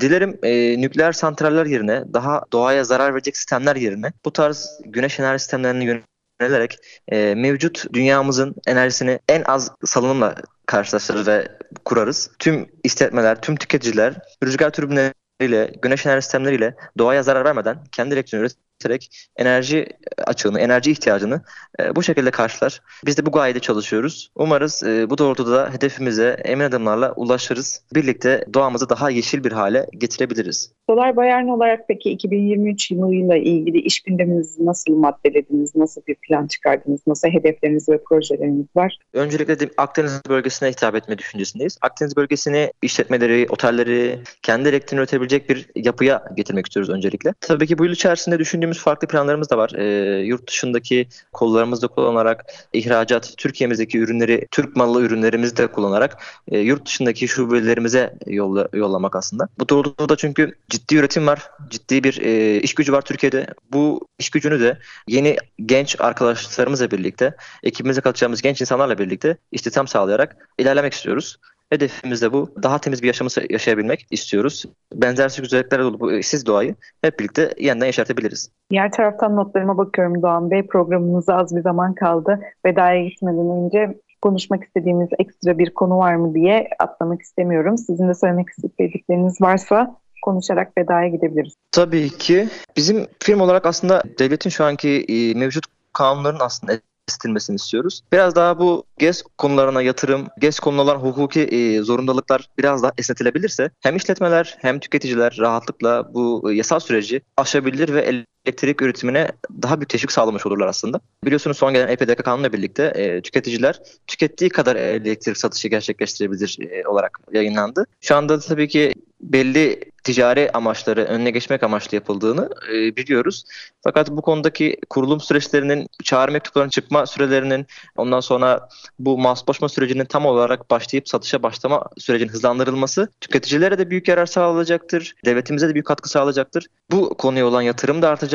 Dilerim 0.01 0.39
e, 0.43 0.81
nükleer 0.81 1.13
santraller 1.13 1.67
yerine 1.67 2.05
daha 2.13 2.43
doğaya 2.53 2.85
zarar 2.85 3.15
verecek 3.15 3.37
sistemler 3.37 3.77
yerine 3.77 4.13
bu 4.25 4.33
tarz 4.33 4.81
güneş 4.87 5.21
enerji 5.21 5.39
sistemlerini 5.39 6.03
yönelerek 6.41 6.79
e, 7.09 7.35
mevcut 7.35 7.93
dünyamızın 7.93 8.55
enerjisini 8.67 9.19
en 9.29 9.43
az 9.43 9.71
salınımla 9.85 10.35
karşılaştırır 10.67 11.27
ve 11.27 11.49
kurarız. 11.85 12.31
Tüm 12.39 12.67
istetmeler, 12.85 13.41
tüm 13.41 13.57
tüketiciler 13.57 14.15
rüzgar 14.45 14.71
türbinleriyle, 14.71 15.73
güneş 15.83 16.07
enerji 16.07 16.23
sistemleriyle 16.23 16.75
doğaya 16.99 17.23
zarar 17.23 17.45
vermeden 17.45 17.85
kendi 17.93 18.15
elektriğini 18.15 18.49
üreterek 18.81 19.29
enerji 19.37 19.87
açığını, 20.27 20.61
enerji 20.61 20.91
ihtiyacını 20.91 21.43
e, 21.81 21.97
bu 21.97 22.03
şekilde 22.03 22.31
karşılar. 22.31 22.81
Biz 23.07 23.19
de 23.19 23.27
bu 23.27 23.31
gayede 23.31 23.61
çalışıyoruz. 23.61 24.31
Umarız 24.35 24.83
e, 24.83 25.11
bu 25.11 25.19
doğrultuda 25.19 25.53
da 25.53 25.73
hedefimize 25.73 26.37
emin 26.45 26.65
adımlarla 26.65 27.13
ulaşırız. 27.13 27.83
Birlikte 27.95 28.45
doğamızı 28.55 28.89
daha 28.89 29.11
yeşil 29.11 29.45
bir 29.45 29.53
hale 29.53 29.87
getirebiliriz. 29.99 30.73
Solar 30.91 31.17
Bayern 31.17 31.47
olarak 31.47 31.81
peki 31.89 32.11
2023 32.11 32.91
yılıyla 32.91 33.37
ilgili 33.37 33.79
iş 33.79 34.01
gündeminizi 34.01 34.67
nasıl 34.67 34.95
maddelediniz? 34.95 35.77
Nasıl 35.77 36.01
bir 36.09 36.15
plan 36.15 36.47
çıkardınız? 36.47 37.01
Nasıl 37.07 37.29
hedefleriniz 37.29 37.89
ve 37.89 38.03
projeleriniz 38.05 38.67
var? 38.77 38.99
Öncelikle 39.13 39.61
de 39.61 39.71
Akdeniz 39.77 40.21
bölgesine 40.29 40.69
hitap 40.69 40.95
etme 40.95 41.19
düşüncesindeyiz. 41.19 41.79
Akdeniz 41.83 42.17
bölgesini 42.17 42.73
işletmeleri, 42.83 43.47
otelleri, 43.51 44.19
kendi 44.43 44.69
elektriğini 44.69 45.01
üretebilecek 45.01 45.51
bir 45.51 45.67
yapıya 45.77 46.25
getirmek 46.37 46.67
istiyoruz 46.67 46.91
öncelikle. 46.91 47.35
Tabii 47.41 47.67
ki 47.67 47.79
bu 47.79 47.85
yıl 47.85 47.93
içerisinde 47.93 48.39
düşündüğümüz 48.39 48.70
farklı 48.79 49.09
planlarımız 49.09 49.51
da 49.51 49.59
var. 49.59 49.71
E, 49.71 49.85
yurt 50.21 50.49
dışındaki 50.49 51.09
kollarımızda 51.33 51.87
kullanarak 51.87 52.45
ihracat, 52.73 53.35
Türkiye'mizdeki 53.37 53.99
ürünleri, 53.99 54.47
Türk 54.51 54.77
mallı 54.77 55.03
ürünlerimizi 55.03 55.57
de 55.57 55.67
kullanarak 55.67 56.23
e, 56.49 56.59
yurt 56.59 56.87
dışındaki 56.87 57.29
şubelerimize 57.29 58.15
yolla, 58.27 58.69
yollamak 58.73 59.17
aslında. 59.17 59.49
Bu 59.59 59.69
doğrultuda 59.69 60.17
çünkü 60.17 60.55
ciddi 60.69 60.97
üretim 60.97 61.27
var, 61.27 61.51
ciddi 61.71 62.05
bir 62.05 62.21
e, 62.21 62.61
iş 62.61 62.75
gücü 62.75 62.93
var 62.93 63.03
Türkiye'de. 63.03 63.47
Bu 63.73 64.09
iş 64.19 64.31
gücünü 64.31 64.61
de 64.61 64.79
yeni 65.09 65.37
genç 65.67 66.01
arkadaşlarımızla 66.01 66.91
birlikte, 66.91 67.35
ekibimize 67.63 68.01
katacağımız 68.01 68.43
genç 68.43 68.61
insanlarla 68.61 68.99
birlikte 68.99 69.37
istihdam 69.53 69.89
sağlayarak 69.89 70.37
ilerlemek 70.59 70.93
istiyoruz. 70.93 71.37
Hedefimiz 71.71 72.23
de 72.23 72.33
bu. 72.33 72.51
Daha 72.63 72.79
temiz 72.79 73.03
bir 73.03 73.07
yaşamı 73.07 73.31
yaşayabilmek 73.51 74.07
istiyoruz. 74.11 74.65
Benzersiz 74.95 75.43
güzelliklerle 75.43 75.83
dolu 75.83 76.01
bu 76.01 76.23
siz 76.23 76.47
doğayı 76.47 76.75
hep 77.03 77.19
birlikte 77.21 77.55
yeniden 77.59 77.87
yaşatabiliriz. 77.87 78.51
Diğer 78.71 78.93
taraftan 78.93 79.37
notlarıma 79.37 79.79
bakıyorum 79.79 80.23
Doğan 80.23 80.51
Bey. 80.51 80.67
Programımıza 80.67 81.35
az 81.35 81.57
bir 81.57 81.63
zaman 81.63 81.95
kaldı. 81.95 82.41
Vedaya 82.67 83.05
gitmeden 83.05 83.51
önce 83.51 83.99
konuşmak 84.23 84.65
istediğimiz 84.65 85.09
ekstra 85.19 85.59
bir 85.59 85.75
konu 85.75 85.99
var 85.99 86.15
mı 86.15 86.35
diye 86.35 86.69
atlamak 86.79 87.23
istemiyorum. 87.23 87.79
Sizin 87.79 88.09
de 88.09 88.15
söylemek 88.15 88.49
istedikleriniz 88.49 89.41
varsa 89.41 89.97
konuşarak 90.23 90.79
vedaya 90.79 91.09
gidebiliriz. 91.09 91.55
Tabii 91.73 92.09
ki. 92.09 92.49
Bizim 92.77 93.07
film 93.21 93.41
olarak 93.41 93.67
aslında 93.67 94.03
devletin 94.19 94.51
şu 94.51 94.65
anki 94.65 95.05
e, 95.09 95.35
mevcut 95.39 95.65
kanunların 95.93 96.41
aslında 96.41 96.73
esnetilmesini 97.11 97.57
istiyoruz. 97.57 98.01
Biraz 98.13 98.35
daha 98.35 98.59
bu 98.59 98.85
GES 98.99 99.23
konularına 99.39 99.83
yatırım, 99.83 100.27
GES 100.39 100.61
konularına 100.61 101.03
hukuki 101.03 101.41
e, 101.41 101.83
zorundalıklar 101.83 102.49
biraz 102.59 102.83
daha 102.83 102.93
esnetilebilirse 102.99 103.71
hem 103.81 103.97
işletmeler 103.97 104.57
hem 104.61 104.79
tüketiciler 104.79 105.37
rahatlıkla 105.39 106.15
bu 106.15 106.53
e, 106.53 106.55
yasal 106.55 106.81
süreci 106.81 107.23
aşabilir 107.37 107.95
ve 107.95 108.01
elektrik 108.47 108.83
üretimine 108.83 109.33
daha 109.63 109.81
büyük 109.81 109.89
teşvik 109.89 110.13
sağlamış 110.13 110.47
olurlar 110.47 110.67
aslında. 110.67 111.01
Biliyorsunuz 111.25 111.57
son 111.57 111.73
gelen 111.73 111.89
EPDK 111.89 112.25
kanunuyla 112.25 112.53
birlikte 112.53 112.85
e, 112.85 113.21
tüketiciler 113.21 113.81
tükettiği 114.07 114.51
kadar 114.51 114.77
elektrik 114.77 115.37
satışı 115.37 115.69
gerçekleştirebilir 115.69 116.59
e, 116.71 116.89
olarak 116.89 117.19
yayınlandı. 117.33 117.87
Şu 118.01 118.17
anda 118.17 118.41
tabii 118.41 118.69
ki 118.69 118.95
belli 119.21 119.81
ticari 120.05 120.51
amaçları 120.53 121.05
önüne 121.05 121.31
geçmek 121.31 121.63
amaçlı 121.63 121.95
yapıldığını 121.95 122.51
e, 122.73 122.97
biliyoruz. 122.97 123.45
Fakat 123.83 124.11
bu 124.11 124.23
konudaki 124.23 124.77
kurulum 124.91 125.21
süreçlerinin, 125.21 125.87
çağrı 126.05 126.33
mektuplarının 126.33 126.71
çıkma 126.71 127.07
sürelerinin, 127.07 127.67
ondan 127.97 128.21
sonra 128.21 128.69
bu 128.99 129.19
masboşma 129.19 129.69
sürecinin 129.69 130.05
tam 130.05 130.27
olarak 130.27 130.71
başlayıp 130.71 131.09
satışa 131.09 131.43
başlama 131.43 131.85
sürecinin 131.99 132.33
hızlandırılması 132.33 133.09
tüketicilere 133.21 133.79
de 133.79 133.91
büyük 133.91 134.09
yarar 134.09 134.27
sağlayacaktır. 134.27 135.15
Devletimize 135.25 135.69
de 135.69 135.75
büyük 135.75 135.87
katkı 135.87 136.09
sağlayacaktır. 136.09 136.67
Bu 136.91 137.15
konuya 137.15 137.47
olan 137.47 137.63
yatırım 137.63 138.03
da 138.03 138.09
artacaktır. 138.09 138.30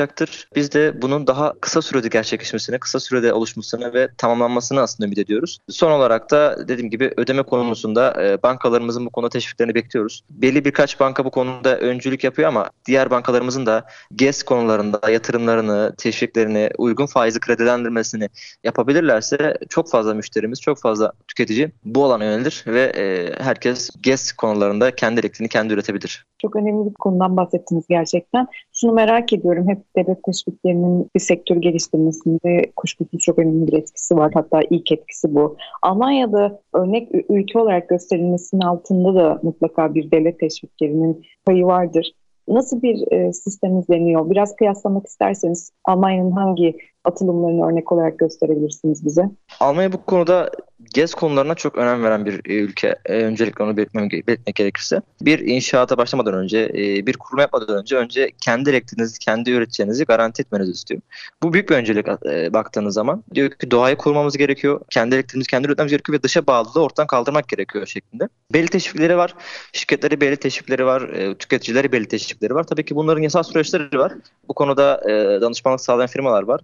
Biz 0.56 0.72
de 0.72 1.02
bunun 1.02 1.28
daha 1.28 1.54
kısa 1.62 1.82
sürede 1.82 2.08
gerçekleşmesine, 2.08 2.80
kısa 2.80 3.00
sürede 3.00 3.34
oluşmasına 3.34 3.94
ve 3.94 4.10
tamamlanmasını 4.18 4.82
aslında 4.82 5.06
ümit 5.06 5.18
ediyoruz. 5.18 5.60
Son 5.70 5.92
olarak 5.92 6.32
da 6.32 6.68
dediğim 6.68 6.90
gibi 6.90 7.14
ödeme 7.18 7.44
konusunda 7.44 8.24
e, 8.24 8.44
bankalarımızın 8.44 9.06
bu 9.06 9.10
konuda 9.10 9.30
teşviklerini 9.30 9.76
bekliyoruz. 9.76 10.24
Belli 10.30 10.66
birkaç 10.66 11.00
banka 11.00 11.26
bu 11.26 11.32
konuda 11.32 11.78
öncülük 11.78 12.24
yapıyor 12.24 12.48
ama 12.48 12.70
diğer 12.86 13.10
bankalarımızın 13.10 13.66
da 13.66 13.86
GES 14.16 14.44
konularında 14.44 15.12
yatırımlarını, 15.12 15.94
teşviklerini, 15.98 16.70
uygun 16.78 17.06
faizli 17.06 17.40
kredilendirmesini 17.40 18.30
yapabilirlerse 18.64 19.58
çok 19.70 19.90
fazla 19.90 20.14
müşterimiz, 20.14 20.62
çok 20.62 20.82
fazla 20.82 21.12
tüketici 21.28 21.72
bu 21.86 22.06
alana 22.06 22.24
yönelir 22.24 22.64
ve 22.68 22.82
e, 22.82 23.34
herkes 23.44 23.90
GES 24.02 24.32
konularında 24.32 24.96
kendi 24.96 25.20
elektriğini 25.20 25.50
kendi 25.50 25.74
üretebilir. 25.74 26.26
Çok 26.42 26.56
önemli 26.56 26.90
bir 26.90 26.94
konudan 26.94 27.38
bahsettiniz 27.38 27.88
gerçekten. 27.90 28.48
Şunu 28.74 28.92
merak 28.92 29.34
ediyorum. 29.34 29.70
Hep 29.70 29.80
devlet 29.96 30.24
teşviklerinin 30.24 31.10
bir 31.16 31.20
sektör 31.20 31.56
geliştirmesinde 31.56 32.72
kuşkusuz 32.76 33.20
çok 33.20 33.40
önemli 33.40 33.68
bir 33.68 33.74
etkisi 33.74 34.16
var. 34.16 34.32
Hatta 34.34 34.62
ilk 34.70 34.92
etkisi 34.92 35.36
bu. 35.36 35.58
Almanya'da 35.82 36.62
örnek 36.74 37.10
ülke 37.30 37.60
olarak 37.60 37.90
gösterilmesinin 37.90 38.62
altında 38.62 39.16
da 39.16 39.40
mutlaka 39.44 39.96
bir 39.96 40.12
devlet 40.12 40.40
teşviklerinin 40.40 41.26
payı 41.46 41.66
vardır. 41.66 42.12
Nasıl 42.48 42.82
bir 42.82 43.12
e, 43.12 43.34
sistem 43.34 43.80
izleniyor? 43.80 44.30
Biraz 44.30 44.56
kıyaslamak 44.56 45.08
isterseniz 45.08 45.72
Almanya'nın 45.86 46.32
hangi 46.32 46.78
atılımlarını 47.04 47.68
örnek 47.68 47.92
olarak 47.92 48.20
gösterebilirsiniz 48.20 49.06
bize? 49.06 49.30
Almanya 49.60 49.94
bu 49.94 49.98
konuda 49.98 50.50
GES 50.94 51.14
konularına 51.14 51.56
çok 51.56 51.78
önem 51.78 52.04
veren 52.04 52.26
bir 52.26 52.50
e, 52.50 52.54
ülke. 52.54 52.96
E, 53.06 53.14
öncelikle 53.14 53.64
onu 53.64 53.78
belirtmem, 53.78 54.10
belirtmek 54.10 54.56
gerekirse. 54.56 55.02
Bir 55.22 55.40
inşaata 55.40 55.98
başlamadan 55.98 56.34
önce, 56.34 56.72
e, 56.74 57.06
bir 57.06 57.14
kurulum 57.14 57.42
yapmadan 57.42 57.78
önce 57.78 57.96
önce 57.96 58.32
kendi 58.42 58.70
elektriğinizi, 58.70 59.20
kendi 59.20 59.52
üreteceğinizi 59.52 60.06
garanti 60.06 60.42
etmenizi 60.42 60.72
istiyor. 60.72 61.02
Bu 61.44 61.54
büyük 61.54 61.70
bir 61.70 61.76
öncelik 61.76 62.08
baktığınız 62.54 62.94
zaman. 62.94 63.24
Diyor 63.34 63.50
ki 63.50 63.72
doğayı 63.72 63.96
korumamız 63.96 64.38
gerekiyor, 64.38 64.82
kendi 64.90 65.16
elektriğimizi 65.16 65.50
kendi 65.50 65.68
üretmemiz 65.68 65.92
gerekiyor 65.92 66.18
ve 66.18 66.24
dışa 66.24 66.48
bağlılığı 66.48 66.84
ortadan 66.84 67.08
kaldırmak 67.08 67.48
gerekiyor 67.48 67.86
şeklinde. 67.86 68.30
Belli 68.54 68.68
teşvikleri 68.68 69.18
var, 69.18 69.36
şirketleri 69.74 70.22
belli 70.22 70.38
teşvikleri 70.38 70.86
var, 70.86 71.12
tüketicileri 71.40 71.92
belli 71.92 72.08
teşvikleri 72.08 72.56
var. 72.56 72.64
Tabii 72.64 72.86
ki 72.86 72.96
bunların 72.96 73.22
yasal 73.22 73.44
süreçleri 73.44 74.00
var. 74.00 74.14
Bu 74.48 74.54
konuda 74.54 75.02
danışmanlık 75.42 75.82
sağlayan 75.82 76.08
firmalar 76.08 76.44
var. 76.44 76.62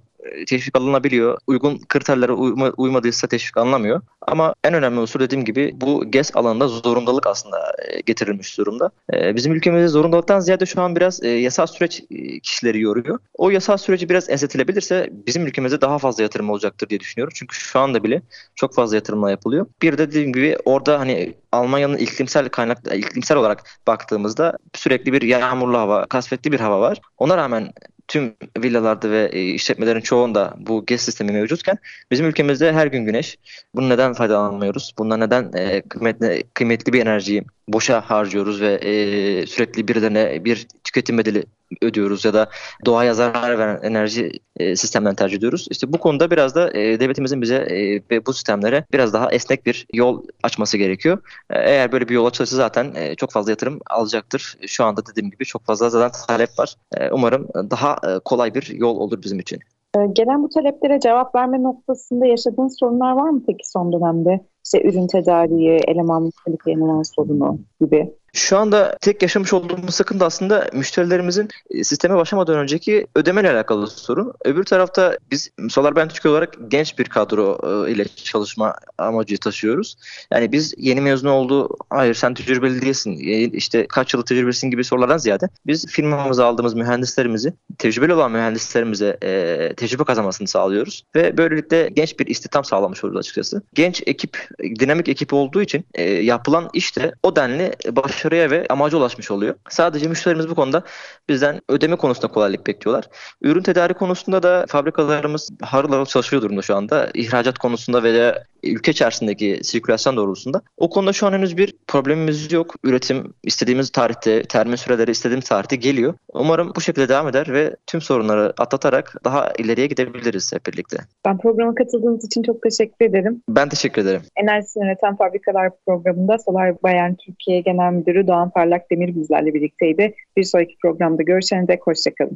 Teşvik 0.48 0.78
alınabiliyor. 0.78 1.38
Uygun 1.48 1.80
kriterlere 1.90 2.32
uyma, 2.32 2.70
uymadıysa 2.78 3.28
teşvik 3.28 3.58
alınamıyor. 3.58 4.02
Ama 4.28 4.56
en 4.64 4.74
önemli 4.74 5.00
unsur 5.00 5.20
dediğim 5.20 5.46
gibi 5.46 5.72
bu 5.76 6.12
GES 6.12 6.36
alanında 6.36 6.68
zorundalık 6.68 7.28
aslında 7.28 7.74
e, 7.90 8.02
getirilmiş 8.02 8.58
durumda. 8.58 8.92
E, 9.14 9.36
bizim 9.36 9.54
ülkemizde 9.54 9.88
zorundalıktan 9.88 10.40
ziyade 10.40 10.66
şu 10.66 10.82
an 10.82 10.96
biraz 10.96 11.24
e, 11.24 11.28
yasal 11.28 11.68
süreç 11.68 12.04
kişileri 12.44 12.82
yoruyor. 12.82 13.20
O 13.34 13.50
yasal 13.50 13.78
süreci 13.78 14.10
biraz 14.10 14.30
esnetilebilirse 14.30 15.10
bizim 15.28 15.48
ülkemizde 15.48 15.82
daha 15.82 16.00
fazla 16.00 16.24
yatırım 16.24 16.50
olacaktır 16.50 16.90
diye 16.90 17.00
düşünüyorum. 17.00 17.34
Çünkü 17.36 17.56
şu 17.56 17.80
anda 17.80 18.04
bile 18.04 18.22
çok 18.56 18.76
fazla 18.76 18.96
yatırımlar 18.96 19.30
yapılıyor. 19.30 19.66
Bir 19.82 19.94
de 19.94 19.98
dediğim 19.98 20.34
gibi 20.34 20.58
orada 20.66 21.00
hani 21.00 21.34
Almanya'nın 21.52 21.98
iklimsel 21.98 22.50
kaynak 22.50 22.78
iklimsel 22.96 23.38
olarak 23.38 23.64
baktığımızda 23.88 24.58
sürekli 24.76 25.14
bir 25.14 25.22
yağmurlu 25.22 25.78
hava, 25.78 26.06
kasvetli 26.06 26.52
bir 26.52 26.60
hava 26.60 26.82
var. 26.82 27.02
Ona 27.18 27.38
rağmen 27.38 27.74
tüm 28.12 28.36
villalarda 28.58 29.12
ve 29.12 29.30
e, 29.34 29.44
işletmelerin 29.44 30.02
çoğunda 30.02 30.56
bu 30.60 30.86
GES 30.86 31.02
sistemi 31.02 31.32
mevcutken 31.32 31.78
bizim 32.12 32.26
ülkemizde 32.26 32.74
her 32.74 32.88
gün 32.88 33.06
güneş. 33.06 33.38
Bunu 33.76 33.90
neden 33.90 34.14
faydalanmıyoruz? 34.14 34.94
Bundan 34.98 35.20
neden 35.20 35.52
e, 35.54 35.82
kıymetli, 35.82 36.44
kıymetli 36.54 36.94
bir 36.94 37.02
enerjiyi 37.02 37.44
boşa 37.74 38.02
harcıyoruz 38.02 38.62
ve 38.62 38.74
e, 38.74 39.46
sürekli 39.46 39.88
birilerine 39.88 40.46
bir 40.46 40.68
tüketim 40.84 41.18
bedeli 41.18 41.44
ödüyoruz 41.82 42.26
ya 42.26 42.34
da 42.34 42.50
doğaya 42.86 43.14
zarar 43.14 43.60
veren 43.60 43.80
enerji 43.84 44.32
e, 44.58 44.76
sistemlerini 44.76 45.16
tercih 45.16 45.38
ediyoruz. 45.38 45.68
İşte 45.72 45.94
bu 45.94 45.98
konuda 45.98 46.32
biraz 46.32 46.56
da 46.56 46.78
e, 46.78 47.00
devletimizin 47.00 47.42
bize 47.42 47.56
e, 47.56 48.02
ve 48.12 48.26
bu 48.26 48.34
sistemlere 48.34 48.86
biraz 48.94 49.14
daha 49.14 49.32
esnek 49.32 49.66
bir 49.66 49.88
yol 49.94 50.24
açması 50.44 50.78
gerekiyor. 50.78 51.18
E, 51.50 51.60
eğer 51.60 51.92
böyle 51.92 52.10
bir 52.10 52.14
yol 52.14 52.26
açılırsa 52.26 52.56
zaten 52.56 52.94
e, 52.96 53.16
çok 53.16 53.32
fazla 53.32 53.52
yatırım 53.52 53.80
alacaktır. 53.90 54.58
Şu 54.68 54.84
anda 54.84 55.06
dediğim 55.06 55.32
gibi 55.32 55.46
çok 55.46 55.66
fazla 55.66 55.90
zaten 55.90 56.26
talep 56.28 56.50
var. 56.60 56.76
E, 56.98 57.12
umarım 57.12 57.48
daha 57.56 57.96
e, 58.08 58.20
kolay 58.20 58.54
bir 58.54 58.68
yol 58.76 58.98
olur 58.98 59.22
bizim 59.22 59.40
için. 59.40 59.60
E, 59.98 60.00
gelen 60.14 60.44
bu 60.44 60.50
taleplere 60.50 61.00
cevap 61.00 61.36
verme 61.36 61.64
noktasında 61.64 62.26
yaşadığınız 62.26 62.76
sorunlar 62.80 63.12
var 63.12 63.30
mı 63.30 63.44
peki 63.48 63.70
son 63.70 63.94
dönemde? 63.94 64.46
İşte 64.66 64.82
ürün 64.84 65.08
tedariği, 65.08 65.80
eleman 65.88 66.32
kalifiye 66.46 66.80
olan 66.80 67.04
sorunu 67.04 67.60
gibi. 67.82 68.16
Şu 68.34 68.58
anda 68.58 68.98
tek 69.02 69.22
yaşamış 69.22 69.54
olduğumuz 69.54 69.96
sıkıntı 69.96 70.26
aslında 70.26 70.70
müşterilerimizin 70.74 71.50
e, 71.70 71.84
sisteme 71.84 72.16
başlamadan 72.16 72.56
önceki 72.56 73.08
ödemeyle 73.16 73.52
alakalı 73.52 73.88
sorun. 73.88 74.34
Öbür 74.46 74.64
tarafta 74.64 75.18
biz 75.32 75.52
Solar 75.70 75.96
Ben 75.96 76.08
Türkiye 76.08 76.32
olarak 76.32 76.58
genç 76.68 77.00
bir 77.00 77.06
kadro 77.06 77.60
e, 77.88 77.92
ile 77.92 78.06
çalışma 78.08 78.76
amacı 78.98 79.38
taşıyoruz. 79.38 79.96
Yani 80.32 80.52
biz 80.52 80.74
yeni 80.78 81.02
mezun 81.02 81.28
oldu, 81.28 81.70
hayır 81.90 82.14
sen 82.14 82.34
tecrübeli 82.34 82.82
değilsin, 82.82 83.12
e, 83.12 83.44
işte 83.44 83.88
kaç 83.88 84.14
yıllık 84.14 84.28
tecrübelisin 84.28 84.72
gibi 84.72 84.84
sorulardan 84.84 85.18
ziyade 85.18 85.50
biz 85.68 85.88
firmamıza 85.88 86.46
aldığımız 86.46 86.74
mühendislerimizi, 86.74 87.54
tecrübeli 87.78 88.14
olan 88.14 88.32
mühendislerimize 88.32 89.18
e, 89.24 89.74
tecrübe 89.78 90.04
kazanmasını 90.04 90.48
sağlıyoruz. 90.48 91.04
Ve 91.16 91.38
böylelikle 91.38 91.90
genç 91.94 92.20
bir 92.20 92.28
istihdam 92.28 92.64
sağlamış 92.64 93.04
oluyoruz 93.04 93.20
açıkçası. 93.20 93.62
Genç 93.74 94.04
ekip, 94.06 94.48
dinamik 94.80 95.10
ekip 95.10 95.34
olduğu 95.34 95.62
için 95.62 95.86
e, 95.94 96.04
yapılan 96.04 96.70
işte 96.74 97.14
o 97.24 97.36
denli 97.36 97.74
baş 97.92 98.21
başarıya 98.22 98.52
ve 98.52 98.66
amaca 98.70 98.98
ulaşmış 98.98 99.32
oluyor. 99.32 99.56
Sadece 99.70 100.08
müşterimiz 100.08 100.50
bu 100.50 100.56
konuda 100.56 100.84
bizden 101.30 101.62
ödeme 101.70 101.96
konusunda 101.96 102.28
kolaylık 102.28 102.68
bekliyorlar. 102.68 103.06
Ürün 103.42 103.62
tedari 103.62 103.94
konusunda 103.94 104.44
da 104.44 104.66
fabrikalarımız 104.70 105.50
harıl 105.62 105.90
harıl 105.90 106.06
çalışıyor 106.06 106.42
durumda 106.42 106.62
şu 106.62 106.76
anda. 106.76 107.10
İhracat 107.14 107.58
konusunda 107.58 108.04
veya 108.04 108.44
ülke 108.64 108.92
içerisindeki 108.92 109.60
sirkülasyon 109.64 110.18
doğrultusunda. 110.18 110.62
O 110.78 110.90
konuda 110.90 111.14
şu 111.14 111.28
an 111.28 111.34
henüz 111.34 111.58
bir 111.58 111.74
problemimiz 111.88 112.52
yok. 112.52 112.76
Üretim 112.84 113.34
istediğimiz 113.44 113.90
tarihte, 113.90 114.44
termin 114.44 114.76
süreleri 114.76 115.12
istediğimiz 115.12 115.46
tarihte 115.46 115.76
geliyor. 115.76 116.14
Umarım 116.34 116.72
bu 116.76 116.82
şekilde 116.82 117.10
devam 117.10 117.28
eder 117.28 117.54
ve 117.54 117.76
tüm 117.88 118.02
sorunları 118.02 118.54
atlatarak 118.58 119.16
daha 119.26 119.52
ileriye 119.60 119.88
gidebiliriz 119.88 120.54
hep 120.54 120.66
birlikte. 120.66 120.98
Ben 121.26 121.38
programa 121.38 121.76
katıldığınız 121.76 122.26
için 122.26 122.44
çok 122.44 122.62
teşekkür 122.62 123.06
ederim. 123.06 123.42
Ben 123.50 123.70
teşekkür 123.70 124.02
ederim. 124.02 124.22
Enerji 124.36 124.68
Yöneten 124.76 125.16
Fabrikalar 125.16 125.72
programında 125.86 126.38
Solar 126.38 126.84
Bayern 126.84 127.14
Türkiye 127.14 127.62
Genel 127.62 127.94
Müdürü 128.12 128.28
Doğan 128.28 128.50
Parlak 128.50 128.92
Demir 128.92 129.16
bizlerle 129.16 129.54
birlikteydi. 129.54 130.16
Bir 130.38 130.44
sonraki 130.44 130.76
programda 130.82 131.24
görüşene 131.24 131.68
dek 131.68 131.88
hoşçakalın. 131.88 132.30